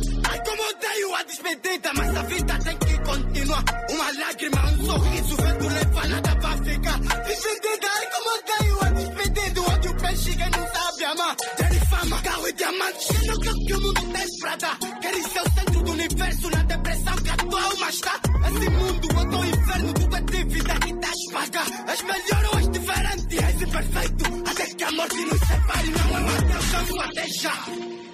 [0.49, 3.65] Como odeio a despedida, mas a vida tem que continuar.
[3.91, 6.99] Uma lágrima, um sorriso, vento nada pra ficar.
[6.99, 9.61] Despedida, ai, como odeio a despedida.
[9.61, 11.37] O ódio peixe quem não sabe amar.
[11.37, 14.79] Ter fama, carro e diamante, cheio do que o mundo tem pra dar.
[14.79, 18.21] Querem ser o centro do universo, na depressão que a tua alma está.
[18.49, 21.67] Esse mundo, eu tô inferno, tudo é dívida que estás pagar.
[21.89, 24.25] És melhor ou és diferente, és imperfeito.
[24.51, 28.08] Até que a morte nos separe, não é uma Deus, é um até já.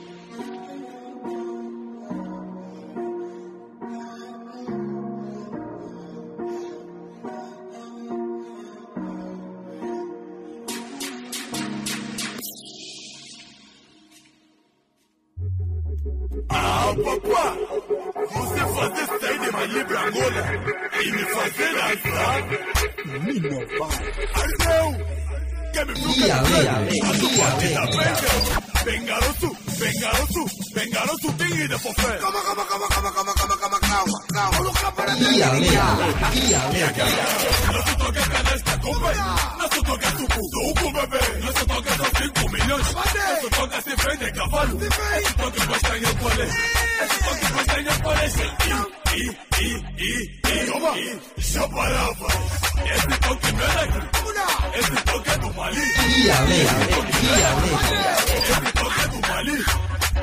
[16.85, 17.56] Papá,
[18.31, 20.43] você fazer sair de uma libra agora
[21.02, 22.43] e me fazer dançar?
[23.06, 23.98] Menino, pai.
[24.35, 25.24] Arceu!
[25.74, 28.65] que me fluye a sua vida perdeu.
[28.85, 32.19] Vem garoto, vem garoto, vem garoto, tigre de fofé.
[32.19, 33.84] Cama, cama, cama, cama, cama, cama, cama.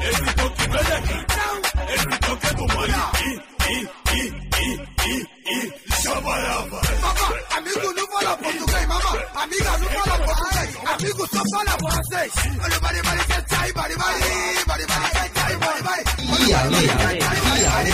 [0.01, 1.15] Esse toque não é daqui,
[1.93, 3.60] esse toque é do Mali.
[7.01, 7.27] Mamá,
[7.57, 8.87] amigo não fala português.
[9.35, 12.31] Amiga não fala português, amigo só fala francês.
[12.61, 12.79] Olha
[13.25, 14.19] que sai, bari bari,
[14.57, 16.01] que tá sai, bari bari.
[16.01, 17.91] E tá aí, e tá aí,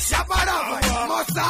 [0.00, 1.44] Chaparavas, moça,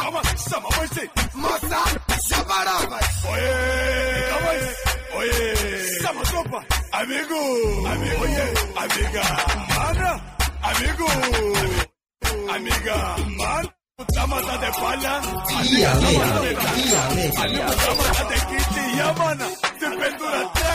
[1.34, 1.80] moça,
[2.28, 3.06] chaparavas.
[3.24, 8.46] Oiê, então oiê, chama tropa, amigo, amigo, oiê,
[8.76, 9.22] amiga,
[10.62, 11.97] amigo.
[12.28, 12.98] Amiga,
[13.38, 13.64] man.
[13.96, 15.12] puta mata de pala.
[15.58, 16.32] Amiga, man.
[16.38, 17.68] Amiga, man.
[17.68, 19.46] Putamas at the kitty, yamana.
[19.80, 20.74] Temperatura, ta.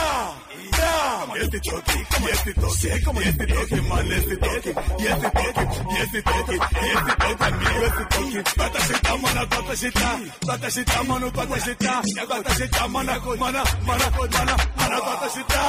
[1.36, 2.06] Yes, it talking.
[2.24, 3.16] Yes, it talking.
[3.24, 3.84] Yes, it talking.
[3.90, 4.76] Man, yes, it talking.
[5.00, 5.70] Yes, it talking.
[5.94, 6.60] Yes, it talking.
[6.60, 7.56] Yes, it talking.
[7.60, 8.44] Me, yes, it talking.
[8.44, 10.10] Tata shita, mana, tata shita.
[10.48, 11.94] Tata shita, manu, tata shita.
[12.30, 15.64] Tata shita, mana, mana, mana, mana, mana, tata shita.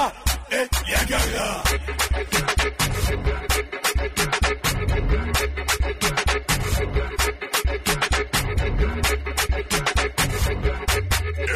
[0.50, 1.58] Eh, yeah, yeah, yeah.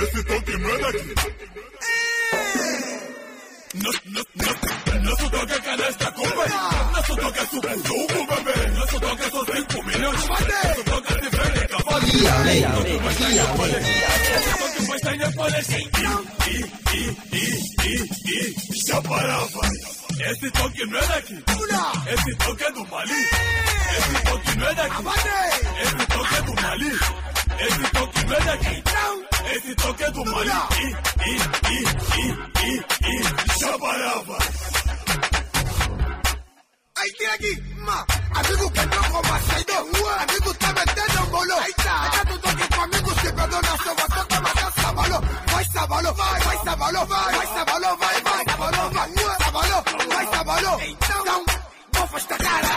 [0.02, 1.14] Esse tanque manda aqui.
[5.02, 6.46] Nosso toque é canasta Cuba.
[6.92, 8.66] Nosso toque é super suco, bebê.
[8.72, 10.28] Nosso toque é só 5 milhões.
[10.28, 12.68] Nosso toque é diferente, cavalinha.
[12.68, 14.08] Nosso toque mais tem a polícia.
[14.60, 15.78] Nosso mais tem a polícia.
[15.78, 16.60] E,
[16.94, 17.42] e, e,
[17.84, 19.97] e, e, e, chaparava.
[20.20, 21.44] Esse toque não é daqui.
[22.12, 23.12] Esse toque é do Mali.
[23.96, 25.02] Esse toque não é daqui.
[25.80, 26.92] Esse toque é do Mali.
[27.60, 28.82] Esse toque não é daqui.
[29.54, 30.50] Esse toque é do Mali.
[30.78, 30.86] E,
[31.28, 31.36] e,
[31.68, 32.26] e,
[32.64, 34.38] e, e, já parava.
[36.96, 38.06] Aí tira aqui, ma.
[38.34, 39.72] Amigo que não como saído.
[39.72, 41.54] Amigo tá metendo um bolo.
[41.60, 42.02] Aí tá.
[42.02, 43.20] Aí tá tudo aqui comigo.
[43.20, 45.20] Se perdona, só você tá matando sabalo.
[45.52, 49.47] Vai sabalo, vai, vai sabalo, vai, vai sabalo, vai, vai sabalo, vai,
[49.98, 51.44] Tá trabalhou, então
[51.92, 52.68] bofas Tá cara.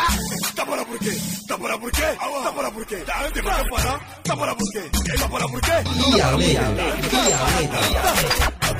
[0.55, 1.11] Tapara por quê?
[1.47, 2.01] Tá Tapara por quê?
[2.01, 2.97] Tapara tá por quê?
[2.97, 3.99] Tá, Tapara por quê?
[4.23, 4.89] Tapara por quê?
[5.19, 5.71] Tapara por quê?
[6.17, 8.21] Ia meia, ia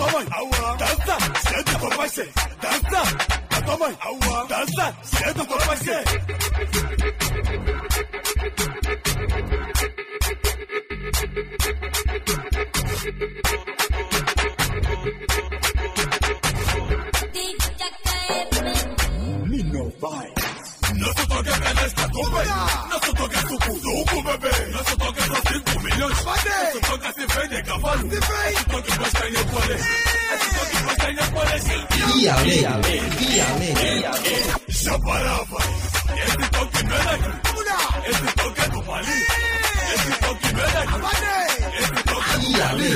[0.02, 0.26] tua mãe,
[0.78, 2.32] dança, senta com vai ser.
[2.62, 3.04] Dança,
[3.50, 3.98] a tua mãe,
[4.48, 6.04] dança, senta com vai ser.
[15.04, 15.41] Thank
[20.02, 20.34] vai.
[20.96, 22.46] Nosso toque é nesta tope.
[22.90, 23.42] Nosso toque é
[24.24, 24.66] bebê.
[24.72, 26.02] Nosso toque é só 5 milhões.
[26.02, 26.24] Nosso
[26.82, 27.08] toque
[27.64, 28.08] cavalo.
[28.08, 29.74] Nosso toque gosta em pole.
[30.34, 30.92] Esse toque.
[34.70, 35.58] Já parava.
[36.18, 38.10] Esse toque é.
[38.10, 39.18] Esse toque é do Mali.
[39.94, 40.96] Esse toque não é daqui.
[41.78, 42.92] Esse toque é do Mali.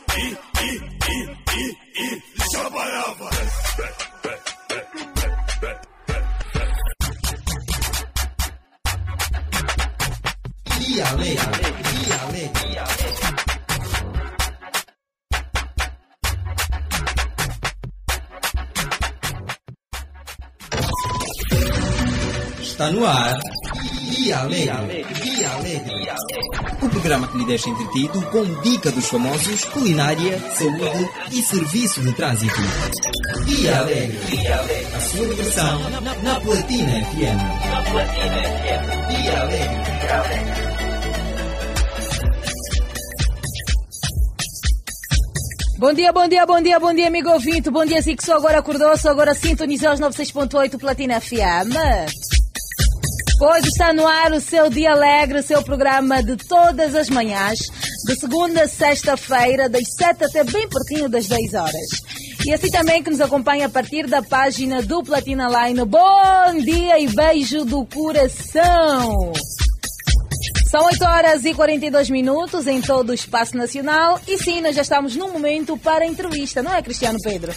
[22.77, 23.39] Está no ar
[24.11, 26.07] Dia Alegre, Dia Alegre.
[26.81, 32.13] O programa que lhe deixa entretido com dica dos famosos, culinária, saúde e serviço de
[32.13, 32.55] trânsito.
[33.47, 34.17] Dia Alegre,
[34.95, 35.91] a sua diversão
[36.23, 37.41] na Platina FM.
[39.11, 39.87] Dia Alegre.
[45.79, 47.71] Bom dia, bom dia, bom dia, bom dia, amigo ouvinte.
[47.71, 52.36] Bom dia, que só agora acordou, só agora sintonizou os 96.8 Platina FM.
[53.39, 57.59] Hoje está no ar o seu Dia Alegre, o seu programa de todas as manhãs,
[58.07, 62.03] de segunda a sexta-feira, das 7 até bem pertinho das 10 horas.
[62.47, 65.85] E assim também que nos acompanha a partir da página do Platina Line.
[65.85, 69.33] Bom dia e beijo do coração!
[70.71, 74.81] São 8 horas e 42 minutos em todo o espaço nacional e sim, nós já
[74.81, 77.53] estamos no momento para a entrevista, não é, Cristiano Pedro?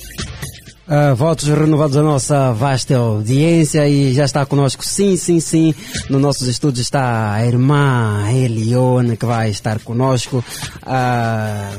[0.92, 5.76] Ah, votos renovados à nossa vasta audiência e já está conosco, sim, sim, sim.
[6.10, 10.44] No nossos estúdios está a irmã Elione que vai estar conosco
[10.82, 11.72] ah,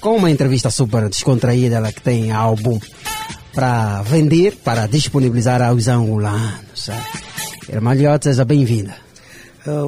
[0.00, 2.80] com uma entrevista super descontraída, ela que tem álbum
[3.52, 6.88] para vender, para disponibilizar aos angolanos.
[7.68, 9.03] Irmã Liotte, seja bem-vinda.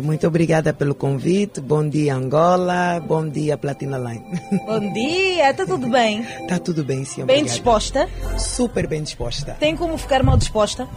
[0.03, 1.61] Muito obrigada pelo convite.
[1.61, 2.99] Bom dia, Angola.
[3.07, 4.25] Bom dia, Platina Line.
[4.67, 6.23] Bom dia, está tudo bem?
[6.23, 7.17] Está tudo bem, sim.
[7.17, 7.49] Bem obrigada.
[7.49, 8.09] disposta?
[8.39, 9.57] Super bem disposta.
[9.61, 10.89] Tem como ficar mal disposta?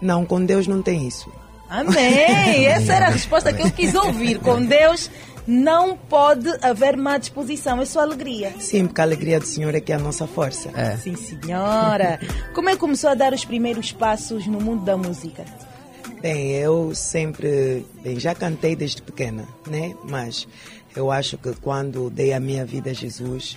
[0.00, 1.32] Não, com Deus não tem isso.
[1.70, 2.66] Amém!
[2.66, 4.38] Essa era a resposta que eu quis ouvir.
[4.40, 5.10] Com Deus
[5.46, 8.52] não pode haver má disposição, é só alegria.
[8.58, 10.70] Sim, porque a alegria do Senhor é que é a nossa força.
[11.02, 12.20] Sim, senhora.
[12.54, 15.44] Como é que começou a dar os primeiros passos no mundo da música?
[16.20, 19.94] Bem, eu sempre, bem, já cantei desde pequena, né?
[20.02, 20.48] Mas
[20.96, 23.56] eu acho que quando dei a minha vida a Jesus,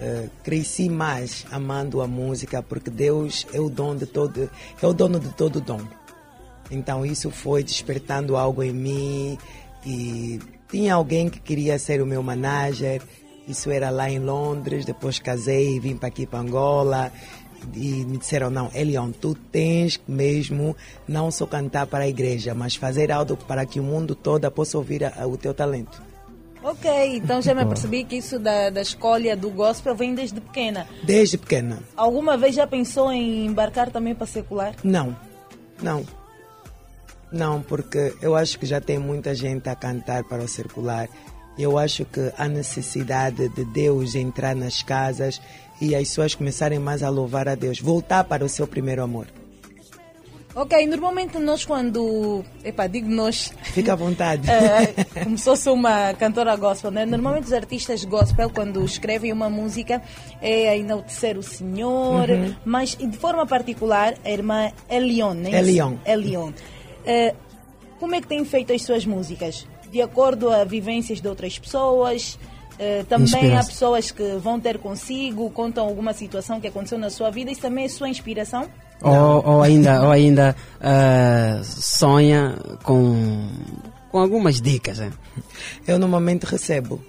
[0.00, 4.94] eh, cresci mais amando a música, porque Deus é o dono de todo, é o
[4.94, 5.82] dono de todo dom.
[6.70, 9.38] Então isso foi despertando algo em mim
[9.84, 10.40] e
[10.70, 13.02] tinha alguém que queria ser o meu manager.
[13.46, 14.86] Isso era lá em Londres.
[14.86, 17.12] Depois casei e vim para aqui para Angola
[17.74, 20.76] e me disseram não, Elion, tu tens mesmo
[21.06, 24.76] não só cantar para a igreja, mas fazer algo para que o mundo todo possa
[24.78, 26.02] ouvir a- o teu talento.
[26.62, 30.86] Ok, então já me apercebi que isso da, da escolha do gospel vem desde pequena.
[31.04, 31.78] Desde pequena.
[31.96, 34.74] Alguma vez já pensou em embarcar também para secular?
[34.82, 35.16] Não,
[35.80, 36.04] não.
[37.30, 41.08] Não, porque eu acho que já tem muita gente a cantar para o circular.
[41.58, 45.40] Eu acho que há necessidade de Deus entrar nas casas
[45.80, 49.26] e as pessoas começarem mais a louvar a Deus, voltar para o seu primeiro amor.
[50.54, 52.44] Ok, normalmente nós quando.
[52.64, 53.52] Epá, digo nós.
[53.62, 54.48] Fica à vontade.
[54.50, 57.06] Eh, como se fosse uma cantora gospel, né?
[57.06, 60.02] Normalmente os artistas gospel, quando escrevem uma música,
[60.42, 62.56] é enaltecer o Senhor, Uhum.
[62.64, 65.50] mas de forma particular, a irmã Elion, né?
[65.60, 65.94] Elion.
[66.04, 66.50] Elion.
[67.06, 67.34] Eh,
[68.00, 69.64] como é que tem feito as suas músicas?
[69.92, 72.36] De acordo a vivências de outras pessoas?
[72.78, 77.28] Eh, também há pessoas que vão ter consigo, contam alguma situação que aconteceu na sua
[77.28, 78.68] vida, isso também é sua inspiração?
[79.02, 83.48] Ou, ou ainda, ou ainda ah, sonha com,
[84.10, 84.98] com algumas dicas.
[84.98, 85.12] Né?
[85.86, 87.00] Eu normalmente recebo.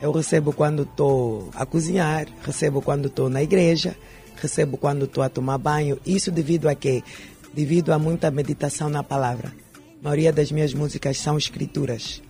[0.00, 3.96] Eu recebo quando estou a cozinhar, recebo quando estou na igreja,
[4.36, 5.98] recebo quando estou a tomar banho.
[6.04, 7.02] Isso devido a quê?
[7.52, 9.52] Devido a muita meditação na palavra.
[10.00, 12.20] A maioria das minhas músicas são escrituras.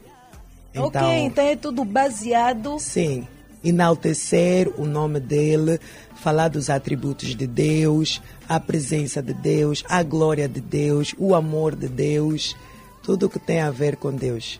[0.74, 3.26] Então, ok, então é tudo baseado Sim.
[3.62, 5.78] enaltecer o nome dele,
[6.16, 11.76] falar dos atributos de Deus, a presença de Deus, a glória de Deus, o amor
[11.76, 12.56] de Deus,
[13.04, 14.58] tudo que tem a ver com Deus.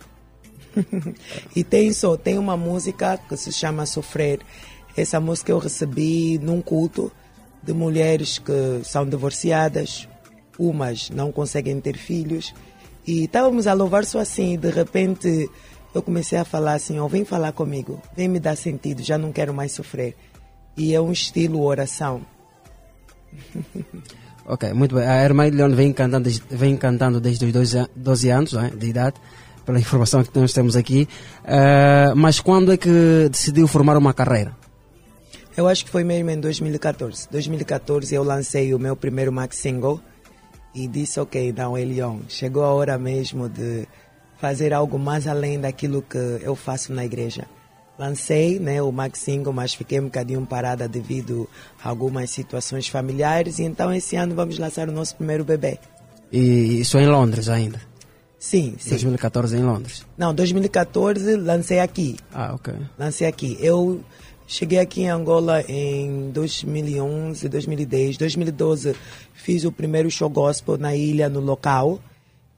[1.54, 4.38] e tem só, tem uma música que se chama Sofrer.
[4.96, 7.10] Essa música eu recebi num culto
[7.60, 10.08] de mulheres que são divorciadas,
[10.56, 12.54] umas não conseguem ter filhos.
[13.06, 15.50] E estávamos a louvar só assim, de repente
[15.94, 19.32] eu comecei a falar assim, oh, vem falar comigo, vem me dar sentido, já não
[19.32, 20.14] quero mais sofrer.
[20.76, 22.22] E é um estilo oração.
[24.46, 25.06] Ok, muito bem.
[25.06, 28.62] A Irmã Leon vem cantando, desde- vem cantando desde os 12, a- 12 anos não
[28.62, 29.16] é, de idade,
[29.64, 31.08] pela informação que nós temos aqui.
[31.46, 34.54] Eh, mas quando é que decidiu formar uma carreira?
[35.56, 37.26] Eu acho que foi mesmo em 2014.
[37.30, 39.98] 2014 eu lancei o meu primeiro max single
[40.74, 43.88] e disse, ok, não, Elion, chegou a hora mesmo de
[44.38, 47.46] fazer algo mais além daquilo que eu faço na igreja.
[47.98, 51.48] Lancei né, o max single, mas fiquei um bocadinho parada devido
[51.82, 55.78] a algumas situações familiares e então esse ano vamos lançar o nosso primeiro bebê.
[56.32, 57.80] E isso é em Londres ainda?
[58.36, 58.90] Sim, sim.
[58.90, 60.04] 2014 em Londres.
[60.18, 62.16] Não, 2014 lancei aqui.
[62.32, 62.74] Ah, ok.
[62.98, 63.56] Lancei aqui.
[63.60, 64.04] Eu
[64.46, 68.94] cheguei aqui em Angola em 2011, 2010, 2012.
[69.32, 72.00] Fiz o primeiro show gospel na ilha, no local.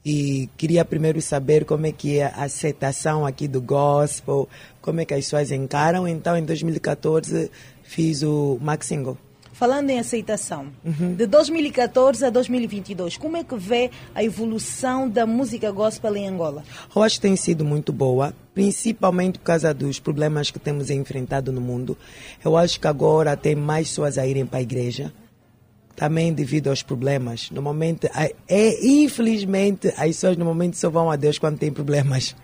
[0.09, 4.49] E queria primeiro saber como é que é a aceitação aqui do gospel,
[4.81, 6.07] como é que as pessoas encaram.
[6.07, 7.51] Então, em 2014,
[7.83, 9.19] fiz o Max Single.
[9.53, 10.69] Falando em aceitação,
[11.17, 16.63] de 2014 a 2022, como é que vê a evolução da música gospel em Angola?
[16.95, 21.51] Eu acho que tem sido muito boa, principalmente por causa dos problemas que temos enfrentado
[21.51, 21.99] no mundo.
[22.45, 25.13] Eu acho que agora tem mais pessoas a irem para a igreja,
[25.97, 27.51] também devido aos problemas.
[27.51, 32.37] Normalmente, a- é, infelizmente, as pessoas normalmente só vão a Deus quando tem problemas.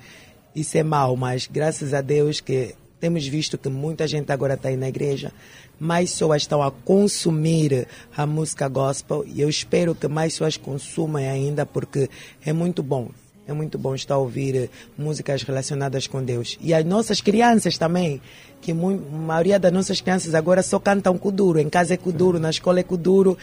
[0.57, 4.69] Isso é mau, mas graças a Deus que temos visto que muita gente agora está
[4.69, 5.33] aí na igreja,
[5.79, 11.23] mais pessoas estão a consumir a música gospel e eu espero que mais pessoas consumam
[11.23, 12.09] ainda porque
[12.45, 13.09] é muito bom.
[13.53, 16.59] É muito bom estar a ouvir eh, músicas relacionadas com Deus.
[16.61, 18.21] E as nossas crianças também,
[18.61, 21.59] que a maioria das nossas crianças agora só cantam Kuduro.
[21.59, 23.37] Em casa é Kuduro, na escola é Kuduro.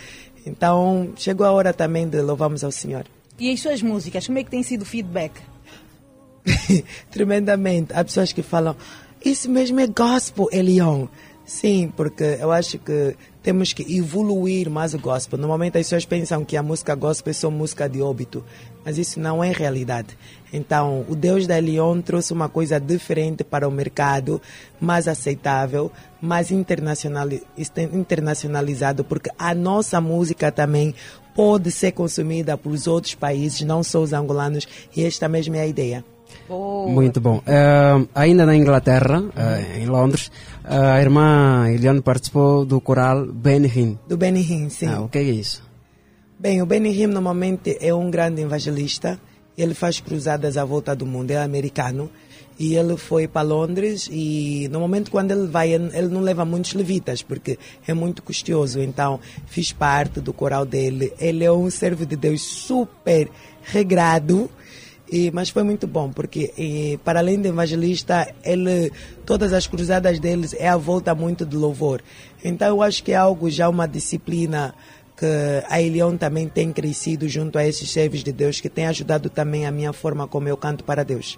[0.46, 3.06] Então, chegou a hora também de louvarmos ao Senhor.
[3.40, 5.34] E as suas músicas, como é que tem sido o feedback?
[7.12, 7.94] tremendamente.
[7.94, 8.76] Há pessoas que falam,
[9.24, 11.08] isso mesmo é gospel, Elion.
[11.46, 15.40] Sim, porque eu acho que temos que evoluir mais o gospel.
[15.40, 18.46] Normalmente as pessoas pensam que a música gospel é só música de óbito,
[18.90, 20.18] mas isso não é realidade.
[20.52, 24.42] Então, o Deus da Elion trouxe uma coisa diferente para o mercado,
[24.82, 27.44] mais aceitável, mais internacionali-
[27.94, 30.96] internacionalizado, porque a nossa música também
[31.36, 34.68] pode ser consumida por os outros países, não só os angolanos,
[34.98, 36.04] e esta mesma é a ideia.
[36.88, 37.44] Muito bom.
[37.46, 40.32] Eh, ainda na Inglaterra, eh, em Londres,
[40.66, 44.88] eh, a irmã Eliane participou do coral Benny Do Benny Hinn, sim.
[44.88, 45.69] Ah, o que é isso?
[46.42, 49.20] Bem, o Benny normalmente é um grande evangelista.
[49.58, 52.10] Ele faz cruzadas à volta do mundo, é americano.
[52.58, 57.22] E ele foi para Londres e normalmente quando ele vai, ele não leva muitos levitas,
[57.22, 58.80] porque é muito custoso.
[58.80, 61.12] Então, fiz parte do coral dele.
[61.20, 63.30] Ele é um servo de Deus super
[63.62, 64.50] regrado.
[65.12, 68.92] E, mas foi muito bom, porque eh, para além de evangelista, ele,
[69.26, 72.02] todas as cruzadas deles é a volta muito de louvor.
[72.44, 74.76] Então eu acho que é algo já uma disciplina
[75.20, 75.26] que
[75.68, 79.66] a Elion também tem crescido junto a esses servos de Deus, que tem ajudado também
[79.66, 81.38] a minha forma como eu canto para Deus.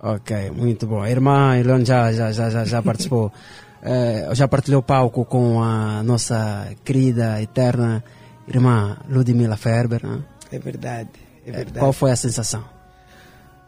[0.00, 1.00] Ok, muito bom.
[1.00, 3.32] A irmã Eliane já, já, já, já, já participou,
[3.82, 8.02] eh, já partilhou palco com a nossa querida, eterna
[8.48, 10.04] irmã Ludmila Ferber.
[10.04, 10.22] né?
[10.50, 11.08] É verdade,
[11.46, 11.78] é Eh, verdade.
[11.78, 12.64] Qual foi a sensação?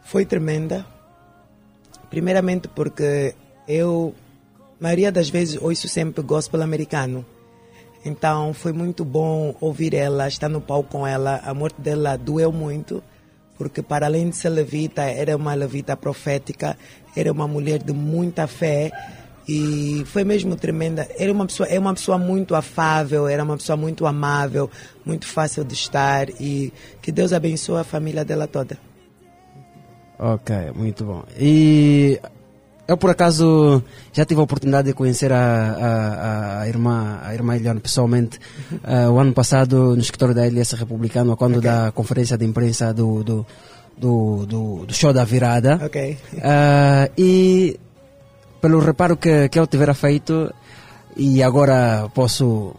[0.03, 0.85] Foi tremenda.
[2.09, 3.33] Primeiramente porque
[3.67, 4.13] eu,
[4.79, 7.25] maioria das vezes, ouço sempre gospel americano.
[8.05, 11.41] Então foi muito bom ouvir ela, estar no palco com ela.
[11.43, 13.03] A morte dela doeu muito,
[13.57, 16.77] porque para além de ser levita, era uma levita profética,
[17.15, 18.91] era uma mulher de muita fé
[19.47, 21.07] e foi mesmo tremenda.
[21.17, 24.69] Era uma pessoa, é uma pessoa muito afável, era uma pessoa muito amável,
[25.05, 26.71] muito fácil de estar e
[27.01, 28.77] que Deus abençoe a família dela toda.
[30.17, 31.23] Ok, muito bom.
[31.37, 32.19] E
[32.89, 37.55] eu por acaso já tive a oportunidade de conhecer a, a, a irmã, a irmã
[37.55, 38.39] Eliane pessoalmente
[38.83, 43.23] eh, o ano passado no escritório da LS Republicana, quando da conferência de imprensa do,
[43.23, 43.45] do,
[43.95, 45.79] do, do, do show da virada.
[45.85, 46.17] Ok.
[46.33, 47.79] Eh, e
[48.59, 50.51] pelo reparo que, que eu tivera feito,
[51.15, 52.73] e agora posso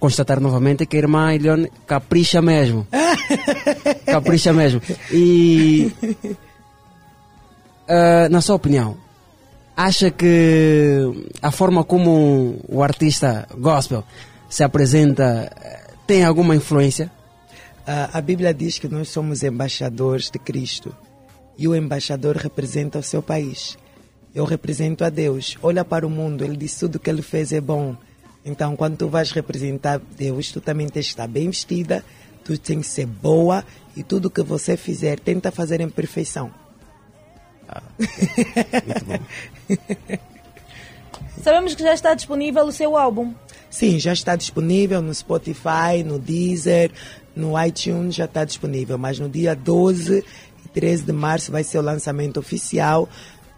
[0.00, 2.86] constatar novamente que a irmã Eliane capricha mesmo.
[4.08, 4.80] capricha mesmo.
[5.12, 5.92] E,
[7.86, 9.04] eh, na sua opinião,
[9.76, 11.00] acha que
[11.42, 14.04] a forma como o artista gospel
[14.48, 17.10] se apresenta eh, tem alguma influência?
[17.86, 20.94] A Bíblia diz que nós somos embaixadores de Cristo
[21.58, 23.76] e o embaixador representa o seu país.
[24.34, 25.58] Eu represento a Deus.
[25.62, 27.94] Olha para o mundo, ele diz tudo que ele fez é bom.
[28.42, 32.02] Então, quando tu vais representar Deus, tu também tens que estar bem vestida,
[32.42, 33.62] tu tens que ser boa
[33.94, 36.50] e tudo que você fizer, tenta fazer em perfeição.
[41.42, 43.34] Sabemos que já está disponível o seu álbum.
[43.70, 46.90] Sim, já está disponível no Spotify, no Deezer,
[47.34, 48.96] no iTunes, já está disponível.
[48.96, 50.24] Mas no dia 12
[50.64, 53.08] e 13 de março vai ser o lançamento oficial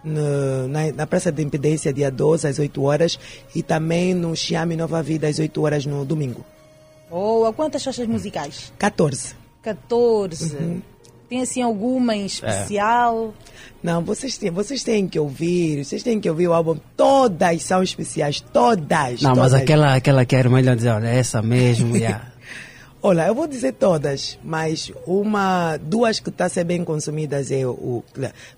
[0.02, 3.18] no- na, na Praça de Impedência, dia 12, às 8 horas.
[3.54, 6.44] E também no Xiame Nova Vida, às 8 horas no domingo.
[7.10, 8.72] Boa, quantas faixas musicais?
[8.78, 9.34] 14.
[9.62, 10.56] 14.
[10.56, 10.82] Uhum.
[11.28, 13.34] Tem assim alguma em especial?
[13.82, 16.76] Não, vocês têm, vocês têm que ouvir, vocês têm que ouvir o álbum.
[16.96, 19.22] Todas são especiais, todas.
[19.22, 19.54] Não, mas todas.
[19.54, 22.26] aquela, aquela que a irmã lhe dizer, olha, essa mesmo, yeah.
[23.02, 27.64] Olha, eu vou dizer todas, mas uma, duas que estão a ser bem consumidas é
[27.64, 28.04] o, o-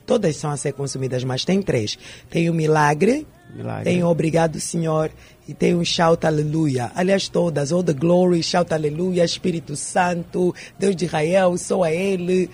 [0.06, 1.98] todas são a ser consumidas, mas tem três.
[2.30, 3.84] Tem o Milagre, Milagre.
[3.84, 5.10] tem o Obrigado Senhor
[5.48, 6.92] e tem o Shout Aleluia.
[6.94, 12.50] Aliás, todas, All the Glory, Shout Aleluia, Espírito Santo, Deus de Israel, sou a Ele,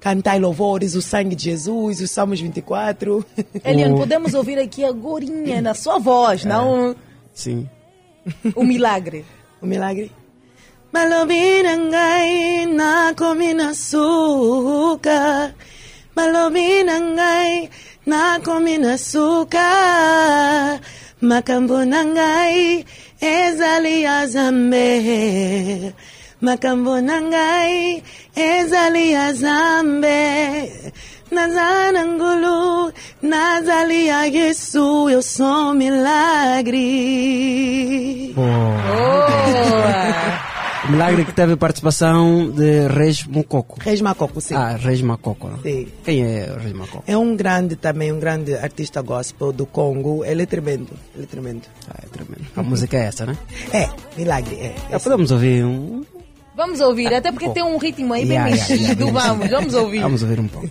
[0.00, 3.22] Cantai louvores, o sangue de Jesus, os Salmos 24.
[3.62, 5.26] Eliane, podemos ouvir aqui agora
[5.60, 6.96] na sua voz, não
[7.34, 7.68] Sim.
[8.56, 9.24] o milagre.
[9.62, 10.10] O milagre?
[10.90, 15.54] Malobinangai na komina suka
[16.16, 17.68] Malobinangai
[18.06, 20.80] na komina suka
[21.22, 22.84] Makambo nangai
[23.20, 25.92] ezali azambe
[26.40, 28.02] Makambo nangai
[28.34, 30.72] ezali azambe
[31.30, 32.92] Nazana ngulu
[33.22, 36.80] nazali a Yesu eu sou milagre
[38.36, 40.50] O
[40.88, 43.78] Milagre que teve participação de Reis Mococo.
[43.80, 44.54] Reis Macoco, sim.
[44.54, 45.48] Ah, Reis Macoco.
[45.48, 45.58] né?
[45.62, 45.88] Sim.
[46.02, 47.04] Quem é o Reis Macoco?
[47.06, 50.24] É um grande também, um grande artista gospel do Congo.
[50.24, 51.62] Ele é tremendo, ele é tremendo.
[51.88, 52.46] Ah, é tremendo.
[52.56, 53.36] A música é essa, né?
[53.72, 54.74] É, milagre, é.
[54.90, 56.02] Já podemos ouvir um...
[56.56, 59.04] Vamos ouvir, até porque tem um ritmo aí bem Yeah, yeah, yeah, mexido.
[59.04, 60.00] bem vamos, vamos ouvir.
[60.00, 60.68] Vamos ouvir um pouco.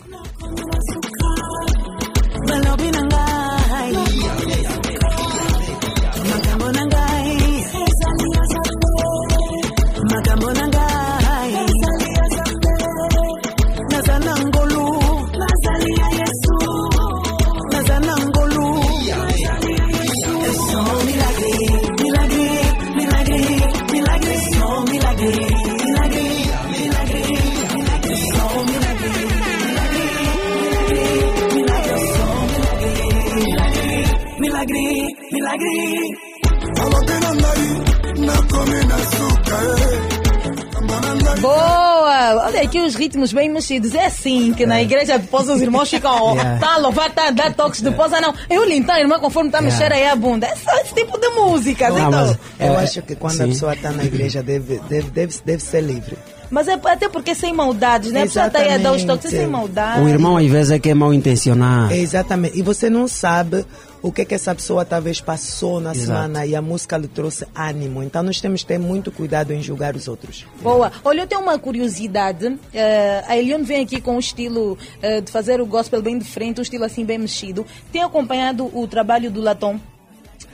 [41.42, 42.46] Boa!
[42.46, 43.94] Olha aqui os ritmos bem mexidos.
[43.96, 46.60] É assim que na igreja depois os irmãos ficam, ó, Yeah.
[46.66, 48.34] tá a louvar, tá a dar toques depois, ah não.
[48.50, 49.96] Eu então, irmã, conforme tá a Yeah.
[49.96, 50.48] aí a bunda.
[50.48, 52.12] É só esse tipo de música, Não, então.
[52.12, 53.50] mas eu é- acho que quando a sim.
[53.52, 56.18] pessoa está na igreja deve, deve, deve, deve ser livre.
[56.52, 58.22] Mas é até porque sem maldades, né?
[58.22, 60.02] A pessoa tá aí a dar os toques sem maldade.
[60.02, 61.94] O irmão às vezes é que é mal intencionado.
[61.94, 62.58] Exatamente.
[62.58, 63.66] E você não sabe
[64.02, 66.06] o que, que essa pessoa talvez passou na Exato.
[66.08, 68.02] semana e a música lhe trouxe ânimo.
[68.02, 70.46] Então nós temos que ter muito cuidado em julgar os outros.
[70.62, 70.92] Boa.
[71.04, 72.58] Olha, eu tenho uma curiosidade.
[72.74, 76.26] Eh, a Eliane vem aqui com o estilo eh, de fazer o gospel bem de
[76.26, 77.66] frente, um estilo assim bem mexido.
[77.92, 79.80] Tem acompanhado o trabalho do Latom?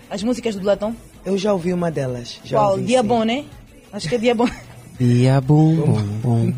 [0.09, 0.95] As músicas do Latom?
[1.23, 2.39] Eu já ouvi uma delas.
[2.43, 2.71] Já Qual?
[2.71, 3.07] ouvi, Dia sim.
[3.07, 3.45] bom, né?
[3.93, 4.47] Acho que é dia bom.
[4.99, 5.75] Dia bom,
[6.23, 6.53] bom,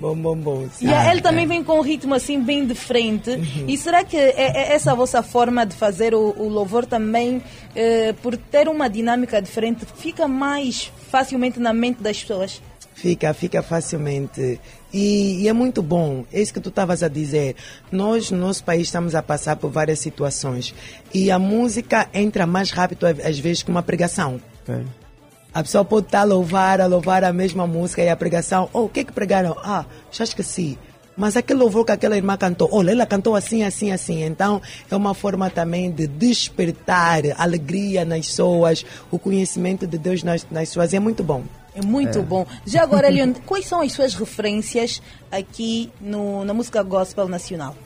[0.00, 0.14] bom.
[0.16, 0.68] Bom, bom.
[0.80, 3.30] E a- ele também vem com um ritmo assim bem de frente.
[3.68, 7.42] E será que é, é essa a vossa forma de fazer o, o louvor também,
[7.74, 12.60] eh, por ter uma dinâmica diferente, fica mais facilmente na mente das pessoas?
[12.94, 14.60] Fica, fica facilmente.
[14.92, 16.24] E, e é muito bom.
[16.32, 17.56] É isso que tu estavas a dizer.
[17.90, 20.74] Nós, no nosso país, estamos a passar por várias situações.
[21.14, 24.40] E a música entra mais rápido, às vezes, que uma pregação.
[24.68, 24.84] Ok.
[25.52, 28.68] A pessoa pode estar a louvar, a louvar a mesma música e a pregação.
[28.72, 29.56] Oh, o que que pregaram?
[29.62, 30.78] Ah, já esqueci.
[31.16, 34.22] Mas aquele louvor que aquela irmã cantou, olha, ela cantou assim, assim, assim.
[34.22, 40.46] Então, é uma forma também de despertar alegria nas pessoas, o conhecimento de Deus nas,
[40.50, 40.92] nas pessoas.
[40.92, 41.42] E é muito bom.
[41.74, 42.22] É muito É.
[42.22, 42.46] bom.
[42.64, 47.76] Já agora, Eliane, quais são as suas referências aqui no, na música gospel nacional?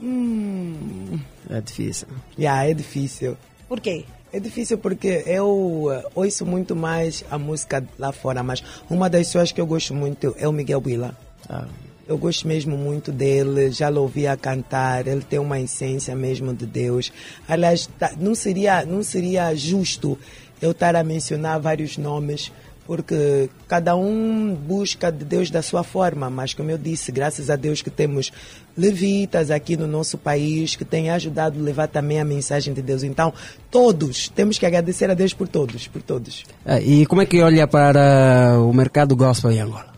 [0.00, 1.18] Hum,
[1.50, 2.08] É difícil.
[2.38, 3.36] yeah, é difícil.
[3.68, 4.04] Por quê?
[4.34, 9.28] É difícil porque eu eh, ouço muito mais a música lá fora, mas uma das
[9.28, 11.16] pessoas que eu gosto muito é o Miguel Willa.
[11.48, 11.68] Ah.
[12.04, 16.66] Eu gosto mesmo muito dele, já ouvi a cantar, ele tem uma essência mesmo de
[16.66, 17.12] Deus.
[17.46, 20.18] Aliás, tá- não seria, não seria justo
[20.60, 22.50] eu estar a mencionar vários nomes,
[22.88, 27.54] porque cada um busca de Deus da sua forma, mas como eu disse, graças a
[27.56, 28.32] Deus que temos
[28.76, 33.02] levitas aqui no nosso país que têm ajudado a levar também a mensagem de Deus.
[33.02, 33.32] Então,
[33.70, 36.44] todos, temos que agradecer a Deus por todos, por todos.
[36.64, 39.94] Ah, E como é que olha para o mercado gospel em Angola?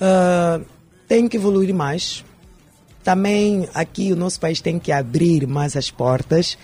[0.00, 0.60] Ah,
[1.08, 2.24] tem que evoluir mais.
[3.04, 6.56] Também aqui o nosso país tem que abrir mais as portas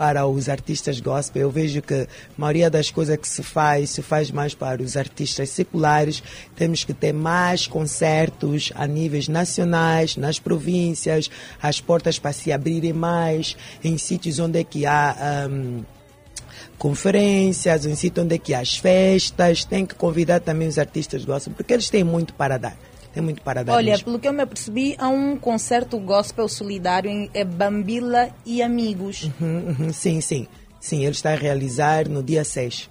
[0.00, 1.42] para os artistas gospel.
[1.42, 2.06] Eu vejo que a
[2.38, 6.22] maioria das coisas que se faz, se faz mais para os artistas seculares.
[6.56, 12.94] Temos que ter mais concertos a níveis nacionais, nas províncias, as portas para se abrirem
[12.94, 15.44] mais, em sítios onde é que há.
[15.44, 15.82] ahm,
[16.78, 21.26] conferências, em sítio onde é que há as festas, tem que convidar também os artistas
[21.26, 22.89] gospel, porque eles têm muito para dar.
[23.12, 24.04] Tem muito para dar Olha, mesmo.
[24.04, 29.30] pelo que eu me apercebi, há um concerto gospel solidário em é Bambila e Amigos.
[29.40, 30.46] Uhum, uhum, sim, sim.
[30.80, 32.88] Sim, ele está a realizar no dia 6.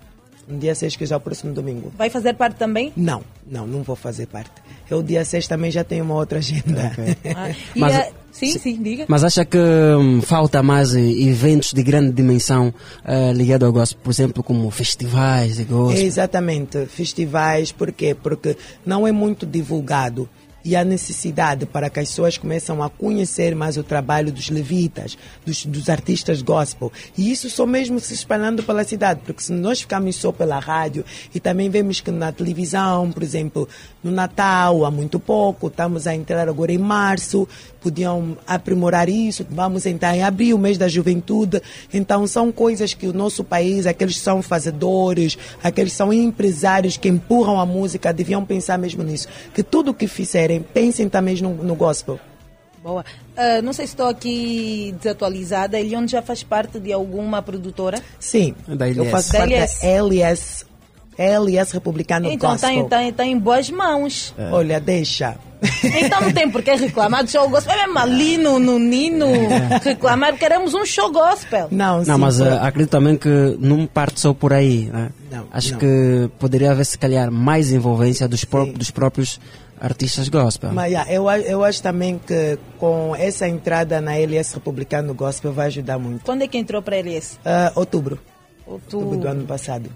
[0.47, 1.91] No dia 6, que já é o próximo domingo.
[1.97, 2.91] Vai fazer parte também?
[2.97, 4.51] Não, não, não vou fazer parte.
[4.89, 6.91] Eu, dia 6, também já tenho uma outra agenda.
[7.35, 9.05] Ah, e Mas- a- Sim, sim, diga.
[9.07, 12.73] Mas acha que hum, falta mais eh, eventos de grande dimensão
[13.05, 16.05] eh, ligados ao gospel, por exemplo, como festivais de gospel?
[16.05, 18.15] Exatamente, festivais, por quê?
[18.15, 20.29] Porque não é muito divulgado
[20.63, 25.17] e há necessidade para que as pessoas comecem a conhecer mais o trabalho dos levitas,
[25.45, 26.91] dos, dos artistas gospel.
[27.17, 31.03] E isso só mesmo se espalhando pela cidade, porque se nós ficarmos só pela rádio
[31.33, 33.67] e também vemos que na televisão, por exemplo,
[34.03, 37.47] no Natal há muito pouco, estamos a entrar agora em março,
[37.81, 41.61] podiam aprimorar isso, vamos entrar em abril, mês da juventude.
[41.93, 46.97] Então são coisas que o nosso país, aqueles que são fazedores, aqueles que são empresários
[46.97, 49.27] que empurram a música, deviam pensar mesmo nisso.
[49.53, 50.07] Que tudo o que
[50.57, 52.19] pensem também no, no gospel.
[52.81, 53.03] Boa.
[53.35, 55.77] Ah, não sei se estou aqui desatualizada.
[55.77, 58.01] Elion já faz parte de alguma produtora?
[58.19, 59.11] Sim, Da eu LS.
[59.11, 59.81] faço Da parte LS.
[59.81, 60.65] da LS,
[61.17, 62.85] LS Republicano então está Gospel.
[62.85, 64.33] em, tá em- tá em boas mãos.
[64.51, 65.35] Olha, deixa.
[65.83, 67.73] Então não tem por que reclamar do show gospel.
[67.75, 69.25] É mesmo ali no, no Nino
[69.83, 70.37] reclamar.
[70.37, 71.67] Queremos um show gospel.
[71.69, 73.27] Não, Não, mas eh, acredito também que
[73.59, 74.85] não parte só por aí.
[74.85, 75.09] Né?
[75.29, 75.79] Não, Acho não.
[75.79, 79.37] que poderia haver, se calhar, mais envolvência dos, pró- dos próprios
[79.79, 80.71] artistas gospel.
[80.73, 85.53] Mas yeah, eu, a- eu acho também que com essa entrada na LS Republicano Gospel
[85.53, 86.23] vai ajudar muito.
[86.25, 87.37] Quando é que entrou para LS?
[87.45, 88.19] Ah, outubro.
[88.65, 89.17] Outubro.
[89.17, 89.89] do ano passado.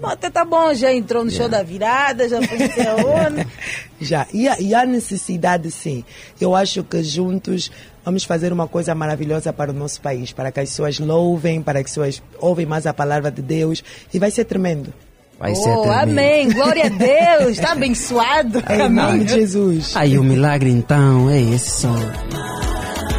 [0.00, 3.46] Bom, até tá bom, já entrou no show da virada, já foi aonde.
[3.98, 4.26] Já.
[4.34, 6.04] E há, e há necessidade, sim.
[6.38, 7.70] Eu acho que juntos
[8.04, 11.78] vamos fazer uma coisa maravilhosa para o nosso país, para que as pessoas louvem, para
[11.78, 13.82] que as pessoas ouvem mais a palavra de Deus.
[14.12, 14.92] E vai ser tremendo.
[15.38, 16.02] Vai ser Oh, tremendo.
[16.10, 18.62] amém, glória a Deus, está abençoado.
[18.70, 19.24] Em nome Amém.
[19.24, 19.94] de Jesus.
[19.96, 21.94] Aí o milagre então, ei, esse som.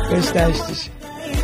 [0.10, 0.91] Gostaste?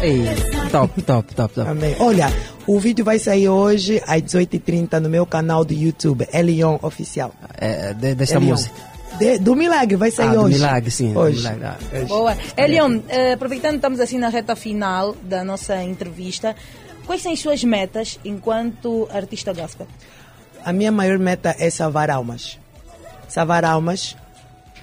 [0.02, 0.24] Ei,
[0.72, 1.70] top, top, top, top.
[1.70, 1.96] Amém.
[2.00, 2.28] Olha,
[2.66, 7.32] o vídeo vai sair hoje às 18h30 no meu canal do YouTube, Elion Oficial.
[7.58, 8.50] É, de- desta Elion.
[8.52, 8.76] música.
[9.20, 10.56] De- do Milagre, vai sair Ah, do hoje.
[10.56, 11.38] milagre, sim, do Hoje.
[11.38, 11.78] milagre, ah.
[11.94, 12.06] Hoje.
[12.06, 12.38] Boa.
[12.58, 16.56] Elion, eh, aproveitando que estamos assim na reta final da nossa entrevista,
[17.06, 19.88] quais são as suas metas enquanto artista gospel?
[20.66, 22.58] A minha maior meta é salvar almas.
[23.28, 24.16] Salvar almas,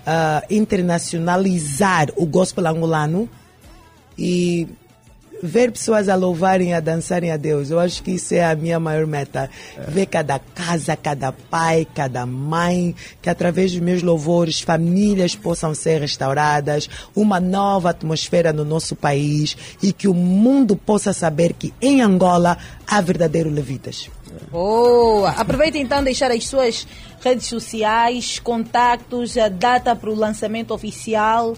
[0.07, 3.29] ah, internacionalizar o gospel angolano
[4.19, 4.69] e
[5.43, 7.71] ver pessoas a louvarem, a dançarem a Deus.
[7.71, 9.49] Eu acho que isso é a minha maior meta.
[9.89, 16.01] Ver cada casa, cada pai, cada mãe, que através dos meus louvores famílias possam ser
[16.01, 22.03] restauradas, uma nova atmosfera no nosso país e que o mundo possa saber que em
[22.03, 24.11] Angola há verdadeiros levitas.
[24.51, 25.31] Boa!
[25.31, 26.87] Aproveita então deixar as suas
[27.23, 31.57] redes sociais, contactos, a data para o lançamento oficial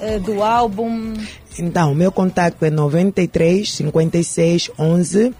[0.00, 1.14] eh, do álbum.
[1.58, 5.34] Então, meu contato é 93 56 11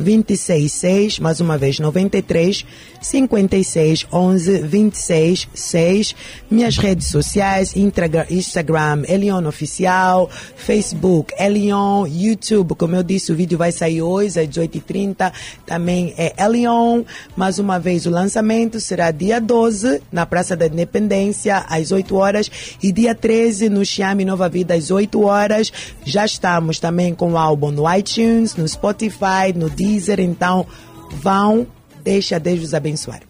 [0.00, 2.64] 26 6, mais uma vez, 93
[3.00, 6.14] 56 11 26 6.
[6.50, 13.72] Minhas redes sociais, Instagram, Elion Oficial, Facebook, Elion, YouTube, como eu disse, o vídeo vai
[13.72, 15.32] sair hoje às 18h30,
[15.66, 17.02] também é Elion.
[17.36, 22.50] Mais uma vez, o lançamento será dia 12, na Praça da Independência, às 8 horas,
[22.82, 25.72] e dia 13, no Xiame Nova Vida, às 8 horas.
[26.04, 30.66] Já estamos também com o álbum no iTunes, no Spotify, no Deezer, então
[31.10, 31.66] vão,
[32.02, 33.20] deixa Deus vos abençoar.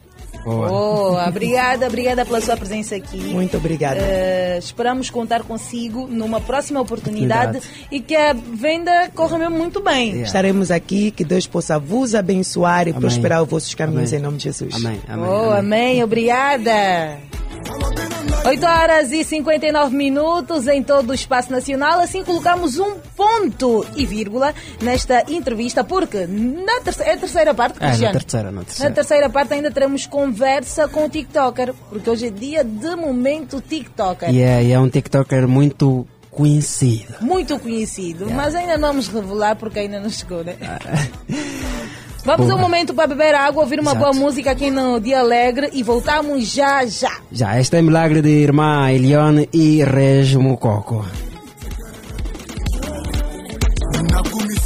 [0.44, 1.28] Boa!
[1.28, 3.18] Obrigada, obrigada pela sua presença aqui.
[3.18, 4.00] Muito obrigada.
[4.00, 7.60] Eh, esperamos contar consigo numa próxima oportunidade
[7.90, 10.22] e que a venda corra mesmo muito bem.
[10.22, 13.00] Estaremos aqui, que Deus possa vos abençoar e Amém.
[13.00, 14.20] prosperar os vossos caminhos Amém.
[14.20, 14.74] em nome de Jesus.
[14.74, 15.28] Amém, amém.
[15.28, 17.18] Oh, amém, obrigada.
[18.42, 22.00] I'ma 8 horas e 59 minutos em todo o espaço nacional.
[22.00, 27.76] Assim colocamos um ponto e vírgula nesta entrevista, porque na terceira, é a terceira parte,
[27.78, 28.18] É, na Cristiano?
[28.18, 28.94] terceira, na Na terceira.
[28.94, 34.30] terceira parte ainda teremos conversa com o TikToker, porque hoje é dia de momento TikToker.
[34.30, 37.14] E é, e é um TikToker muito conhecido.
[37.20, 40.56] Muito conhecido, mas ainda não vamos revelar porque ainda não chegou, né?
[42.24, 42.58] Vamos Boa.
[42.58, 44.12] um momento para beber água, ouvir uma Exato.
[44.12, 47.12] boa música aqui no Dia Alegre e voltamos já já.
[47.32, 51.04] Já, este é milagre de irmã Eliane e Reg Mococo.
[54.12, 54.59] nakumisiyo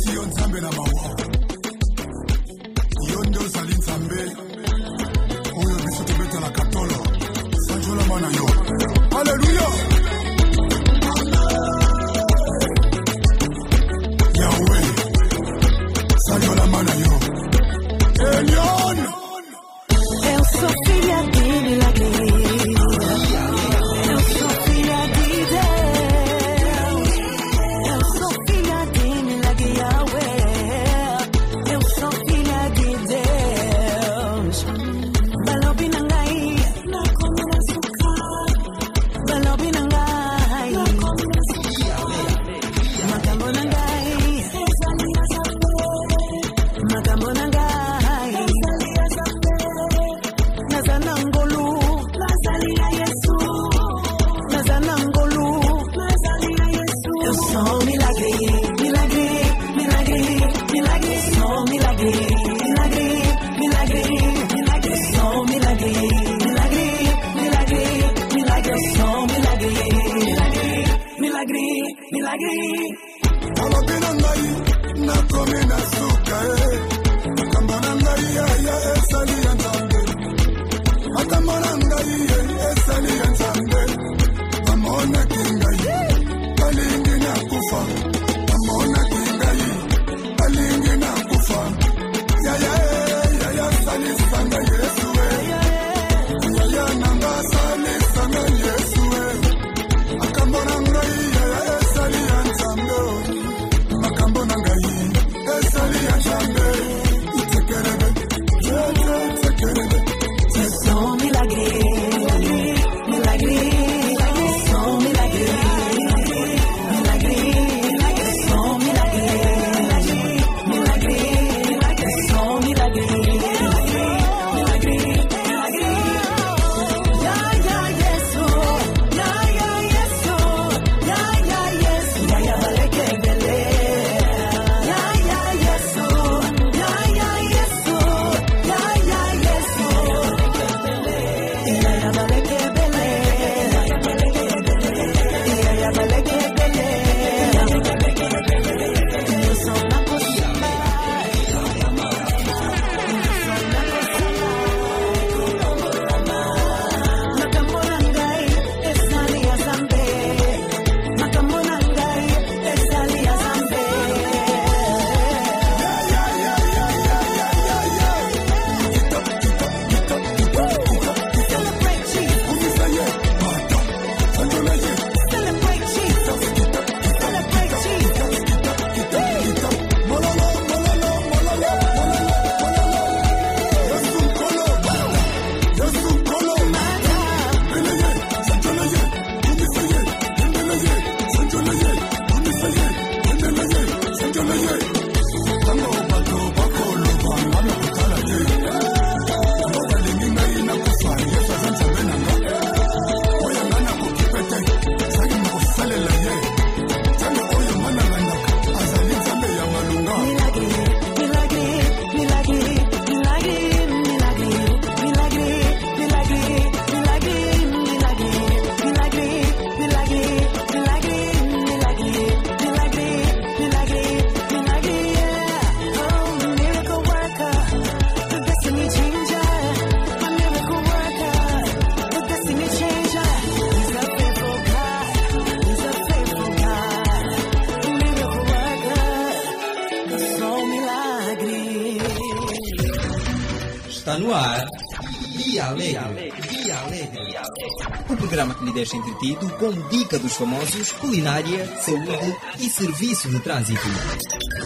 [248.84, 253.80] deixa entretido com dica dos famosos, culinária, saúde e serviço de trânsito.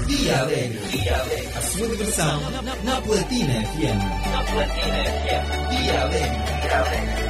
[0.09, 0.81] Dia Alegre.
[1.57, 2.41] A sua diversão
[2.83, 4.33] na Platina FM.
[4.33, 5.71] Na Platina FM.
[5.71, 7.28] Dia Alegre.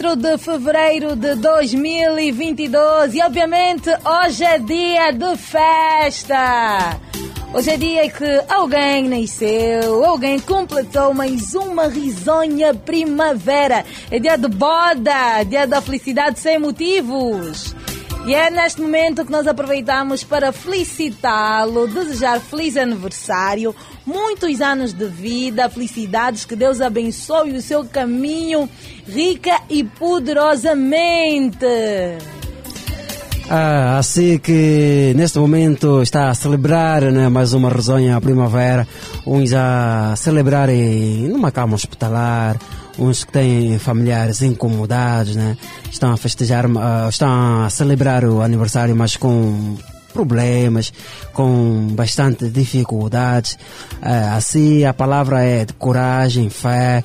[0.00, 6.98] 24 de fevereiro de 2022 e obviamente hoje é dia de festa.
[7.52, 13.84] Hoje é dia que alguém nasceu, alguém completou mais uma risonha primavera.
[14.10, 17.74] É dia de boda, dia da felicidade sem motivos.
[18.26, 23.74] E é neste momento que nós aproveitamos para felicitá-lo, desejar feliz aniversário,
[24.04, 28.68] muitos anos de vida, felicidades, que Deus abençoe o seu caminho
[29.06, 31.66] rica e poderosamente.
[33.48, 38.86] Ah, assim que neste momento está a celebrar né, mais uma risonha primavera,
[39.26, 42.56] uns a celebrarem numa cama hospitalar,
[42.96, 45.56] uns que têm familiares incomodados, né,
[45.90, 49.76] estão a festejar, ah, estão a celebrar o aniversário, mas com
[50.12, 50.92] problemas,
[51.32, 53.58] com bastante dificuldades.
[54.00, 57.02] Ah, assim, a palavra é de coragem, fé,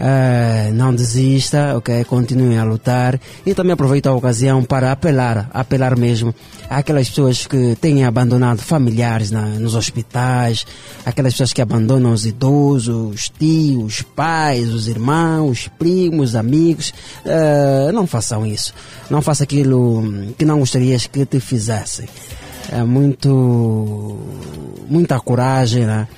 [0.00, 2.04] ah, não desista, ok?
[2.04, 6.34] Continue a lutar e também aproveito a ocasião para apelar, apelar mesmo
[6.68, 10.66] àquelas pessoas que têm abandonado familiares na, nos hospitais,
[11.04, 16.92] aquelas pessoas que abandonam os idosos, os tios, os pais, os irmãos, os primos, amigos.
[17.24, 18.74] Ah, não façam isso.
[19.10, 22.08] Não faça aquilo que não gostarias que te fizessem
[22.72, 24.18] é muito
[24.88, 26.08] muita coragem né?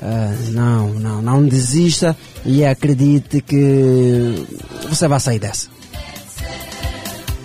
[0.00, 4.46] Uh, não não não desista e acredite que
[4.88, 5.68] você vai sair dessa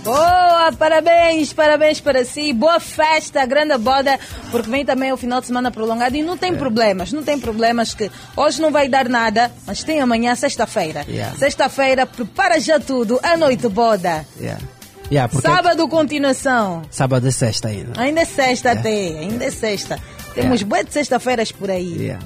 [0.04, 2.52] Boa, parabéns, parabéns para si.
[2.52, 4.20] Boa festa, grande boda,
[4.52, 7.94] porque vem também o final de semana prolongado e não tem problemas, não tem problemas
[7.94, 11.06] que hoje não vai dar nada, mas tem amanhã, sexta-feira.
[11.08, 11.38] Yeah.
[11.38, 14.26] Sexta-feira, prepara já tudo, a noite boda.
[14.40, 14.62] yeah.
[15.12, 16.82] Yeah, porque Sábado, continuação.
[16.90, 20.00] sábado é sexta ainda Ainda é sexta até, ainda é sexta.
[20.34, 20.66] Temos Yeah.
[20.66, 21.96] bué de sexta-feiras por aí.
[21.98, 22.26] Yeah.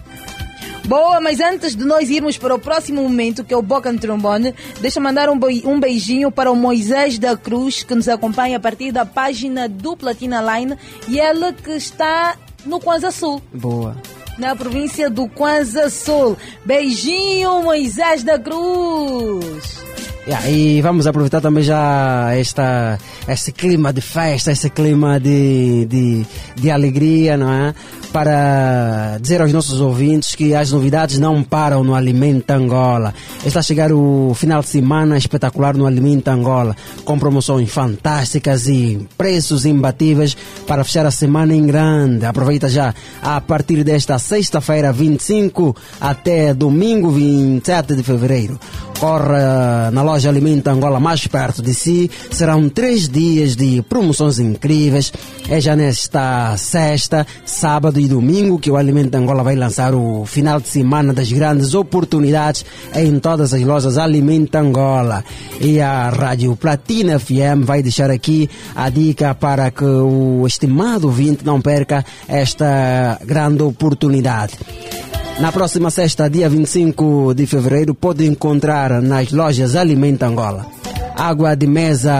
[0.85, 3.99] Boa, mas antes de nós irmos para o próximo momento, que é o Boca no
[3.99, 8.55] Trombone, deixa eu mandar um, um beijinho para o Moisés da Cruz, que nos acompanha
[8.55, 10.77] a partir da página do Platina Line,
[11.09, 13.41] e ele que está no Kwanza Sul.
[13.53, 13.97] boa
[14.38, 16.38] Na província do Kwanza Sul.
[16.63, 19.84] Beijinho, Moisés da Cruz.
[20.27, 22.99] Yeah, e vamos aproveitar também já esta,
[23.29, 27.73] esse clima de festa, esse clima de, de, de alegria, não é?
[28.11, 33.13] Para dizer aos nossos ouvintes que as novidades não param no Alimento Angola.
[33.45, 36.75] Está a chegar o final de semana espetacular no Alimento Angola,
[37.05, 40.35] com promoções fantásticas e preços imbatíveis
[40.67, 42.25] para fechar a semana em grande.
[42.25, 48.59] Aproveita já a partir desta sexta-feira, 25 até domingo, 27 de fevereiro.
[48.99, 52.10] Corre eh, na loja Alimento Angola mais perto de si.
[52.32, 55.14] Serão três dias de promoções incríveis.
[55.48, 60.60] É já nesta sexta, sábado e domingo que o Alimento Angola vai lançar o final
[60.60, 62.65] de semana das grandes oportunidades
[62.95, 65.24] em todas as lojas Alimento Angola.
[65.61, 71.45] E a Rádio Platina FM vai deixar aqui a dica para que o estimado ouvinte
[71.45, 74.53] não perca esta grande oportunidade.
[75.40, 80.65] Na próxima sexta, dia 25 de fevereiro, pode encontrar nas lojas Alimento Angola.
[81.15, 82.14] Água de mesa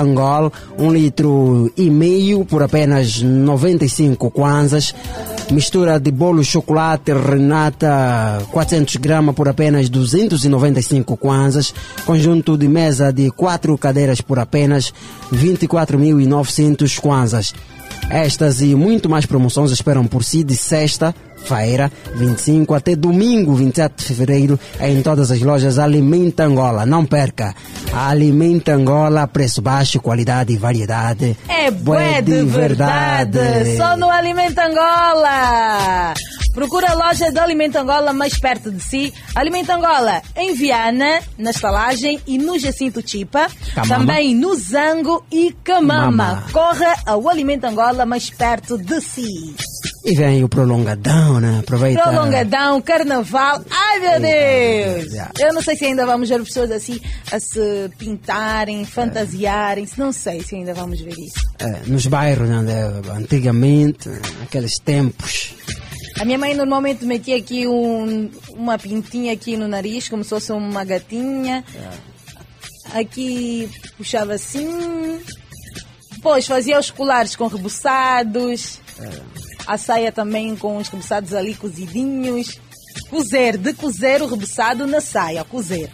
[0.00, 4.94] Angol, um litro e meio por apenas 95 kwanzas.
[5.50, 11.74] Mistura de bolo chocolate Renata 400 gramas por apenas 295 kwanzas.
[12.06, 14.94] Conjunto de mesa de quatro cadeiras por apenas
[15.32, 17.52] 24.900 kwanzas.
[18.08, 20.56] Estas e muito mais promoções esperam por si de
[21.44, 26.86] sexta-feira, 25 até domingo, 27 de fevereiro, em todas as lojas Alimenta Angola.
[26.86, 27.54] Não perca!
[27.92, 31.36] Alimenta Angola, preço baixo, qualidade e variedade.
[31.48, 33.76] É Bué bué de verdade.
[33.76, 36.14] Só no Alimento Angola.
[36.52, 39.12] Procura a loja do Alimento Angola mais perto de si.
[39.34, 43.48] Alimento Angola em Viana, na estalagem e no Jacinto Chipa.
[43.74, 43.96] Camama.
[43.96, 46.10] Também no Zango e Camama.
[46.10, 46.44] Mama.
[46.52, 49.54] Corra ao Alimento Angola mais perto de si.
[50.04, 51.60] E vem o prolongadão, né?
[51.60, 52.02] Aproveita.
[52.02, 53.64] Prolongadão, carnaval.
[53.70, 55.12] Ai meu Deus!
[55.40, 57.00] Eu não sei se ainda vamos ver pessoas assim
[57.32, 59.88] a se pintarem, fantasiarem.
[59.96, 61.40] Não sei se ainda vamos ver isso.
[61.58, 62.60] É, nos bairros, né?
[63.16, 64.10] antigamente,
[64.42, 65.54] aqueles tempos.
[66.20, 70.52] A minha mãe normalmente metia aqui um- uma pintinha aqui no nariz, como se fosse
[70.52, 71.64] uma gatinha.
[72.92, 75.18] Aqui puxava assim.
[76.12, 78.80] Depois fazia os colares com rebuçados.
[79.66, 82.58] A saia também com os rebuçados ali cozidinhos.
[83.10, 85.90] Cozer, de cozer o rebuçado na saia, cozer.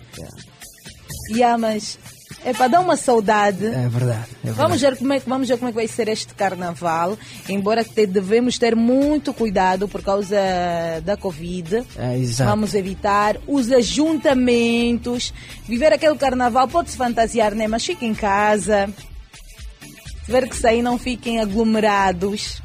[1.31, 1.99] Yeah, mas
[2.45, 3.67] É para dar uma saudade.
[3.67, 3.91] É verdade.
[3.91, 4.07] É
[4.47, 4.57] verdade.
[4.57, 7.19] Vamos ver, como é, que- vamos ver como é que vai ser este carnaval.
[7.49, 10.37] Embora te- devemos ter muito cuidado por causa
[11.05, 11.85] da Covid.
[11.99, 12.49] É, exato.
[12.49, 15.35] Vamos evitar os ajuntamentos.
[15.69, 17.67] Viver aquele carnaval, pode-se fantasiar, né?
[17.69, 18.89] Mas fique em casa.
[20.21, 22.63] Se tiver que sair, não fiquem aglomerados.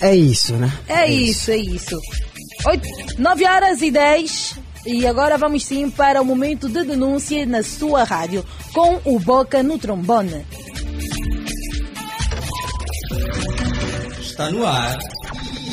[0.00, 0.72] É isso, né?
[0.88, 1.98] É isso, é isso.
[2.66, 4.58] Oito, 9 horas e 10.
[4.86, 9.62] E agora vamos sim para o momento de denúncia na sua rádio com o Boca
[9.62, 10.46] no trombone.
[14.20, 14.98] Está no ar.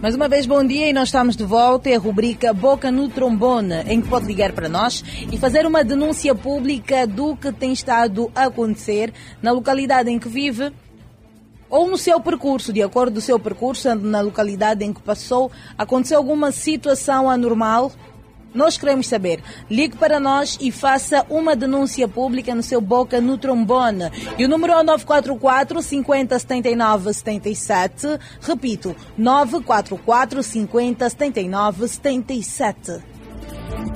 [0.00, 1.90] Mais uma vez, bom dia e nós estamos de volta.
[1.90, 5.02] É a rubrica Boca no Trombone, em que pode ligar para nós
[5.32, 9.12] e fazer uma denúncia pública do que tem estado a acontecer
[9.42, 10.72] na localidade em que vive
[11.68, 15.50] ou no seu percurso, de acordo com o seu percurso, na localidade em que passou,
[15.76, 17.90] aconteceu alguma situação anormal?
[18.54, 19.40] Nós queremos saber.
[19.70, 24.10] Ligue para nós e faça uma denúncia pública no seu Boca no Trombone.
[24.38, 28.06] E o número é o 944 50 79 77.
[28.40, 32.92] Repito, 944 50 79 77.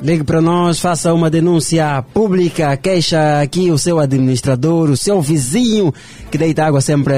[0.02, 5.92] Ligue para nós, faça uma denúncia pública, queixa aqui o seu administrador, o seu vizinho
[6.30, 7.14] que deita água sempre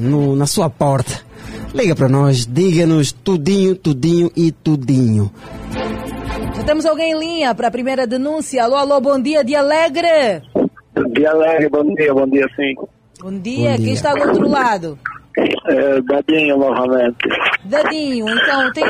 [0.00, 1.20] no- na sua porta.
[1.74, 5.30] Liga para nós, diga-nos tudinho, tudinho e tudinho.
[6.56, 8.62] Já temos alguém em linha para a primeira denúncia.
[8.62, 10.42] Alô, alô, bom dia, de Alegre.
[11.12, 12.74] Dia alegre, bom dia, bom dia sim.
[13.20, 13.94] Bom dia, Bom quem dia.
[13.94, 14.98] está do outro lado?
[15.66, 17.28] É, Dadinho novamente.
[17.64, 18.84] Dadinho, então tem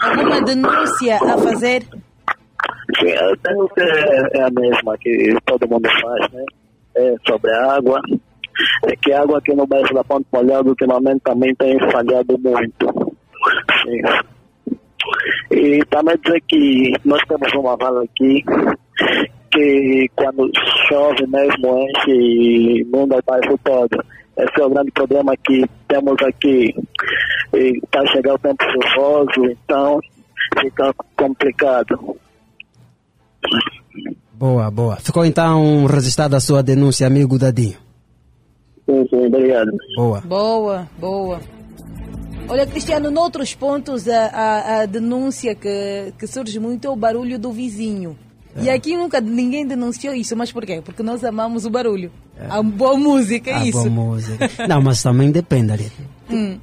[0.00, 1.82] alguma denúncia a fazer?
[1.82, 6.44] Sim, tenho que é, é a mesma que todo mundo faz, né?
[6.94, 8.00] É sobre a água.
[8.84, 13.12] É que a água aqui no bairro da Ponte Molhada ultimamente também tem falhado muito.
[13.82, 14.02] Sim.
[15.52, 18.42] E também dizer que nós temos uma vala aqui
[19.52, 20.50] que quando
[20.88, 24.02] chove mesmo enche e inunda o bairro todo.
[24.36, 26.74] Esse é o grande problema que temos aqui.
[27.52, 30.00] Está chegando o tempo chuvoso, então
[30.58, 32.16] fica complicado.
[34.32, 34.96] Boa, boa.
[34.96, 37.76] Ficou então registrada a sua denúncia, amigo Dadinho.
[38.86, 39.70] Sim, sim, obrigado.
[39.96, 40.20] Boa.
[40.22, 41.40] Boa, boa.
[42.48, 47.38] Olha, Cristiano, noutros pontos a, a, a denúncia que, que surge muito é o barulho
[47.38, 48.16] do vizinho.
[48.60, 50.82] E aqui nunca ninguém denunciou isso, mas por quê?
[50.84, 52.10] Porque nós amamos o barulho.
[52.50, 53.78] A boa música, é a isso.
[53.78, 54.50] boa música.
[54.68, 55.90] Não, mas também depende ali.
[56.30, 56.58] Hum.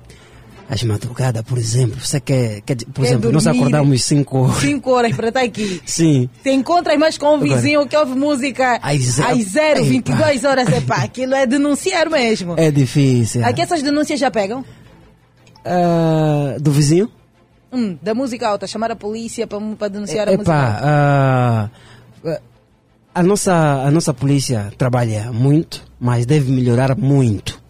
[0.69, 3.59] As madrugadas, por exemplo, você quer, quer por Quer exemplo, nós dormir.
[3.59, 4.57] acordamos 5 horas.
[4.57, 5.81] Cinco horas para estar aqui.
[5.87, 6.29] Sim.
[6.43, 7.55] Te encontras mais com um Agora.
[7.55, 9.89] vizinho que ouve música Às zero- às 0, Epa.
[9.89, 10.69] 22 horas.
[10.71, 12.53] Epá, aquilo é denunciar mesmo.
[12.55, 13.43] É difícil.
[13.43, 14.63] Aqui essas denúncias já pegam?
[15.69, 17.11] Ah, do vizinho?
[17.71, 20.79] Hum, da música alta, chamar a polícia para denunciar a música alta.
[20.83, 21.69] ah,
[23.13, 27.61] a, nossa, a nossa polícia trabalha muito, mas deve melhorar muito.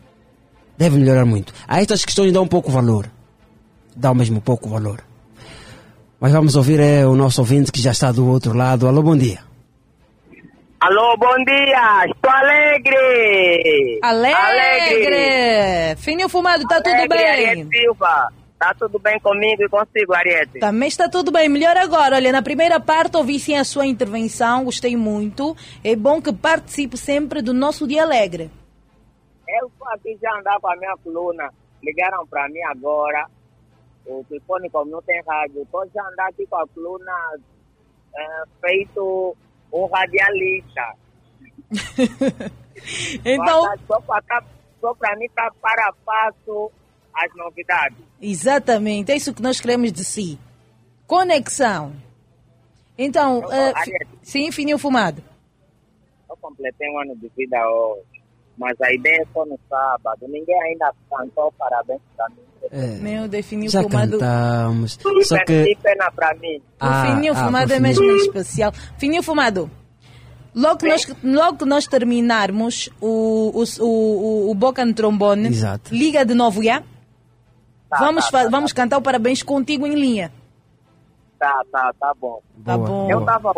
[0.78, 1.54] Deve melhorar muito.
[1.68, 3.12] A estas questões dá um pouco valor.
[3.94, 5.04] Dá mesmo pouco valor.
[6.22, 8.88] Mas vamos ouvir é, o nosso ouvinte que já está do outro lado.
[8.88, 9.49] Alô, bom dia.
[10.82, 12.06] Alô, bom dia!
[12.06, 14.00] Estou alegre!
[14.02, 15.96] Alegre!
[15.98, 17.30] Fininho fumado, tá tudo Alegre, bem?
[17.30, 18.30] Ariete Silva.
[18.58, 20.60] Tá tudo bem comigo e consigo, Ariete?
[20.60, 21.50] Também está tudo bem.
[21.50, 22.16] Melhor agora.
[22.16, 25.54] Olha, na primeira parte ouvi sim a sua intervenção, gostei muito.
[25.84, 28.50] É bom que participe sempre do nosso Dia Alegre.
[29.50, 31.50] Eu estou aqui já andar para a minha coluna.
[31.84, 33.28] Ligaram para mim agora.
[34.06, 37.14] O telefone, como não tem rádio, estou já andar aqui com a coluna
[38.16, 39.36] eh, feito
[39.72, 40.94] um radialista.
[43.26, 43.80] Então- Mas
[44.80, 46.72] Só para mim está para passo
[47.14, 47.98] as novidades.
[48.22, 50.40] Exatamente, é isso que nós queremos de si.
[51.06, 51.94] Conexão.
[52.98, 54.08] Então, Ariete.
[54.22, 55.22] sim, fininho fumado.
[56.30, 58.22] Eu completei um ano de vida hoje.
[58.58, 60.28] Mas a ideia é só no sábado.
[60.28, 62.38] Ninguém ainda cantou parabéns para mim.
[62.72, 64.12] É, Meu, definiu já fumado.
[64.20, 64.98] cantamos.
[65.24, 65.76] Só que.
[65.82, 66.58] pena para mim.
[66.58, 68.72] O Ah, fininho ah, fumado é mesmo especial.
[68.98, 69.70] Fininho fumado.
[70.54, 75.48] Logo que, nós, logo que nós terminarmos o, o, o, o, o Boca no Trombone,
[75.48, 75.94] Exato.
[75.94, 76.82] liga de novo, já?
[77.90, 80.32] Tá, vamos, tá, tá, vamos cantar o parabéns contigo em linha.
[81.40, 82.42] Tá, tá, tá bom.
[82.66, 83.10] Tá bom.
[83.10, 83.52] Eu tava,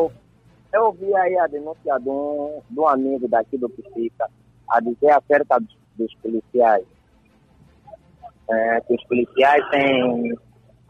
[0.73, 4.29] Eu ouvi aí a denúncia de um, de um amigo daqui do Pisica
[4.69, 6.85] a dizer acerca dos, dos policiais.
[8.51, 10.37] É, que os policiais têm,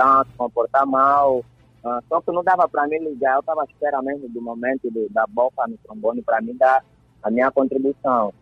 [0.01, 1.45] a se comportar mal.
[1.83, 4.91] Ah, só que não dava para mim ligar, eu estava à espera mesmo do momento
[5.09, 6.83] da boca no trombone para mim dar
[7.23, 8.33] a minha contribuição.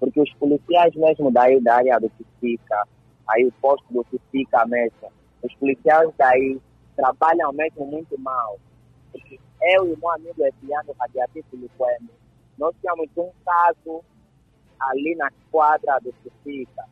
[0.00, 2.10] Porque os policiais mesmo daí da área do
[2.40, 2.86] Pisica,
[3.28, 5.12] aí o posto do Pisica mesmo,
[5.42, 6.60] os policiais daí
[6.96, 8.58] trabalham mesmo muito mal.
[9.12, 12.10] Porque eu e meu amigo Ediano Radiativo Luquemo,
[12.58, 14.04] nós tínhamos um caso
[14.80, 16.12] ali na quadra do
[16.44, 16.84] Pisica.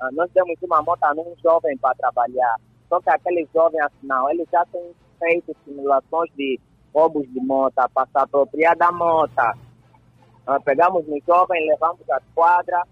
[0.00, 2.56] Ah, nós demos uma moto num jovem para trabalhar.
[2.88, 6.60] Só que aquele jovem, afinal, ele já tem feito simulações de
[6.94, 9.32] roubos de moto, para se apropriar da moto.
[10.46, 12.82] Ah, pegamos o jovem, levamos à quadra,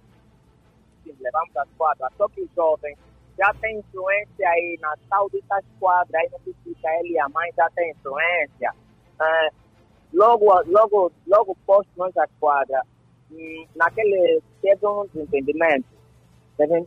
[1.06, 2.09] levamos à quadra.
[2.16, 2.97] Só que o jovem
[3.39, 5.43] já tem influência aí na tal de
[5.78, 8.72] quadra, aí não precisa ele e a mãe já tem influência.
[9.20, 9.48] Ah,
[10.12, 12.82] logo, logo, logo posto nós à quadra,
[13.31, 15.86] hum, naquele, teve um desentendimento,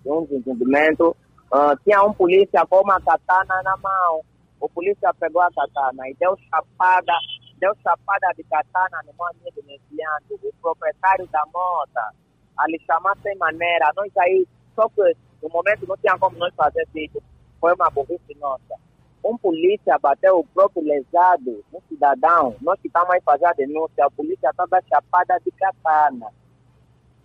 [0.06, 1.16] um desentendimento,
[1.52, 4.22] ah, tinha um polícia com uma katana na mão,
[4.60, 6.10] o polícia pegou a katana.
[6.10, 7.14] E deu chapada,
[7.60, 12.16] deu chapada de katana no meu amigo Nesiano, o proprietário da moto,
[12.58, 16.88] ali chamar sem maneira, nós aí, só que no momento não tinha como nós fazer
[16.96, 17.22] isso,
[17.60, 18.76] foi uma burrice nossa.
[19.24, 24.06] Um polícia bateu o próprio lesado, um cidadão, nós que estamos aí fazer a denúncia,
[24.06, 26.28] a polícia estava chapada de katana.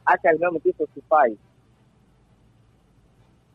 [0.05, 1.33] Acha mesmo que isso se faz?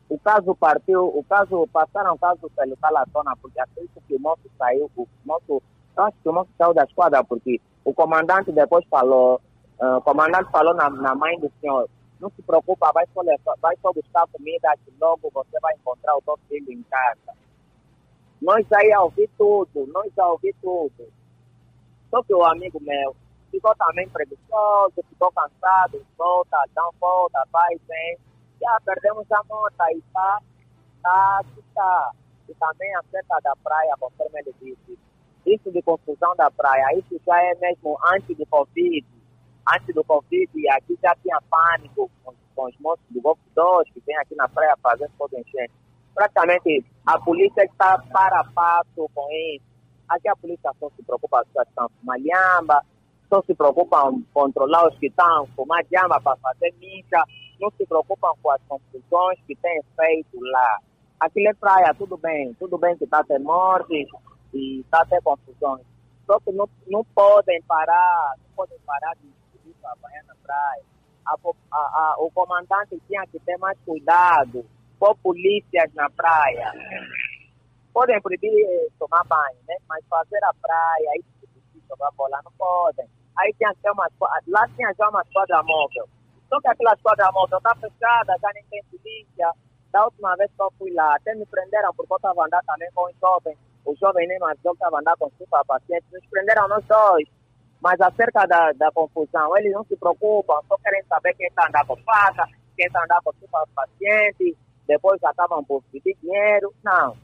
[0.08, 4.42] O caso partiu, o caso, passaram o caso pelo Talatona, porque acredito que o moço
[4.56, 5.62] saiu, o moço,
[5.96, 9.40] acho que o moço saiu da esquadra, porque o comandante depois falou,
[9.78, 11.88] ah, o comandante falou na, na mãe do senhor,
[12.20, 13.22] não se preocupa, vai só,
[13.60, 17.36] vai só buscar comida que logo você vai encontrar o seu filho em casa.
[18.40, 21.08] Nós aí a ouvir tudo, nós a ouvir tudo.
[22.10, 23.14] Só que o amigo meu
[23.50, 28.18] ficou também preguiçoso, ficou cansado, volta, dá volta, vai, vem.
[28.60, 30.38] Já perdemos a moto e tá,
[31.02, 31.40] tá,
[31.74, 32.12] tá.
[32.48, 34.98] E também acerca da praia, conforme ele disse.
[35.46, 39.06] Isso de confusão da praia, isso já é mesmo antes do Covid.
[39.74, 44.00] Antes do Covid, aqui já tinha pânico com, com os moços do Golfo 2 que
[44.06, 45.72] vem aqui na praia fazer todo enchente.
[46.14, 49.64] Praticamente, a polícia está para a passo com isso.
[50.08, 52.82] Aqui a polícia só se preocupa com as que estão fumando lhamba,
[53.28, 57.22] só se preocupam em controlar os que estão fumando lhamba para fazer missa,
[57.60, 60.78] não se preocupam com as confusões que têm feito lá.
[61.20, 64.06] Aquilo é praia, tudo bem, tudo bem que está até morte
[64.54, 65.84] e está até confusões.
[66.26, 70.82] Só que não, não podem parar, não podem parar de subir para na praia.
[71.26, 71.34] A
[71.72, 74.64] a- a- o comandante tinha que ter mais cuidado
[74.98, 76.72] com polícias na praia.
[77.92, 79.76] Podem proibir eh, tomar banho, né?
[79.88, 81.10] Mas fazer a praia,
[81.72, 83.06] se jogar bola, não podem.
[83.38, 84.08] Aí tinha que ter uma
[84.48, 86.08] lá tinha já uma esquadra móvel.
[86.48, 89.52] Só que aquela esquadra móvel está fechada, já nem tem polícia.
[89.92, 92.88] Da última vez que eu fui lá, até me prenderam porque eu estava andando também
[92.94, 93.56] com um jovem.
[93.84, 96.10] O jovem nem mais eu estava andando com cinco pacientes.
[96.12, 97.28] Nos prenderam nós dois.
[97.80, 101.86] Mas acerca da, da confusão, eles não se preocupam, só querem saber quem está andando
[101.86, 102.44] com faca,
[102.76, 104.56] quem está andando com cinco pacientes,
[104.86, 106.74] depois acabam por pedir dinheiro.
[106.82, 107.16] Não.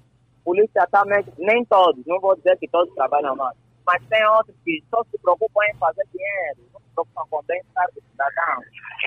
[0.44, 3.52] Polícia está mesmo, nem todos, não vou dizer que todos trabalham mal,
[3.86, 7.42] mas tem outros que só se preocupam em fazer dinheiro, não se preocupam com o
[7.42, 8.62] bem-estar do cidadão.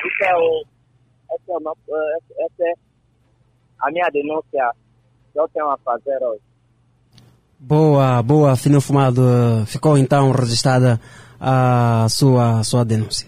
[0.05, 0.63] Isso é o,
[1.35, 2.73] esse é o, nosso- eh, essa é
[3.81, 4.71] a minha denúncia
[5.33, 6.41] que eu tenho a fazer hoje.
[7.59, 9.21] Boa, boa, Fino Fumado.
[9.65, 10.99] Ficou então registrada
[11.39, 13.27] a sua, sua denúncia.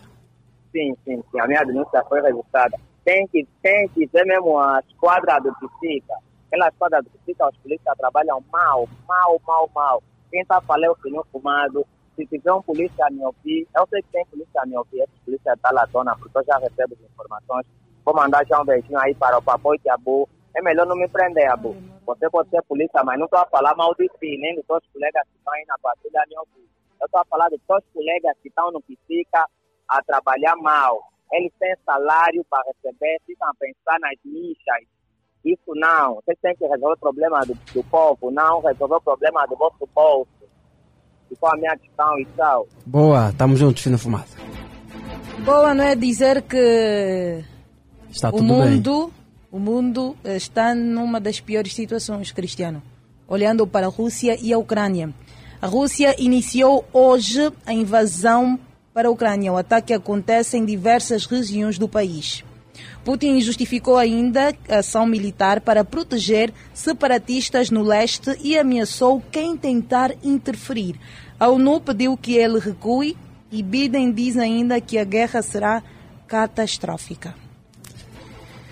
[0.72, 2.78] Sim, sim, sim, a minha denúncia foi registrada.
[3.04, 6.14] Tem que, tem que ver mesmo a esquadra do Psica.
[6.48, 10.04] Aquela esquadra do Psica, os polícias trabalham mal, mal, mal, mal.
[10.30, 11.86] Quem está falando que não fumado,
[12.16, 15.02] se tiver um polícia a me ouvir, eu sei que tem polícia a me ouvir,
[15.02, 17.66] esse polícia está lá dona, porque eu já recebo as informações.
[18.06, 20.28] Vou mandar já um beijinho aí para o papai que Abu.
[20.56, 21.76] É melhor não me prender, Abu.
[22.06, 24.84] Você pode ser polícia, mas não estou a falar mal de si, nem dos seus
[24.92, 26.70] colegas que estão aí na patrulha a me ouvir.
[27.00, 29.46] Eu estou a falar dos seus colegas que estão no Psica
[29.88, 31.02] a trabalhar mal.
[31.32, 34.88] Eles têm salário para receber, ficam a pensar nas lixas.
[35.54, 36.16] Isso não.
[36.16, 39.88] Vocês têm que resolver o problema do, do povo, não resolver o problema do vosso
[39.96, 40.30] bolso.
[41.28, 42.68] Ficou a minha questão e tal.
[42.86, 44.28] Boa, estamos juntos, Fino Fumado.
[45.46, 47.44] Boa, não é dizer que
[48.12, 48.72] Está o tudo bem.
[48.72, 49.12] mundo,
[49.52, 52.82] o mundo está numa das piores situações, Cristiano.
[53.28, 55.14] Olhando para a Rússia e a Ucrânia.
[55.62, 58.60] A Rússia iniciou hoje a invasão
[58.94, 59.54] para a Ucrânia.
[59.54, 62.44] O ataque acontece em diversas regiões do país.
[63.10, 70.12] Putin justificou ainda a ação militar para proteger separatistas no leste e ameaçou quem tentar
[70.24, 70.96] interferir.
[71.40, 73.18] A ONU pediu que ele recue
[73.52, 75.82] E Biden diz ainda que a guerra será
[76.28, 77.34] catastrófica.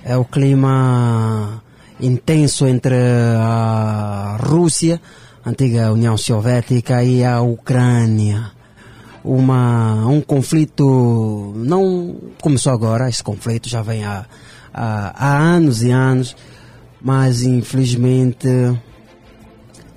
[0.06, 1.64] É o clima
[2.00, 2.94] intenso entre
[3.40, 5.02] a Rússia,
[5.44, 8.52] antiga União Soviética, e a Ucrânia.
[9.30, 14.26] Uma, um conflito não começou agora, esse conflito já vem há,
[14.74, 16.34] há, há anos e anos,
[17.02, 18.48] mas infelizmente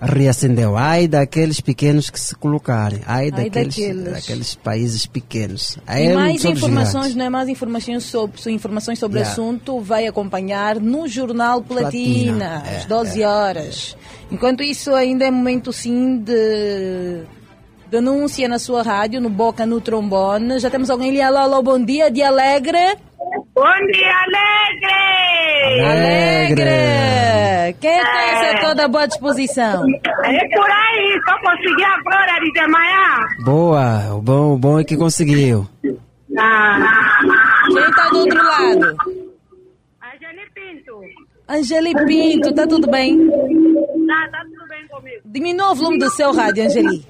[0.00, 0.76] reacendeu.
[0.76, 3.00] Ai daqueles pequenos que se colocarem.
[3.06, 4.04] Ai, Ai daqueles, daqueles.
[4.12, 5.78] daqueles países pequenos.
[5.86, 7.14] Aí é mais informações, gigantes.
[7.16, 7.28] não é?
[7.30, 9.32] Mais informações sobre, so- informações sobre o Yeah.
[9.32, 13.96] assunto vai acompanhar no Jornal Platina, Platina, é, às 12 horas.
[14.30, 17.22] Enquanto isso, ainda é momento sim de
[17.90, 20.60] denúncia na sua rádio, no Boca no Trombone.
[20.60, 21.20] Já temos alguém ali.
[21.20, 22.96] Alô, alô, bom dia, de Alegre.
[23.52, 25.80] Bom dia, Alegre!
[25.84, 27.76] Alegre!
[27.80, 29.84] Quem é tem essa toda boa disposição?
[30.24, 33.44] É por aí, só consegui agora de manhã.
[33.44, 35.66] Boa, o bom, o bom é que conseguiu.
[36.38, 36.78] Ah.
[37.66, 38.96] Quem está do outro lado?
[40.02, 41.00] Angeli Pinto.
[41.48, 43.28] Angeli Pinto, tá tudo bem?
[43.28, 45.20] Tá, tá tudo bem comigo.
[45.24, 47.04] Diminua o volume do seu rádio, Angeli.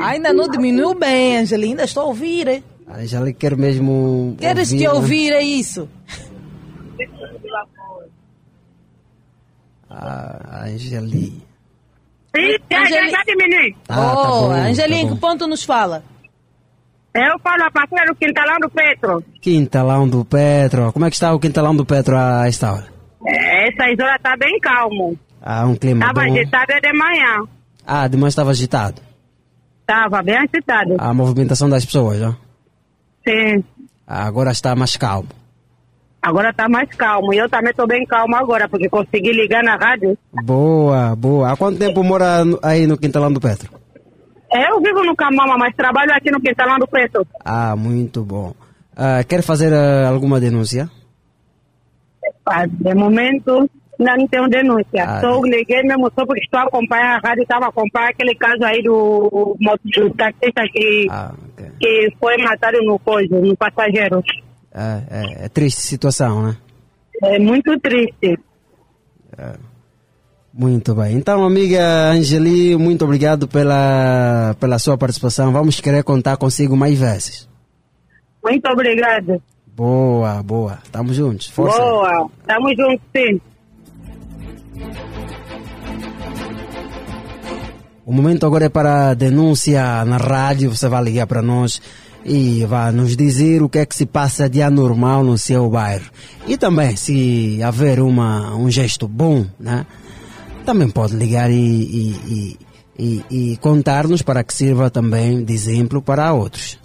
[0.00, 1.68] Ainda não diminuiu bem, Angeli.
[1.68, 2.48] Ainda estou a ouvir.
[2.48, 2.64] hein?
[2.86, 4.36] A já lhe quer mesmo.
[4.38, 4.90] Queres que né?
[4.90, 5.88] ouvir é isso?
[9.90, 11.42] A Angeli.
[12.36, 13.76] Sim, já, já, já diminui.
[13.88, 15.14] Ah, tá oh, bom, Angeli, tá em bom.
[15.14, 16.02] que ponto nos fala?
[17.14, 19.24] Eu falo a partir do quintalão do Petro.
[19.40, 20.92] Quintalão do Petro.
[20.92, 22.86] Como é que está o quintalão do Petro a esta hora?
[23.26, 25.16] É, Essas horas tá bem calmo.
[25.40, 26.32] Ah, um clima Tava bom.
[26.34, 27.44] agitado de manhã.
[27.86, 29.00] Ah, de manhã estava agitado.
[29.86, 30.96] Tava bem agitado.
[30.98, 32.34] A movimentação das pessoas, ó.
[33.26, 33.62] Sim.
[34.06, 35.28] Ah, Agora está mais calmo.
[36.22, 37.34] Agora tá mais calmo.
[37.34, 40.16] E eu também tô bem calmo agora, porque consegui ligar na rádio.
[40.42, 41.52] Boa, boa.
[41.52, 43.70] Há quanto tempo mora aí no quintalão do Petro?
[44.50, 47.26] Eu vivo no Camama, mas trabalho aqui no quintalão do Petro.
[47.44, 48.54] Ah, muito bom.
[48.96, 50.88] Ah, quer fazer ah, alguma denúncia?
[52.46, 53.68] Ah, De momento,
[54.04, 55.04] não tenho denúncia.
[55.04, 58.82] Ah, só liguei mesmo só porque estou acompanhando a rádio, estava acompanhando aquele caso aí
[58.82, 61.32] do, do taxista que, Ah,
[61.80, 64.22] que foi matado no coisa, no passageiro.
[64.72, 66.56] É, é, é triste situação, né?
[67.22, 68.38] É muito triste.
[70.52, 71.16] Muito bem.
[71.16, 75.52] Então, amiga Angeli, muito obrigado pela, pela sua participação.
[75.52, 77.48] Vamos querer contar consigo mais vezes.
[78.42, 79.40] Muito obrigada.
[79.66, 80.78] Boa, boa.
[80.84, 81.48] Estamos juntos.
[81.48, 81.78] Força.
[81.78, 82.30] Boa.
[82.46, 83.40] Tamo juntos, sim.
[88.06, 90.70] O momento agora é para a denúncia na rádio.
[90.70, 91.80] Você vai ligar para nós
[92.22, 96.10] e vai nos dizer o que é que se passa de anormal no seu bairro.
[96.46, 99.86] E também, se haver uma, um gesto bom, né?
[100.66, 102.58] Também pode ligar e, e,
[102.98, 106.78] e, e, e contar-nos para que sirva também de exemplo para outros.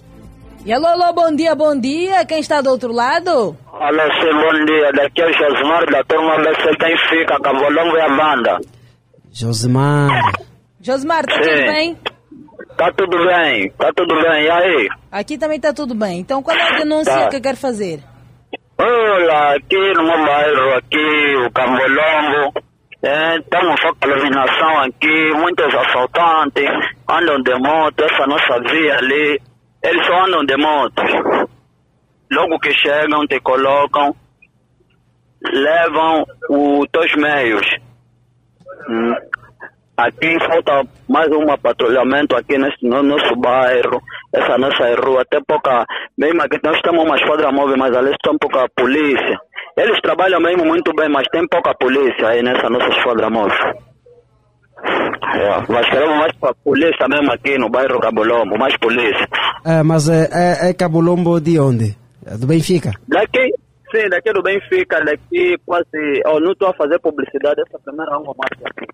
[0.64, 2.24] E alô, alô, bom dia, bom dia.
[2.24, 3.56] Quem está do outro lado?
[3.72, 4.92] Alô, sim, bom dia.
[4.92, 8.60] Daqui é o Josmar da turma BC Benfica, Cavolongo e a banda.
[9.32, 10.49] Josemar.
[10.80, 11.50] Josmar, tá Sim.
[11.50, 11.98] tudo bem?
[12.76, 14.44] Tá tudo bem, tá tudo bem.
[14.44, 14.88] E aí?
[15.12, 16.20] Aqui também está tudo bem.
[16.20, 17.28] Então, qual é a denúncia Tá.
[17.28, 18.00] que quer fazer?
[18.78, 22.52] Olá, aqui no meu bairro, aqui, o Cambolongo.
[23.02, 26.68] É, estamos só com iluminação aqui, muitos assaltantes
[27.08, 29.40] andam de moto, essa nossa via ali,
[29.82, 31.02] eles só andam de moto.
[32.30, 34.14] Logo que chegam, te colocam,
[35.50, 37.66] levam os teus meios.
[38.88, 39.14] Hum.
[40.00, 44.00] Aqui falta mais um patrulhamento aqui nesse no nosso bairro,
[44.32, 45.84] essa nossa rua, tem pouca,
[46.16, 49.38] mesmo aqui nós temos uma esquadra móvel, mas ali tem pouca polícia.
[49.76, 53.74] Eles trabalham mesmo muito bem, mas tem pouca polícia aí nessa nossa esquadra móvel.
[55.34, 56.32] É, nós queremos mais
[56.64, 59.28] polícia mesmo aqui no bairro Cabulombo, mais polícia.
[59.66, 61.94] É, mas é, é, é Cabulombo de onde?
[62.26, 62.92] É do Benfica?
[63.06, 63.52] Daqui,
[63.94, 68.64] sim, daqui do Benfica, daqui quase, oh, não estou a fazer publicidade, essa primeira mais
[68.64, 68.86] aqui.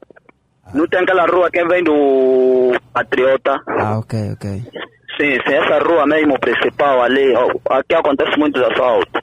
[0.77, 3.59] Não tem aquela rua que vem do Patriota?
[3.67, 4.51] Ah, ok, ok.
[5.19, 7.35] Sim, sim, essa rua mesmo principal ali,
[7.71, 9.23] aqui acontece muitos assaltos.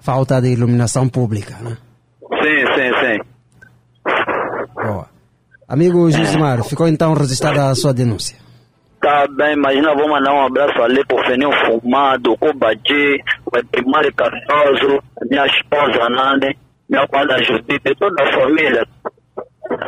[0.00, 1.76] Falta de iluminação pública, né?
[2.42, 3.20] Sim, sim, sim.
[4.74, 5.06] Boa.
[5.68, 8.36] Amigo Josemar, ficou então registrada a sua denúncia.
[9.00, 13.56] Tá bem, mas nós vamos mandar um abraço ali pro Feninho Fumado, o Badi, o
[13.56, 16.56] Edmari Cardoso, minha esposa Nande,
[16.88, 18.84] minha quadra Judite, toda a família.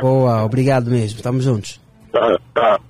[0.01, 1.17] Boa, obrigado mesmo.
[1.17, 1.81] Estamos juntos.
[2.13, 2.81] Tá, tá.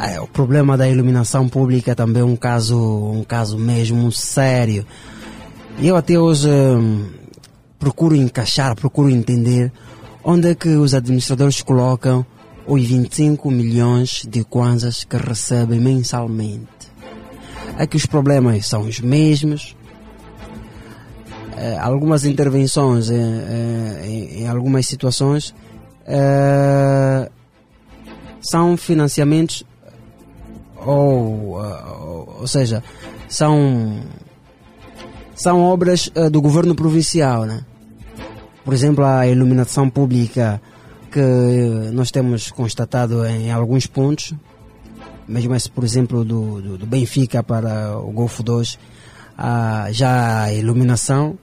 [0.00, 4.84] É, o problema da iluminação pública também é um caso, um caso mesmo sério.
[5.78, 7.10] E eu até hoje hum,
[7.78, 9.72] procuro encaixar, procuro entender
[10.24, 12.26] onde é que os administradores colocam
[12.66, 16.66] os 25 milhões de kwanzas que recebem mensalmente?
[17.78, 19.75] É que os problemas são os mesmos.
[21.56, 25.54] Eh, algumas intervenções eh, eh, em, em algumas situações
[26.06, 27.30] eh,
[28.40, 29.64] são financiamentos
[30.76, 31.98] ou, ah,
[32.40, 32.82] ou, seja,
[33.28, 34.00] são
[35.34, 37.64] são obras eh, do governo provincial, né?
[38.64, 40.60] Por exemplo, a iluminação pública
[41.10, 44.32] que eh, nós temos constatado em alguns pontos,
[45.26, 48.78] mesmo esse, por exemplo, do, do, do Benfica para o Golfo 2,
[49.36, 51.38] há já a iluminação,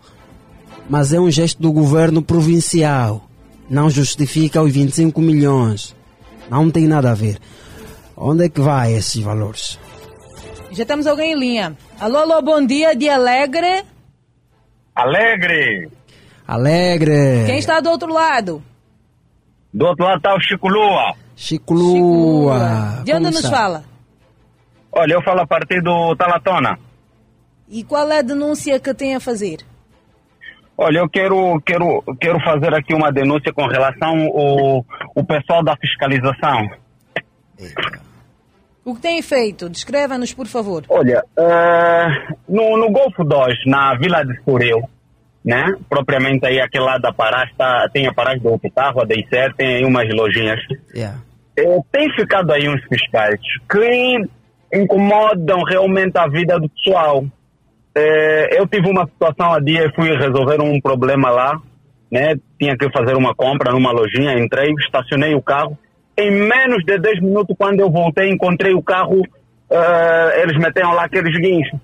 [0.89, 3.23] mas é um gesto do governo provincial.
[3.69, 5.95] Não justifica os 25 milhões.
[6.49, 7.39] Não tem nada a ver.
[8.15, 9.79] Onde é que vai esses valores?
[10.71, 11.77] Já temos alguém em linha.
[11.99, 13.83] Alô, alô, bom dia de Alegre.
[14.95, 15.89] Alegre!
[16.47, 17.45] Alegre!
[17.45, 18.61] Quem está do outro lado?
[19.73, 21.15] Do outro lado está o Chico Lua.
[21.35, 23.01] Chico Lua.
[23.03, 23.49] De onde Como nos está?
[23.49, 23.83] fala?
[24.91, 26.77] Olha, eu falo a partir do Talatona.
[27.69, 29.59] E qual é a denúncia que tem a fazer?
[30.77, 34.85] Olha, eu quero, quero, quero fazer aqui uma denúncia com relação ao,
[35.15, 36.69] ao pessoal da fiscalização.
[38.83, 39.69] O que tem feito?
[39.69, 40.83] Descreva-nos, por favor.
[40.89, 42.07] Olha, eh,
[42.49, 44.81] no, no Golfo 2, na Vila de Estoril,
[45.43, 45.73] né?
[45.87, 49.75] Propriamente aí aquele lado da Pará, está, tem a Pará do Opitarro, a DICER, tem
[49.75, 50.59] aí umas lojinhas.
[50.93, 51.19] Yeah.
[51.57, 54.25] Eh, tem ficado aí uns fiscais que
[54.73, 57.23] incomodam realmente a vida do pessoal.
[57.95, 61.61] Eh, eu tive uma situação há dia, fui resolver um problema lá,
[62.11, 62.35] né?
[62.59, 65.77] Tinha que fazer uma compra numa lojinha, entrei, estacionei o carro.
[66.17, 69.21] Em menos de 10 minutos, quando eu voltei, encontrei o carro,
[69.69, 71.79] eh, eles meteram lá aqueles guinchos.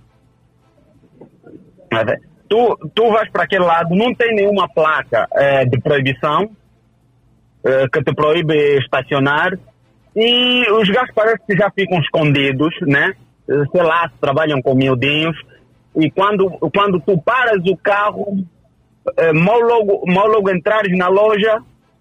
[1.92, 6.50] É, Tu, tu vais para aquele lado, não tem nenhuma placa eh, de proibição
[7.64, 9.52] eh, que te proíbe estacionar
[10.16, 13.14] e os gajos parece que já ficam escondidos, né?
[13.46, 15.38] Sei lá, trabalham com miudinhos
[15.96, 18.38] e quando, quando tu paras o carro,
[19.18, 21.60] eh, mal, logo, mal logo entrares na loja,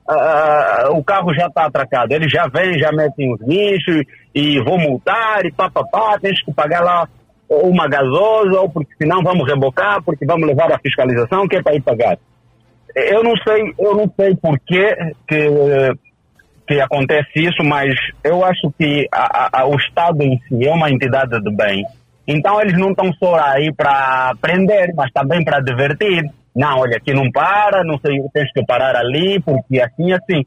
[0.08, 2.12] ah, o carro já está atracado.
[2.12, 4.02] Eles já vêm, já metem os guinchos
[4.34, 7.08] e vão multar e pá, pá, pá, tens que pagar lá
[7.48, 11.74] uma gasosa, ou porque senão vamos rebocar, porque vamos levar a fiscalização, que é para
[11.74, 12.18] ir pagar.
[12.94, 14.94] Eu não sei, eu não sei por que,
[16.66, 20.90] que acontece isso, mas eu acho que a- a- o Estado em si é uma
[20.90, 21.84] entidade de bem.
[22.28, 26.30] Então eles não estão só aí para prender, mas também para divertir.
[26.54, 30.44] Não, olha, aqui não para, não sei, tens que parar ali, porque assim, assim.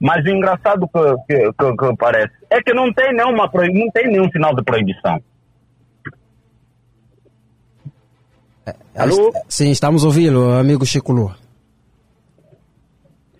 [0.00, 4.08] Mas o engraçado que, que, que, que parece é que não tem, nenhuma, não tem
[4.08, 5.22] nenhum sinal de proibição.
[8.96, 9.32] Alô?
[9.48, 11.39] Sim, estamos ouvindo, amigo Chico Lua.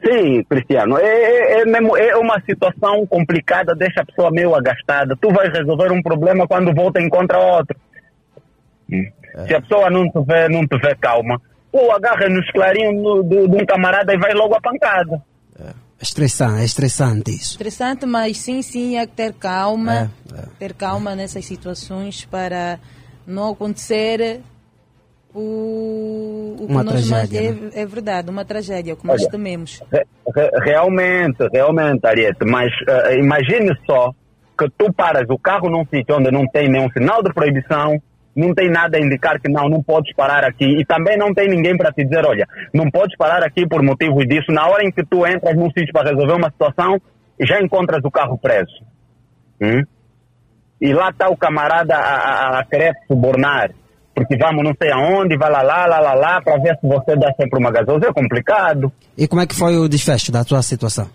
[0.04, 5.14] Sim, Cristiano, é, é, é mesmo, é uma situação complicada, deixa a pessoa meio agastada.
[5.20, 7.76] Tu vais resolver um problema quando volta e encontra outro.
[8.90, 9.06] Hum.
[9.46, 13.64] Se a pessoa não te vê, não vê calma, tu agarra nos clarinhos de um
[13.66, 15.22] camarada e vai logo a pancada.
[15.58, 17.54] É estressante, é estressante isso.
[17.56, 22.78] Interessante, mas sim, sim, é ter calma, É, ter calma nessas situações para
[23.26, 24.40] não acontecer
[25.34, 29.20] o, o que Uma nós mais tragédia, é, é verdade, uma tragédia, o que nós
[29.22, 29.82] Olha, tememos.
[29.92, 34.12] Re- re- realmente, realmente, Ariete, mas eh, imagine só
[34.58, 38.00] que tu paras o carro num sítio onde não tem nenhum sinal de proibição,
[38.36, 41.48] não tem nada a indicar que não, não podes parar aqui e também não tem
[41.48, 44.52] ninguém para te dizer, olha, não podes parar aqui por motivos disso.
[44.52, 47.00] Na hora em que tu entras num sítio para resolver uma situação,
[47.40, 48.84] já encontras o carro preso.
[49.60, 49.82] Hum?
[50.80, 53.70] E lá está o camarada a, a, a querer subornar,
[54.20, 57.16] porque vamos não sei aonde, vai lá, lá, lá, lá, lá, para ver se você
[57.16, 58.06] dá sempre uma gasosa.
[58.06, 58.92] É complicado.
[59.16, 61.08] E como é que foi o desfecho da tua situação?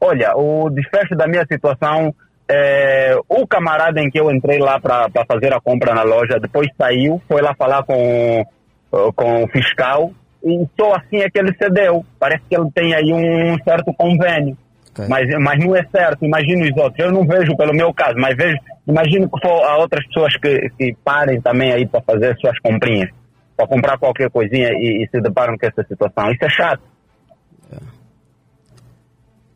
[0.00, 2.12] Olha, o desfecho da minha situação,
[2.48, 6.68] é, o camarada em que eu entrei lá para fazer a compra na loja, depois
[6.76, 8.44] saiu, foi lá falar com,
[9.14, 10.10] com o fiscal
[10.44, 12.04] e só assim é que ele cedeu.
[12.18, 14.58] Parece que ele tem aí um certo convênio.
[15.08, 16.98] Mas, mas não é certo, imagino os outros.
[16.98, 18.56] Eu não vejo pelo meu caso, mas vejo,
[18.86, 23.10] imagino que for a outras pessoas que, que parem também aí para fazer suas comprinhas,
[23.56, 26.30] para comprar qualquer coisinha e, e se deparam com essa situação.
[26.30, 26.82] Isso é chato.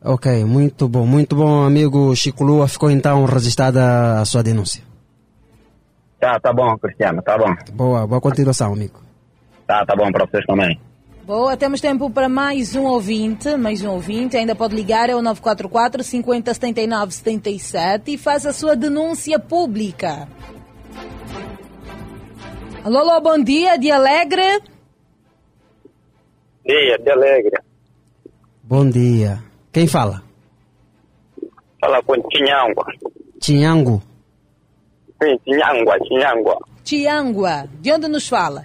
[0.03, 2.67] Ok, muito bom, muito bom, amigo Chico Lua.
[2.67, 4.83] Ficou então registrada a sua denúncia.
[6.19, 7.55] Tá, tá bom, Cristiano, tá bom.
[7.73, 8.99] Boa, boa continuação, amigo.
[9.67, 10.79] Tá, tá bom para vocês também.
[11.31, 15.21] Boa, temos tempo para mais um ouvinte, mais um ouvinte, ainda pode ligar, é o
[15.21, 20.27] 944 50 79 77 e faz a sua denúncia pública.
[22.83, 24.61] Alô, alô, bom dia, de Alegre.
[26.65, 27.57] Dia, de alegre.
[28.61, 29.41] Bom dia.
[29.71, 30.21] Quem fala?
[31.79, 32.85] Fala com Tinhangua.
[33.39, 34.03] Tinhango.
[35.23, 36.57] Sim, Tinhangua, Tinhangua.
[36.83, 38.61] Tiangua, de onde nos fala?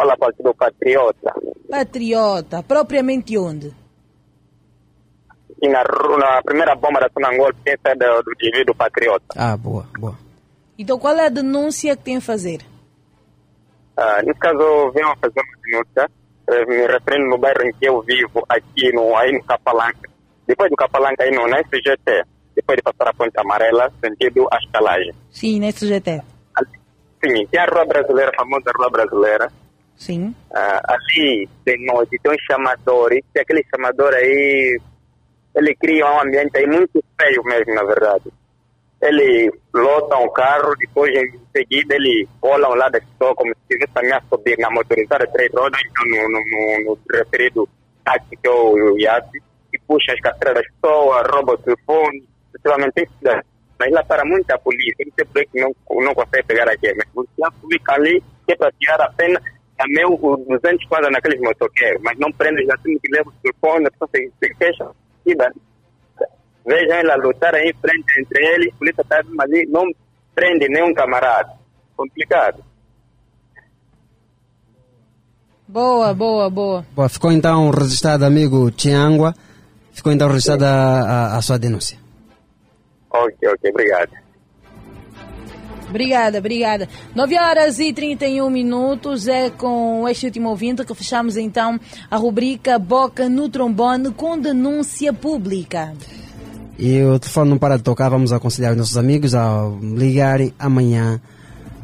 [0.00, 1.34] Fala Partido Patriota.
[1.68, 3.70] Patriota, propriamente onde?
[5.60, 9.26] E na, na primeira bomba da Sonangol, pensa do, do indivíduo Patriota.
[9.36, 10.16] Ah, boa, boa.
[10.78, 12.62] Então qual é a denúncia que tem a fazer?
[13.94, 16.10] Ah, nesse caso, venho a fazer uma denúncia,
[16.48, 20.08] eh, me referindo no bairro em que eu vivo, aqui no, aí no Capalanca.
[20.46, 22.24] Depois do Capalanca, aí no, na SGT,
[22.56, 25.12] depois de passar a Ponte Amarela, sentido a estalagem.
[25.30, 26.22] Sim, nesse GT.
[27.22, 29.52] Sim, tem a Rua Brasileira, a famosa Rua Brasileira.
[30.00, 30.34] Sim.
[30.50, 34.80] Ah, ali, de noite, tem um chamador, e aquele chamador aí,
[35.54, 38.32] ele cria um ambiente aí muito feio mesmo, na verdade.
[39.02, 43.74] Ele lota um carro, depois em seguida ele cola ao lado da pessoa como se
[43.74, 47.68] estivesse a subir na motorizada três rodas, então no, no, no, no referido
[48.02, 53.02] táxi que é o, iate, e puxa as carteiras das pessoas, rouba o telefone, possivelmente
[53.02, 53.42] isso.
[53.78, 57.92] Mas lá para muita polícia, que não, não consegue pegar aqui, mas o policial fica
[57.94, 59.40] ali, que é para tirar a pena,
[60.06, 63.86] o, o 200 quadros naqueles motoqueiros, mas não prende já tudo que leva o telefone,
[63.86, 64.90] a pessoa se, se queixa,
[65.26, 65.34] e.
[66.66, 69.84] Vejam ela lutar aí em frente entre eles, a polícia está ali, não
[70.34, 71.50] prende nenhum camarada.
[71.96, 72.62] Complicado.
[75.66, 76.86] Boa, boa, boa.
[76.94, 79.34] Boa, ficou então registrado, amigo Tiangua.
[79.92, 81.98] Ficou então registrada a, a- a sua denúncia.
[83.10, 84.10] Ok, ok, obrigado.
[85.90, 86.88] Obrigada, obrigada.
[87.14, 91.78] 9 horas e 31 minutos é com este último ouvinte que fechamos então
[92.08, 95.92] a rubrica Boca no Trombone com denúncia pública.
[96.78, 101.20] E o telefone não para de tocar, vamos aconselhar os nossos amigos a ligarem amanhã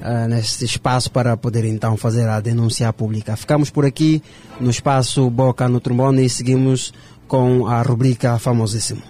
[0.00, 3.36] ah, neste espaço para poder então fazer a denúncia pública.
[3.36, 4.22] Ficamos por aqui
[4.60, 6.94] no espaço Boca no Trombone e seguimos
[7.26, 9.02] com a rubrica famosíssimo.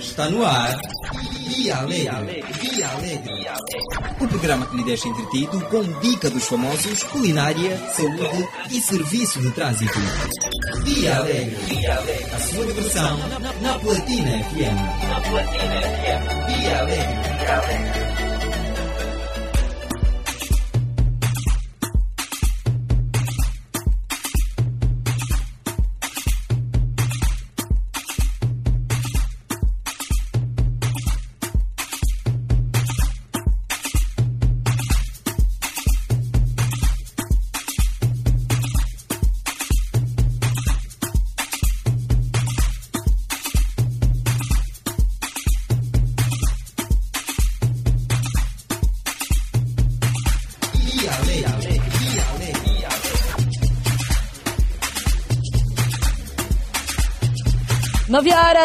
[0.00, 0.78] Está no ar.
[1.48, 2.44] Via Alegre.
[2.60, 3.48] Via Alegre.
[4.20, 9.50] O programa que lhe deixa entretido com dica dos famosos, culinária, saúde e serviço de
[9.52, 9.98] trânsito.
[10.84, 11.56] Via Alegre.
[12.34, 13.18] A sua diversão
[13.62, 15.08] na Platina FM.
[15.08, 16.60] Na Platina FM.
[16.60, 17.28] Via Alegre.
[17.38, 18.27] Via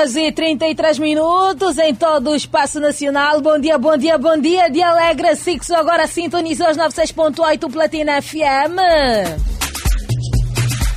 [0.04, 3.40] horas e 33 minutos em todo o espaço nacional.
[3.40, 4.70] Bom dia, bom dia, bom dia.
[4.70, 8.78] De Alegre Sixo agora sintonizou os 96.8 Platina FM.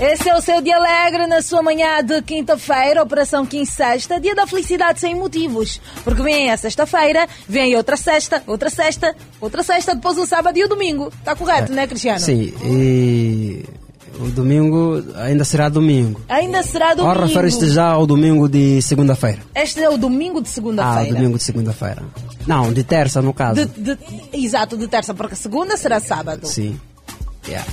[0.01, 4.47] Esse é o seu dia alegre na sua manhã de quinta-feira, Operação Quinta-Sexta, dia da
[4.47, 5.81] felicidade sem motivos.
[6.03, 10.65] Porque vem a sexta-feira, vem outra sexta, outra sexta, outra sexta, depois um sábado e
[10.65, 11.13] o domingo.
[11.25, 12.19] Tá correto, né, Cristiano?
[12.19, 13.65] Sim, e
[14.21, 16.21] o domingo ainda será domingo.
[16.29, 17.21] Ainda será Ou domingo.
[17.21, 19.39] refere-se já ao domingo de segunda-feira?
[19.55, 21.15] Este é o domingo de Ah, o segunda-feira.
[21.15, 22.03] domingo de segunda-feira.
[22.47, 23.67] Não, de terça no caso.
[23.67, 23.99] De- de-
[24.33, 26.47] exato, de terça, porque segunda será sábado.
[26.47, 26.79] Sim.
[27.47, 27.67] Yeah.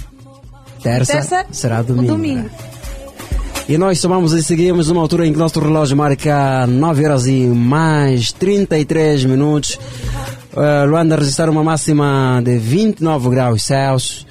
[0.82, 2.08] Terça, Terça, será domingo.
[2.14, 2.50] domingo.
[3.70, 7.46] E nós somamos e seguimos numa altura em que nosso relógio marca 9 horas e
[7.46, 9.80] mais 33 minutos.
[10.54, 14.28] Uh, Luanda registrar uma máxima de 29 graus Celsius.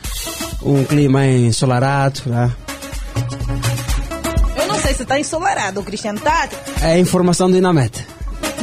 [0.65, 2.21] Um clima ensolarado.
[2.27, 2.51] Né?
[4.57, 6.49] Eu não sei se tá ensolarado, o Cristiano tá,
[6.81, 8.07] É a informação do Inamet.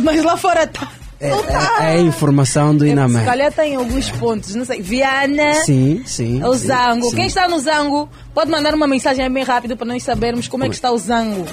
[0.01, 0.87] mas lá fora tá.
[1.21, 1.77] É, tá.
[1.81, 3.25] é, é a informação do Se Inamet.
[3.25, 4.81] calhar tem alguns pontos, não sei.
[4.81, 6.41] Viana, Sim, sim.
[6.41, 7.09] o sim, Zango.
[7.09, 7.15] sim.
[7.17, 10.69] Quem está no Zango, pode mandar uma mensagem bem rápido para nós sabermos como é
[10.69, 11.45] que está o Zango.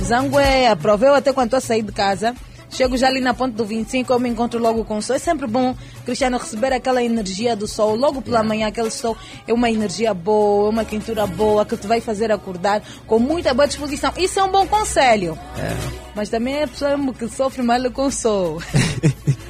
[0.00, 1.06] O Zango é a prova.
[1.06, 2.34] Eu até quando a sair de casa,
[2.70, 5.16] chego já ali na ponte do 25, eu me encontro logo com o sol.
[5.16, 5.74] É sempre bom,
[6.04, 7.94] Cristiano, receber aquela energia do sol.
[7.96, 9.16] Logo pela manhã, aquele sol
[9.46, 13.52] é uma energia boa, é uma quentura boa, que te vai fazer acordar com muita
[13.52, 14.12] boa disposição.
[14.16, 15.38] Isso é um bom conselho.
[15.58, 16.00] É.
[16.14, 18.60] Mas também é a pessoa que sofre mal com o sol.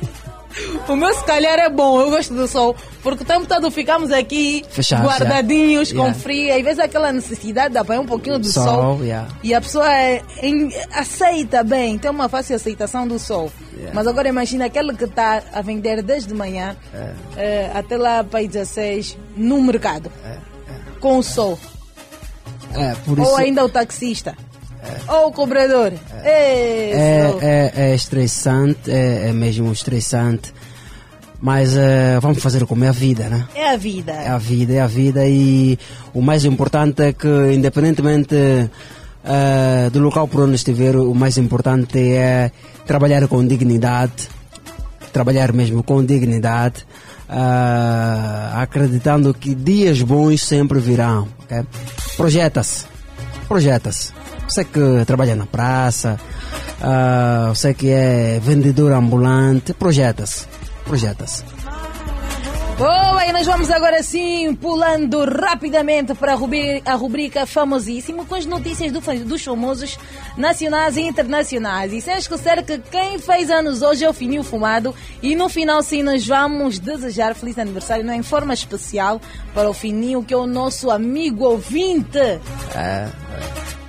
[0.88, 4.10] O meu se calhar é bom, eu gosto do sol, porque o tempo todo ficamos
[4.10, 4.64] aqui
[5.02, 6.12] guardadinhos, yeah.
[6.12, 9.28] com frio, às vezes aquela necessidade de apanhar um pouquinho do sol, Sol, yeah.
[9.42, 13.50] e a pessoa é, em- aceita bem, tem uma fácil aceitação do sol.
[13.74, 13.92] Yeah.
[13.94, 17.12] Mas agora imagina aquele que está a vender desde manhã É.
[17.36, 20.36] eh, até lá para 16 no mercado, É,
[21.00, 21.58] com o sol.
[22.74, 24.36] É, Ou isso ainda o taxista?
[25.08, 25.92] Ou o cobrador?
[26.22, 26.90] É.
[26.92, 30.52] é, é, é estressante, é, é mesmo estressante.
[31.42, 33.48] Mas eh, vamos fazer como é a vida, né?
[33.54, 34.12] É a vida.
[34.12, 35.78] É a vida, é a vida e
[36.12, 38.36] o mais importante é que independentemente
[39.90, 42.50] do local por onde estiver, o mais importante é
[42.86, 44.28] trabalhar com dignidade,
[45.14, 46.86] trabalhar mesmo com dignidade,
[48.54, 51.64] acreditando que dias bons sempre virão, ok?
[52.16, 52.84] Projeta-se,
[53.48, 54.19] projeta-se.
[54.50, 56.18] Você que trabalha na praça,
[56.82, 60.44] ah, você que é vendedor ambulante, projeta-se,
[60.84, 61.44] projeta-se.
[62.76, 68.34] Boa, e nós vamos agora sim pulando rapidamente para a rubri- a rubrica famosíssimo com
[68.34, 69.98] as notícias do dos famosos
[70.36, 71.92] nacionais e internacionais.
[71.92, 75.82] E sem esquecer que quem fez anos hoje é o Fininho Fumado e no final
[75.82, 79.20] sim nós vamos desejar feliz aniversário não, em forma especial
[79.54, 82.18] para o Fininho que é o nosso amigo ouvinte.
[82.18, 82.40] É,
[83.08, 83.79] Está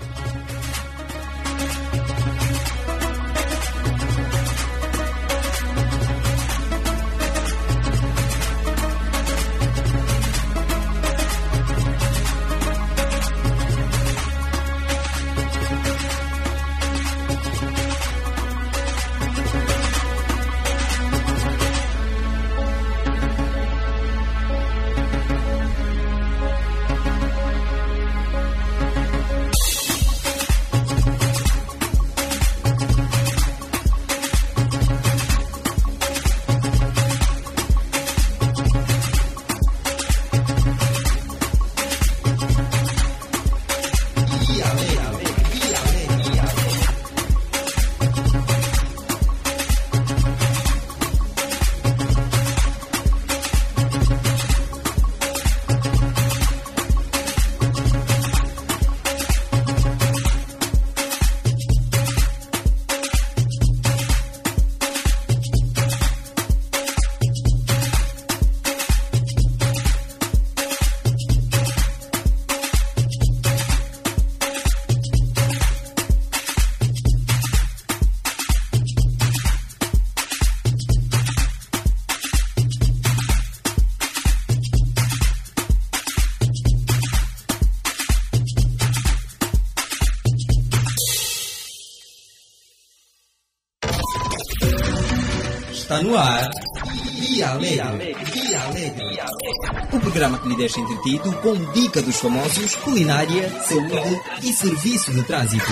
[100.62, 105.66] deixa entretido com dica dos famosos, culinária, saúde e serviço de trânsito.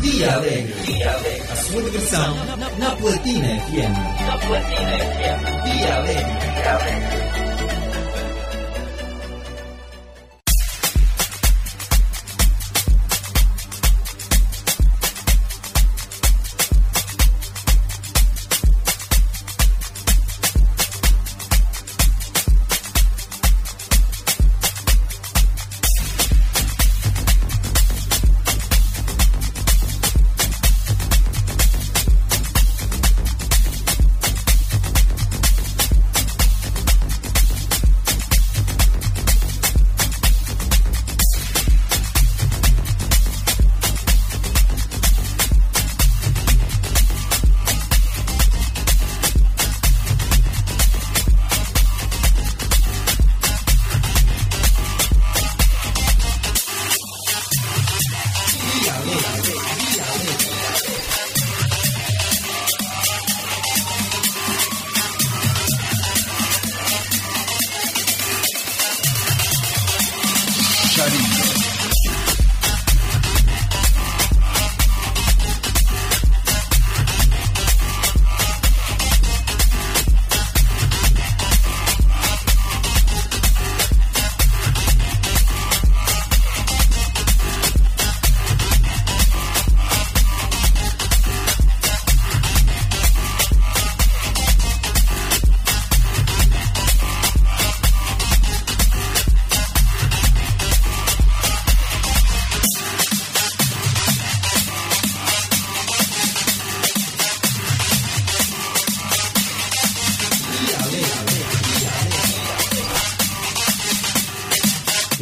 [0.00, 1.02] Dia Alegre.
[1.50, 2.36] A sua diversão
[2.78, 4.26] na Platina FM.
[4.26, 5.72] Na Platina FM.
[5.72, 7.25] Dia Alegre.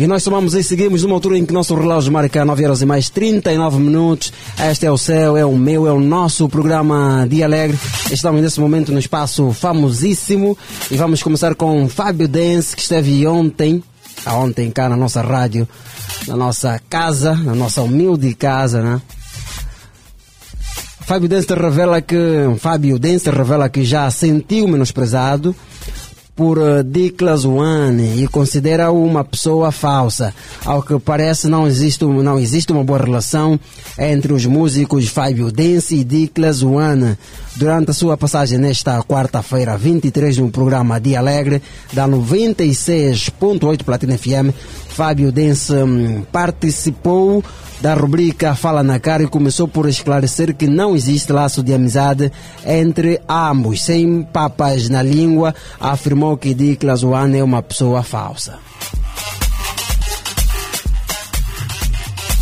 [0.05, 2.84] E nós somamos e seguimos numa altura em que nosso relógio marca 9 horas e
[2.84, 4.34] mais 39 minutos.
[4.70, 7.78] Este é o céu, é o meu, é o nosso programa Dia Alegre.
[8.12, 10.58] Estamos nesse momento no espaço famosíssimo
[10.91, 13.83] e vamos começar com Fábio Dance, que esteve ontem
[14.26, 15.66] ontem cá na nossa rádio,
[16.28, 19.00] na nossa casa, na nossa humilde casa, né?
[21.07, 22.16] Fábio Dense revela que
[22.58, 25.57] Fábio Dense revela que já sentiu menosprezado
[26.34, 30.34] por uh, Diklas One e considera-o uma pessoa falsa.
[30.64, 33.58] Ao que parece, não existe, não existe uma boa relação
[33.98, 37.16] entre os músicos Fábio Dense e Diklas One.
[37.56, 44.52] Durante a sua passagem nesta quarta-feira, 23, no programa Dia Alegre, da 96.8 Platina FM,
[44.88, 47.44] Fábio Dense hum, participou
[47.84, 52.32] da rubrica Fala na Cara e começou por esclarecer que não existe laço de amizade
[52.64, 53.82] entre ambos.
[53.82, 58.58] Sem papas na língua, afirmou que Diklas One é uma pessoa falsa.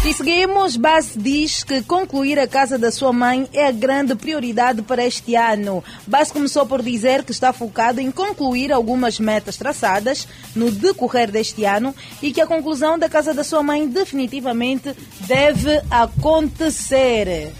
[0.04, 4.82] E seguimos, Bass diz que concluir a casa da sua mãe é a grande prioridade
[4.82, 5.82] para este ano.
[6.08, 11.64] Bass começou por dizer que está focado em concluir algumas metas traçadas no decorrer deste
[11.64, 17.52] ano e que a conclusão da casa da sua mãe definitivamente deve acontecer.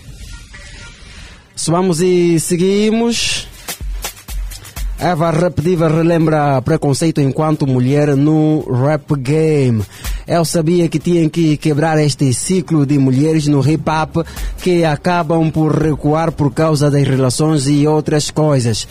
[1.55, 3.52] Subamos e seguimos.
[4.99, 9.83] Eva Repetiva relembra preconceito enquanto mulher no rap game.
[10.27, 14.25] Eu sabia que tinha que quebrar este ciclo de mulheres no hip hop
[14.63, 18.87] que acabam por recuar por causa das relações e outras coisas.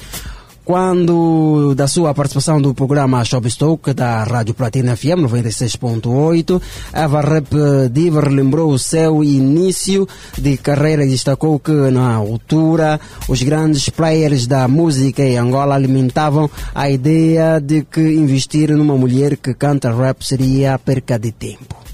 [0.64, 6.62] Quando da sua participação do programa Shopstock da Rádio Platina FM 96.8,
[6.94, 7.50] Eva Rep
[7.92, 10.08] Diva relembrou o seu início
[10.38, 16.50] de carreira e destacou que na altura os grandes players da música em Angola alimentavam
[16.76, 21.91] a ideia de que investir numa mulher que canta rap seria perca de tempo.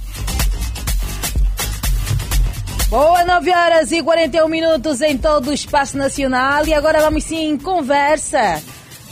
[2.89, 6.65] Boa, 9 horas e 41 minutos em todo o espaço nacional.
[6.65, 8.63] E agora vamos sim conversa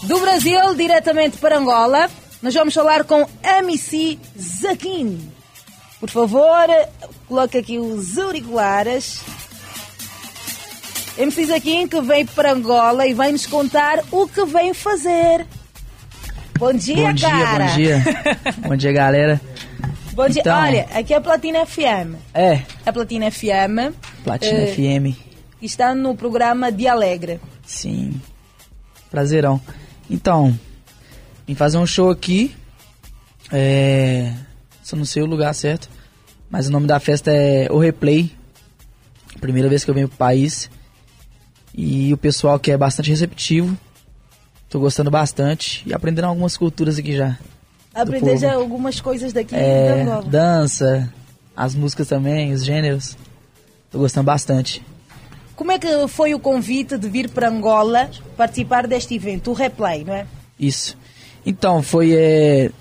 [0.04, 2.10] do Brasil diretamente para Angola.
[2.42, 5.30] Nós vamos falar com MC Zaquin.
[6.00, 6.68] Por favor,
[7.28, 9.20] coloque aqui os auriculares.
[11.18, 15.46] MC Zaquin que veio para Angola e vai nos contar o que vem fazer.
[16.58, 17.66] Bom dia, bom dia, cara.
[17.66, 18.04] bom dia.
[18.70, 19.42] bom dia, galera.
[19.44, 19.55] Bom dia.
[20.40, 22.16] Então- Olha, aqui é a Platina FM.
[22.34, 23.94] É, A Platina FM.
[24.24, 25.18] Platina eh, FM.
[25.62, 27.40] Está no programa Dia Alegre.
[27.66, 28.20] Sim.
[29.10, 29.60] Prazerão.
[30.10, 30.58] Então,
[31.48, 32.56] vim fazer um show aqui.
[33.52, 34.34] É.
[34.84, 35.90] Só não sei o lugar certo.
[36.50, 38.32] Mas o nome da festa é O Replay.
[39.42, 40.70] Primeira vez que eu venho pro país.
[41.74, 43.78] E o pessoal que é bastante receptivo.
[44.70, 45.84] Tô gostando bastante.
[45.86, 47.38] E aprendendo algumas culturas aqui já.
[47.96, 50.24] Aprender já algumas coisas daqui da É, Angola.
[50.24, 51.12] dança,
[51.56, 53.18] as músicas também, os gêneros.
[53.90, 54.84] Tô gostando bastante.
[55.56, 60.04] Como é que foi o convite de vir para Angola participar deste evento, o Replay,
[60.04, 60.26] não é?
[60.60, 60.98] Isso.
[61.46, 62.72] Então, foi é,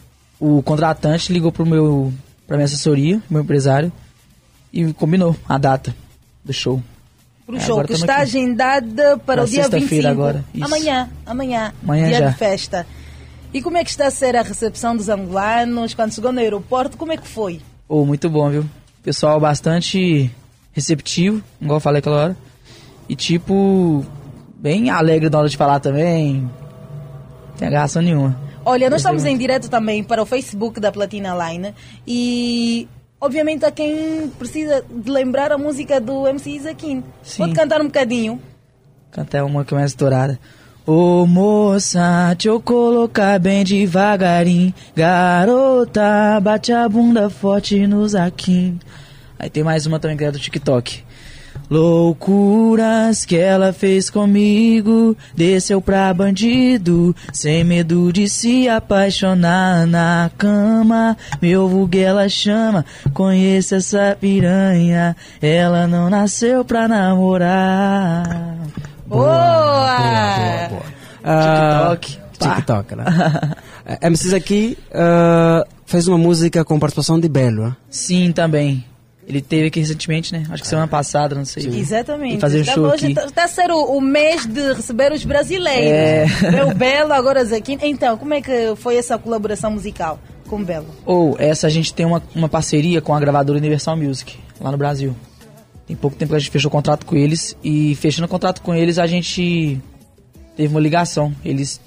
[0.41, 2.12] o contratante ligou pro meu
[2.47, 3.93] pra minha assessoria, meu empresário,
[4.73, 5.94] e combinou a data
[6.44, 6.83] do show.
[7.47, 8.23] Para o É, show que está aqui.
[8.23, 10.09] agendada para Pra o dia sexta-feira 25.
[10.10, 10.65] agora, isso.
[10.65, 12.28] Amanhã, amanhã, Amanhã dia já.
[12.31, 12.86] de festa.
[13.55, 16.97] E como é que está a ser a recepção dos angolanos quando chegou no aeroporto?
[16.97, 17.60] Como é que foi?
[17.89, 18.65] Oh, muito bom, viu?
[19.00, 20.28] Pessoal bastante
[20.73, 22.36] receptivo, igual eu falei aquela hora.
[23.08, 24.05] E tipo,
[24.57, 26.41] bem alegre na hora de falar também.
[26.41, 28.36] Não tem agarração nenhuma.
[28.65, 31.73] Olha, nós estamos em direto também para o Facebook da Platina Line
[32.05, 32.89] e
[33.20, 37.05] obviamente a quem precisa de lembrar a música do MC Isaquim.
[37.36, 38.42] Pode cantar um bocadinho?
[39.12, 40.41] Cantar uma que é mais estourada.
[40.86, 44.74] Ô moça, deixa eu colocar bem devagarinho.
[44.94, 48.78] Garota, bate a bunda forte no zaquim.
[49.38, 51.02] Aí tem mais uma também que é do TikTok.
[51.70, 61.16] Loucuras que ela fez comigo, desceu pra bandido, sem medo de se apaixonar na cama.
[61.40, 68.58] Meu vulgo ela chama, conheça essa piranha, ela não nasceu pra namorar.
[69.07, 70.70] Boa!
[71.24, 72.18] Ah, TikTok.
[72.39, 72.55] Pá.
[72.57, 73.05] TikTok, né?
[73.86, 77.65] Eh, MCs aqui ah, fez uma música com participação de Belo.
[77.68, 77.76] né?
[77.91, 78.84] Sim, também.
[79.26, 80.44] Ele teve aqui recentemente, né?
[80.50, 81.66] Acho que semana passada, não sei.
[81.66, 82.36] Exatamente.
[82.36, 83.18] E fazer um Está- show hoje aqui.
[83.26, 86.42] Está, a ser o, o mês de receber os brasileiros.
[86.42, 86.50] É.
[86.50, 87.78] Meu Belo, agora Zaquim.
[87.83, 90.86] Então, como é que foi essa colaboração musical com o Belo?
[91.07, 94.76] Ou essa a gente tem uma, uma parceria com a gravadora Universal Music, lá no
[94.76, 95.16] Brasil.
[95.86, 98.74] Tem pouco tempo que a gente fechou contrato com eles e fechando o contrato com
[98.74, 99.78] eles a gente
[100.56, 101.34] teve uma ligação.
[101.44, 101.80] Eles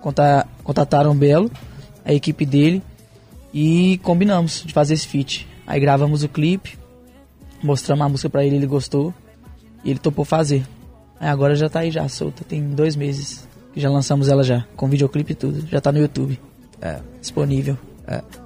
[0.00, 1.50] conta- contataram o Belo,
[2.04, 2.82] a equipe dele,
[3.52, 5.46] e combinamos de fazer esse feat.
[5.66, 6.78] Aí gravamos o clipe,
[7.62, 9.12] mostramos a música pra ele, ele gostou,
[9.84, 10.64] e ele topou fazer.
[11.20, 14.64] Aí agora já tá aí já, solta, tem dois meses que já lançamos ela já,
[14.76, 16.38] com videoclipe e tudo, já tá no YouTube.
[16.80, 17.00] É.
[17.20, 17.76] Disponível.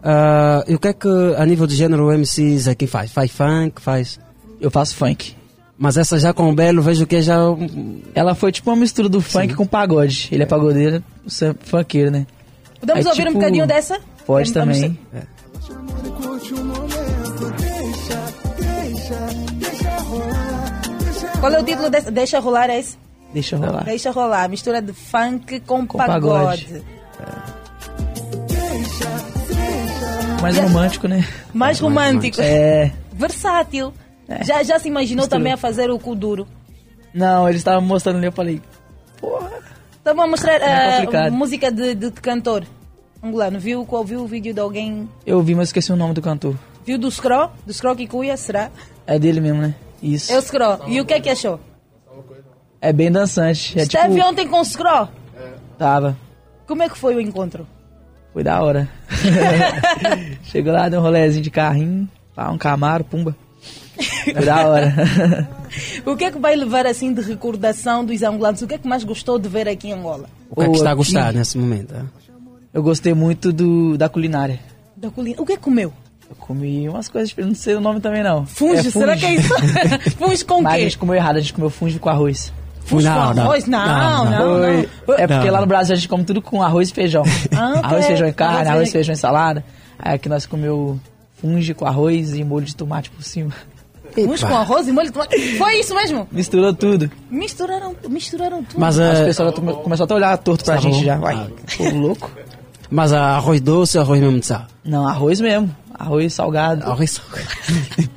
[0.03, 3.13] Ah, e o que é que, a nível de gênero, o MCs aqui faz?
[3.13, 3.81] Faz funk?
[3.81, 4.19] Faz.
[4.61, 5.35] Eu faço funk.
[5.79, 7.37] Mas essa já com o Belo, vejo que é já.
[8.15, 10.29] Ela foi tipo uma mistura do funk com pagode.
[10.31, 12.27] Ele é pagodeiro, você é funkeiro, né?
[12.79, 13.99] Podemos Aí, ouvir um tipo, bocadinho dessa?
[14.27, 14.99] Pode Vamos- também.
[21.41, 22.11] Qual é o título dessa?
[22.11, 22.99] Deixa rolar é esse?
[23.33, 23.85] Deixa rolar.
[23.85, 24.49] Deixa rolar.
[24.49, 26.65] Mistura de funk com, Com pagode.
[26.67, 26.83] pagode.
[30.43, 31.27] Mais romântico, né?
[31.53, 32.41] Mais romântico.
[32.41, 32.91] É.
[33.13, 33.93] Versátil.
[34.43, 35.39] Já, já se imaginou Mistura.
[35.39, 36.47] também a fazer o cu duro?
[37.13, 38.61] Não, eles estavam mostrando ali, eu falei,
[40.01, 41.33] Então vamos mostrar É a complicado.
[41.33, 42.65] música de, de, de cantor
[43.23, 43.59] angolano.
[43.59, 45.09] Viu, qual, viu o vídeo de alguém?
[45.27, 46.55] eu vi, mas esqueci o nome do cantor.
[46.87, 47.51] Viu do Scro?
[47.67, 48.71] Do Scro Kikuya, será?
[49.07, 49.75] É dele mesmo, né?
[50.03, 50.33] Isso.
[50.33, 50.79] É o Scro.
[50.89, 51.59] E o que é que achou?
[52.81, 53.79] É bem dançante.
[53.79, 55.09] É Esteve tipo, ontem com o Scro.
[55.77, 56.17] tava.
[56.67, 57.67] Como é que foi o encontro?
[58.33, 58.89] Foi da hora.
[60.45, 63.37] Chegou lá, deu um rolezinho de carrinho, pá, um camaro, pumba.
[64.45, 65.49] Da hora.
[66.05, 68.61] O que é que vai levar assim de recordação dos angolanos?
[68.61, 70.29] O que é que mais gostou de ver aqui em Angola?
[70.51, 71.95] O que é que está a aqui- gostar nesse momento?
[71.97, 72.05] ah?
[72.75, 74.59] Eu gostei muito do, da culinária.
[74.97, 75.41] Da culinária.
[75.41, 75.93] O que é que comeu?
[76.29, 78.47] Eu comi umas coisas, não sei o nome também não.
[78.47, 79.55] Funge, será que é isso?
[80.19, 80.83] funge com o Mas a quê?
[80.85, 82.53] gente comeu errado, a gente comeu funge com arroz.
[82.85, 83.43] Funge com Não, não.
[83.45, 83.67] arroz?
[83.67, 85.15] Não, não, Foi- não.
[85.25, 85.53] É porque Não.
[85.53, 87.23] lá no Brasil a gente come tudo com arroz e feijão.
[87.53, 88.09] Ah, arroz, é.
[88.09, 88.93] feijão e carne, Arroz, arroz, feijão.
[88.93, 89.65] feijão e salada.
[89.99, 90.99] Aí aqui nós comeu
[91.41, 93.53] funge com arroz e molho de tomate por cima.
[94.15, 95.57] Funge com arroz e molho de tomate.
[95.59, 96.27] Foi isso mesmo?
[96.33, 97.11] Misturou tudo.
[97.31, 98.79] Misturaram, misturaram tudo.
[98.81, 101.05] Mas, As eh, pessoas come- começaram até a olhar torto pra Tá gente bom.
[101.05, 101.17] já.
[101.19, 101.47] Vai, Ah.
[101.77, 102.31] povo louco.
[102.91, 104.67] Mas ah, arroz doce ou arroz mesmo de sal?
[104.85, 105.75] Não, arroz mesmo.
[105.97, 106.85] Arroz salgado.
[106.85, 107.49] Arroz salgado.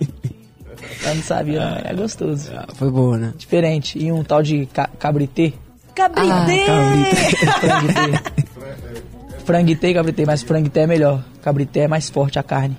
[1.05, 1.77] Eu não sabia, não.
[1.83, 2.49] É gostoso.
[2.75, 3.33] Foi boa, né?
[3.37, 3.99] Diferente.
[3.99, 5.53] E um tal de ca cabritê.
[5.93, 6.65] Cabrité!
[7.61, 8.23] Franguité.
[9.45, 11.23] Franguité e cabrité, mas franguité é melhor.
[11.41, 12.77] Cabrité é mais forte a carne.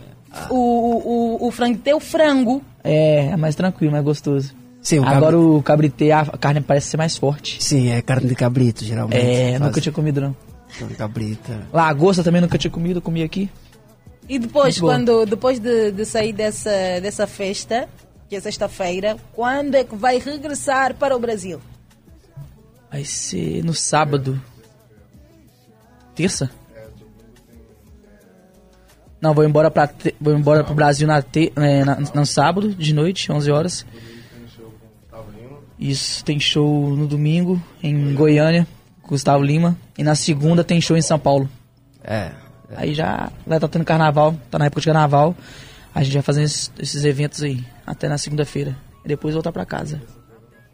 [0.50, 2.62] O, o, o, o frango tem o frango.
[2.82, 4.54] É, é mais tranquilo, mais gostoso.
[4.82, 7.62] Sim, o Agora cabri- o cabrité, a carne parece ser mais forte.
[7.62, 9.24] Sim, é carne de cabrito, geralmente.
[9.24, 10.36] É, Faz- nunca tinha comido não.
[10.78, 11.52] Carne de cabrito.
[11.72, 13.48] Lagosta também nunca tinha comido, comi aqui.
[14.28, 14.86] E depois, Muito bom.
[14.88, 17.88] quando, depois de, de sair dessa, dessa festa,
[18.28, 21.60] que é sexta-feira, quando é que vai regressar para o Brasil?
[22.90, 24.40] Vai ser no sábado.
[26.14, 26.50] Terça?
[29.24, 29.88] Não, vou embora para
[30.20, 33.86] vou embora pro Brasil na te, é, na- no sábado de noite, 11 horas.
[35.78, 38.66] Isso, tem show no domingo em Goiânia,
[39.02, 41.48] Gustavo Lima, e na segunda tem show em São Paulo.
[42.04, 42.32] É.
[42.76, 45.34] Aí já vai estar tendo carnaval, tá na época de carnaval.
[45.94, 48.76] A gente vai fazendo esses, esses eventos aí até na segunda-feira.
[49.06, 50.02] E depois voltar pra casa.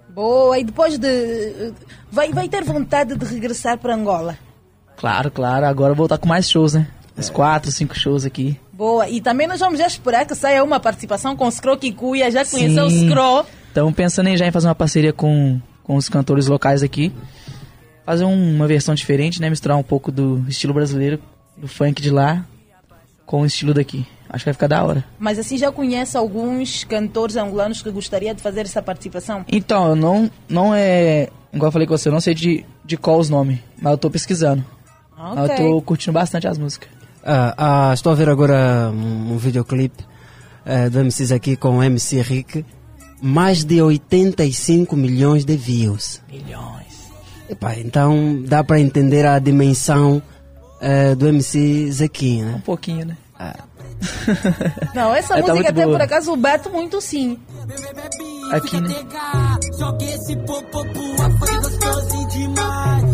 [0.09, 1.73] Boa, e depois de.
[2.11, 4.37] Vai, vai ter vontade de regressar para Angola?
[4.97, 6.89] Claro, claro, agora voltar com mais shows, né?
[7.20, 8.58] Uns quatro, cinco shows aqui.
[8.73, 12.31] Boa, e também nós vamos já esperar que saia uma participação com o Scro Kikuya.
[12.31, 13.08] Já conheceu o Sim.
[13.10, 13.44] Scro?
[13.68, 17.12] Estamos pensando em já em fazer uma parceria com, com os cantores locais aqui.
[18.07, 19.50] Fazer um- uma versão diferente, né?
[19.50, 21.20] Misturar um pouco do estilo brasileiro,
[21.58, 22.42] do funk de lá,
[23.26, 24.07] com o estilo daqui.
[24.26, 25.05] Acho que vai ficar da hora.
[25.18, 29.44] Mas assim já conhece alguns cantores angolanos que gostaria de fazer essa participação?
[29.47, 31.28] Então, eu não, não é.
[31.52, 33.99] Igual eu falei com você, eu não sei de, de qual os nomes, mas eu
[33.99, 34.65] tô pesquisando.
[35.18, 36.89] Mas eu tô curtindo bastante as músicas.
[37.24, 37.55] Ah,
[37.90, 40.05] ah, estou a ver agora um, um videoclipe
[40.65, 42.65] eh, do MCs aqui com o MC Rick.
[43.23, 46.23] Mais de 85 milhões de views.
[46.31, 47.10] Milhões.
[47.49, 50.23] Epá, então dá para entender a dimensão
[50.81, 52.55] eh, do MCs aqui, né?
[52.57, 53.16] Um pouquinho, né?
[54.94, 55.97] Não, essa É, tá música até boa.
[55.99, 57.36] por acaso bate muito sim.
[58.50, 58.89] Aqui, né?
[60.00, 63.10] Esse foi gostosinho demais.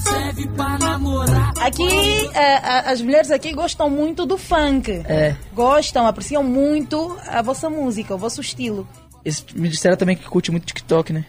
[0.00, 1.52] Serve pra namorar.
[1.60, 4.90] Aqui, a- as mulheres aqui gostam muito do funk.
[5.06, 5.36] É.
[5.54, 8.86] Gostam, apreciam muito a vossa música, o vosso estilo.
[9.24, 11.24] Eles me disseram também que curte muito TikTok, né?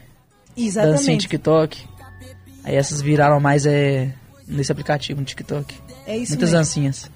[0.55, 1.21] Dancinha em Exatamente.
[1.21, 1.85] TikTok.
[2.63, 4.13] Aí essas viraram mais é,
[4.47, 5.73] nesse aplicativo, no TikTok.
[6.05, 6.57] É isso Muitas mesmo.
[6.57, 7.11] dancinhas.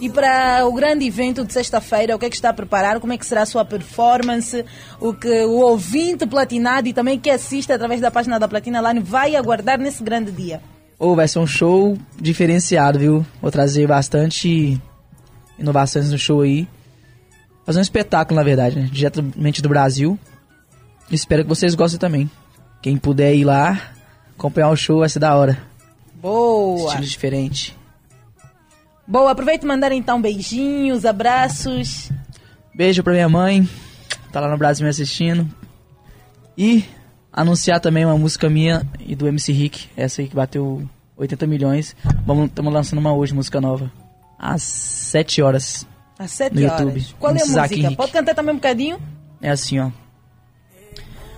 [0.00, 3.00] E para o grande evento de sexta-feira, o que é que está a preparar?
[3.00, 4.64] Como é que será a sua performance?
[5.00, 9.00] O que o ouvinte platinado e também que assiste através da página da Platina Line
[9.00, 10.60] vai aguardar nesse grande dia?
[10.98, 13.26] Ou vai ser um show diferenciado, viu?
[13.42, 14.80] Vou trazer bastante
[15.58, 16.68] inovações no show aí.
[17.66, 18.88] Fazer um espetáculo, na verdade, né?
[18.92, 20.18] Diretamente do Brasil.
[21.10, 22.30] Espero que vocês gostem também.
[22.80, 23.92] Quem puder ir lá,
[24.36, 25.58] acompanhar o show vai ser da hora.
[26.14, 26.86] Boa!
[26.86, 27.77] Estilo diferente.
[29.08, 32.12] Boa, aproveito e mandar então beijinhos, abraços.
[32.74, 33.66] Beijo pra minha mãe,
[34.30, 35.48] tá lá no Brasil me assistindo.
[36.56, 36.84] E
[37.32, 41.96] anunciar também uma música minha e do MC Rick, essa aí que bateu 80 milhões.
[42.26, 43.90] Vamos, estamos lançando uma hoje, música nova.
[44.38, 45.86] Às 7 horas.
[46.18, 46.80] Às sete no horas.
[46.80, 47.06] YouTube.
[47.18, 47.74] Qual é a Isaac música?
[47.76, 47.96] Henrique.
[47.96, 48.98] Pode cantar também um bocadinho?
[49.40, 49.90] É assim, ó.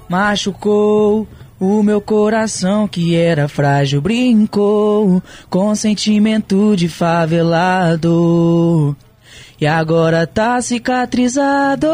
[0.09, 1.29] Machucou
[1.61, 8.17] o meu coração que era frágil, brincou com sentimento de favelado.
[9.61, 11.87] E agora tá cicatrizado,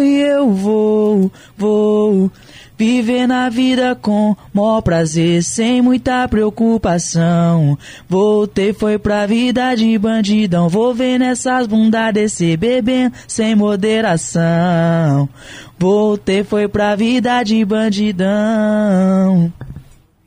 [0.00, 2.28] e eu vou, vou
[2.78, 7.76] viver na vida com maior prazer, sem muita preocupação.
[8.08, 15.28] Voltei foi pra vida de bandidão, vou ver nessas bundas descer bebendo sem moderação.
[15.76, 19.52] Voltei foi pra vida de bandidão.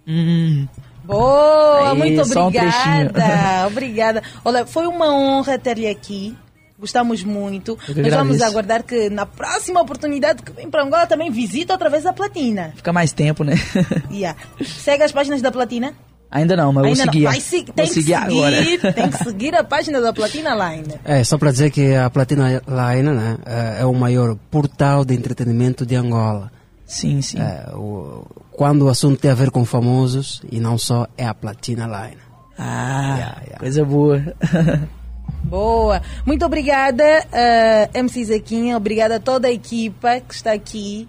[0.05, 0.67] Hum.
[1.05, 3.67] Boa, Aí, muito só um obrigada.
[3.67, 4.23] obrigada.
[4.43, 6.35] Olha, foi uma honra ter-lhe aqui.
[6.81, 7.77] Gostamos muito.
[7.77, 11.91] Que Nós vamos aguardar que na próxima oportunidade que vem para Angola também visita outra
[11.91, 12.73] vez a Platina.
[12.75, 13.53] Fica mais tempo, né?
[14.11, 14.37] Yeah.
[14.65, 15.93] Segue as páginas da Platina?
[16.31, 17.23] Ainda não, mas Ainda vou seguir.
[17.25, 17.31] não.
[17.31, 18.63] Vai se- vou tem que seguir agora.
[18.63, 20.99] seguir, tem que seguir a página da Platina ainda.
[21.05, 25.13] É, só para dizer que a Platina Line né, é é o maior portal de
[25.13, 26.51] entretenimento de Angola.
[26.85, 27.37] Sim, sim.
[27.75, 31.85] o, quando o assunto tem a ver com famosos, e não só, é a Platina
[31.85, 32.17] Line.
[32.57, 34.21] Ah, coisa boa.
[35.43, 36.01] Boa.
[36.25, 38.77] Muito obrigada, eh, MC Zequinha.
[38.77, 41.07] Obrigada a toda a equipa que está aqui.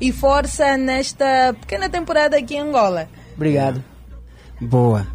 [0.00, 3.08] E força nesta pequena temporada aqui em Angola.
[3.36, 3.91] Obrigado.
[4.62, 5.06] Boa.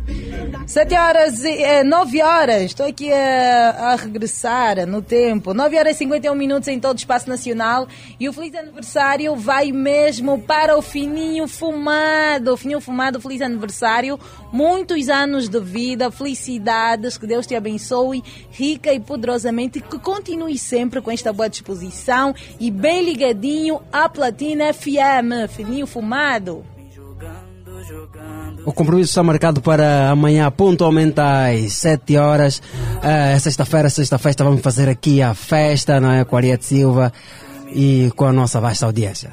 [0.65, 5.53] Sete horas e eh, nove horas, estou aqui a, a regressar no tempo.
[5.53, 7.87] Nove horas e 51 minutos em todo o espaço nacional
[8.19, 12.53] e o feliz aniversário vai mesmo para o Fininho Fumado.
[12.53, 14.19] O Fininho Fumado, feliz aniversário,
[14.51, 20.99] muitos anos de vida, felicidades, que Deus te abençoe rica e poderosamente, que continue sempre
[20.99, 25.49] com esta boa disposição e bem ligadinho à Platina FM.
[25.49, 26.76] Fininho Fumado.
[28.67, 32.61] O compromisso está marcado para amanhã, pontualmente às 7 horas.
[33.01, 36.25] É, sexta-feira, sexta-festa, vamos fazer aqui a festa, não é?
[36.25, 37.13] Com a Ariete Silva
[37.73, 39.31] e com a nossa vasta audiência.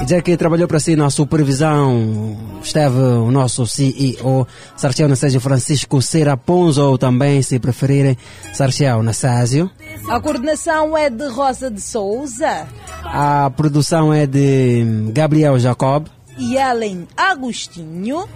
[0.00, 6.00] E dizer que trabalhou para si na supervisão esteve o nosso CEO, Sarchel Nassésio Francisco
[6.00, 8.16] Seraponzo, ou também, se preferirem,
[8.52, 9.68] Sarchel Nassésio.
[10.08, 12.68] A coordenação é de Rosa de Souza.
[13.02, 16.06] A produção é de Gabriel Jacob.
[16.38, 18.28] E Ellen Agostinho.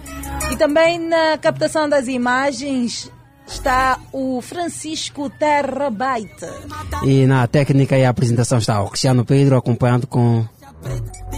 [0.51, 3.11] E também na captação das imagens
[3.47, 6.53] está o Francisco Terrabaita.
[7.05, 10.45] E na técnica e apresentação está o Cristiano Pedro, acompanhado com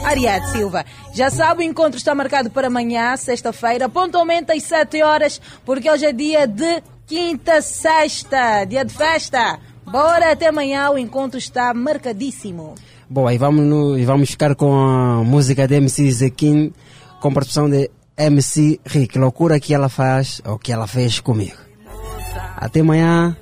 [0.04, 0.86] Ariadne Silva.
[1.14, 6.06] Já sabe, o encontro está marcado para amanhã, sexta-feira, pontualmente às 7 horas, porque hoje
[6.06, 9.60] é dia de quinta-sexta, dia de festa.
[9.86, 12.76] Bora até amanhã, o encontro está marcadíssimo.
[13.10, 16.72] Boa, e vamos, no- e vamos ficar com a música de MC Zequim,
[17.20, 19.18] com participação de MC Rick.
[19.18, 21.58] Loucura que ela faz, ou que ela fez comigo.
[22.56, 23.36] Até amanhã.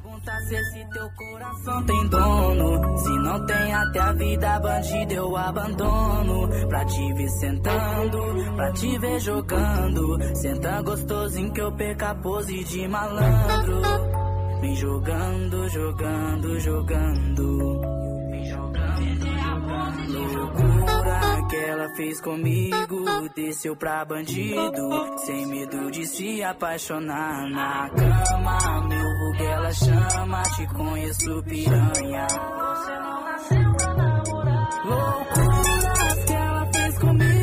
[1.18, 2.98] coração tem dono.
[3.00, 6.68] Se não tem até a vida bandida, eu abandono.
[6.70, 10.36] Pra te ver sentando, pra te ver jogando.
[10.36, 13.82] Senta gostosinho que eu perca a pose de malandro.
[14.62, 17.38] Vem jogando, jogando, jogando.
[17.40, 19.27] Jogando, jogando.
[20.08, 23.06] Loucura que ela fez comigo.
[23.36, 25.18] Desceu pra bandido.
[25.26, 28.88] Sem medo de se apaixonar na cama.
[28.88, 30.44] Meu vulgo ela chama.
[30.56, 32.28] Te conheço piranha.
[32.28, 34.70] Você não nasceu pra namorar.
[34.86, 37.37] Loucura que ela fez comigo.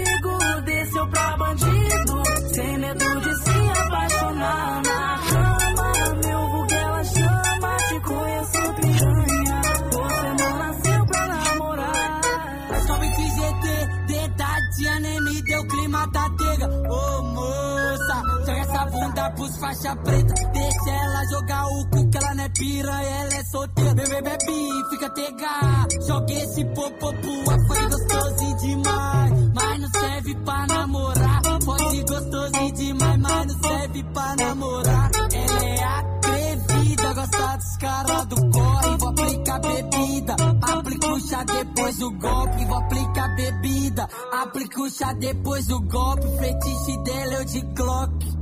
[19.24, 20.34] Bunda pros faixa preta.
[20.52, 23.94] Deixa ela jogar o cu que ela não é piranha, ela é solteira.
[23.94, 26.06] Bebê, bebe, fica tega.
[26.06, 29.32] Joga esse popopu, a foi gostoso demais.
[29.54, 31.42] Mas não serve pra namorar.
[31.64, 35.10] Pode gostoso demais, mas não serve pra namorar.
[35.32, 38.96] Ela é atrevida, gosta dos caras do corre.
[38.98, 42.64] Vou aplicar bebida, aplica o chá depois o golpe.
[42.66, 46.26] Vou aplicar bebida, aplica o chá depois o golpe.
[46.38, 48.34] Fetiche dela eu de Glock.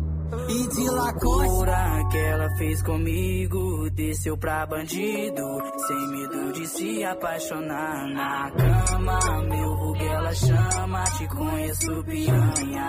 [0.49, 1.63] E de Lacoste.
[2.11, 5.43] Que ela fez comigo, desceu pra bandido,
[5.87, 9.19] sem medo de se apaixonar na cama.
[9.49, 12.89] Meu vulgo ela chama, te conheço piranha.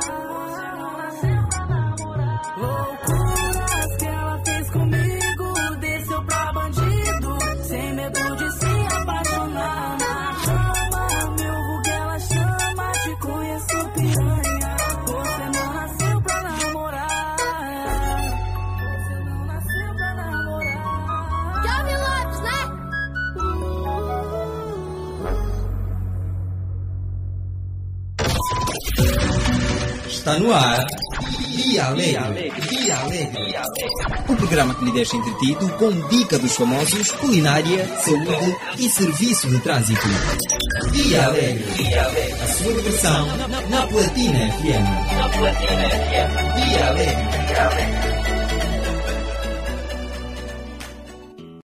[2.57, 9.32] Loucuras que ela fez comigo, desceu pra bandido, sem medo de se apaixonar
[30.23, 30.87] Está no ar.
[31.49, 32.49] Dia Alegre.
[32.69, 33.55] Dia Alegre.
[34.29, 39.59] O programa que lhe deixa entretido com dica dos famosos, culinária, saúde e serviço de
[39.59, 40.07] trânsito.
[40.93, 41.65] Dia Alegre.
[42.41, 43.27] A sua diversão
[43.69, 45.17] na Platina FM.
[45.17, 46.69] Na Platina FM.
[46.69, 48.32] Dia Alegre.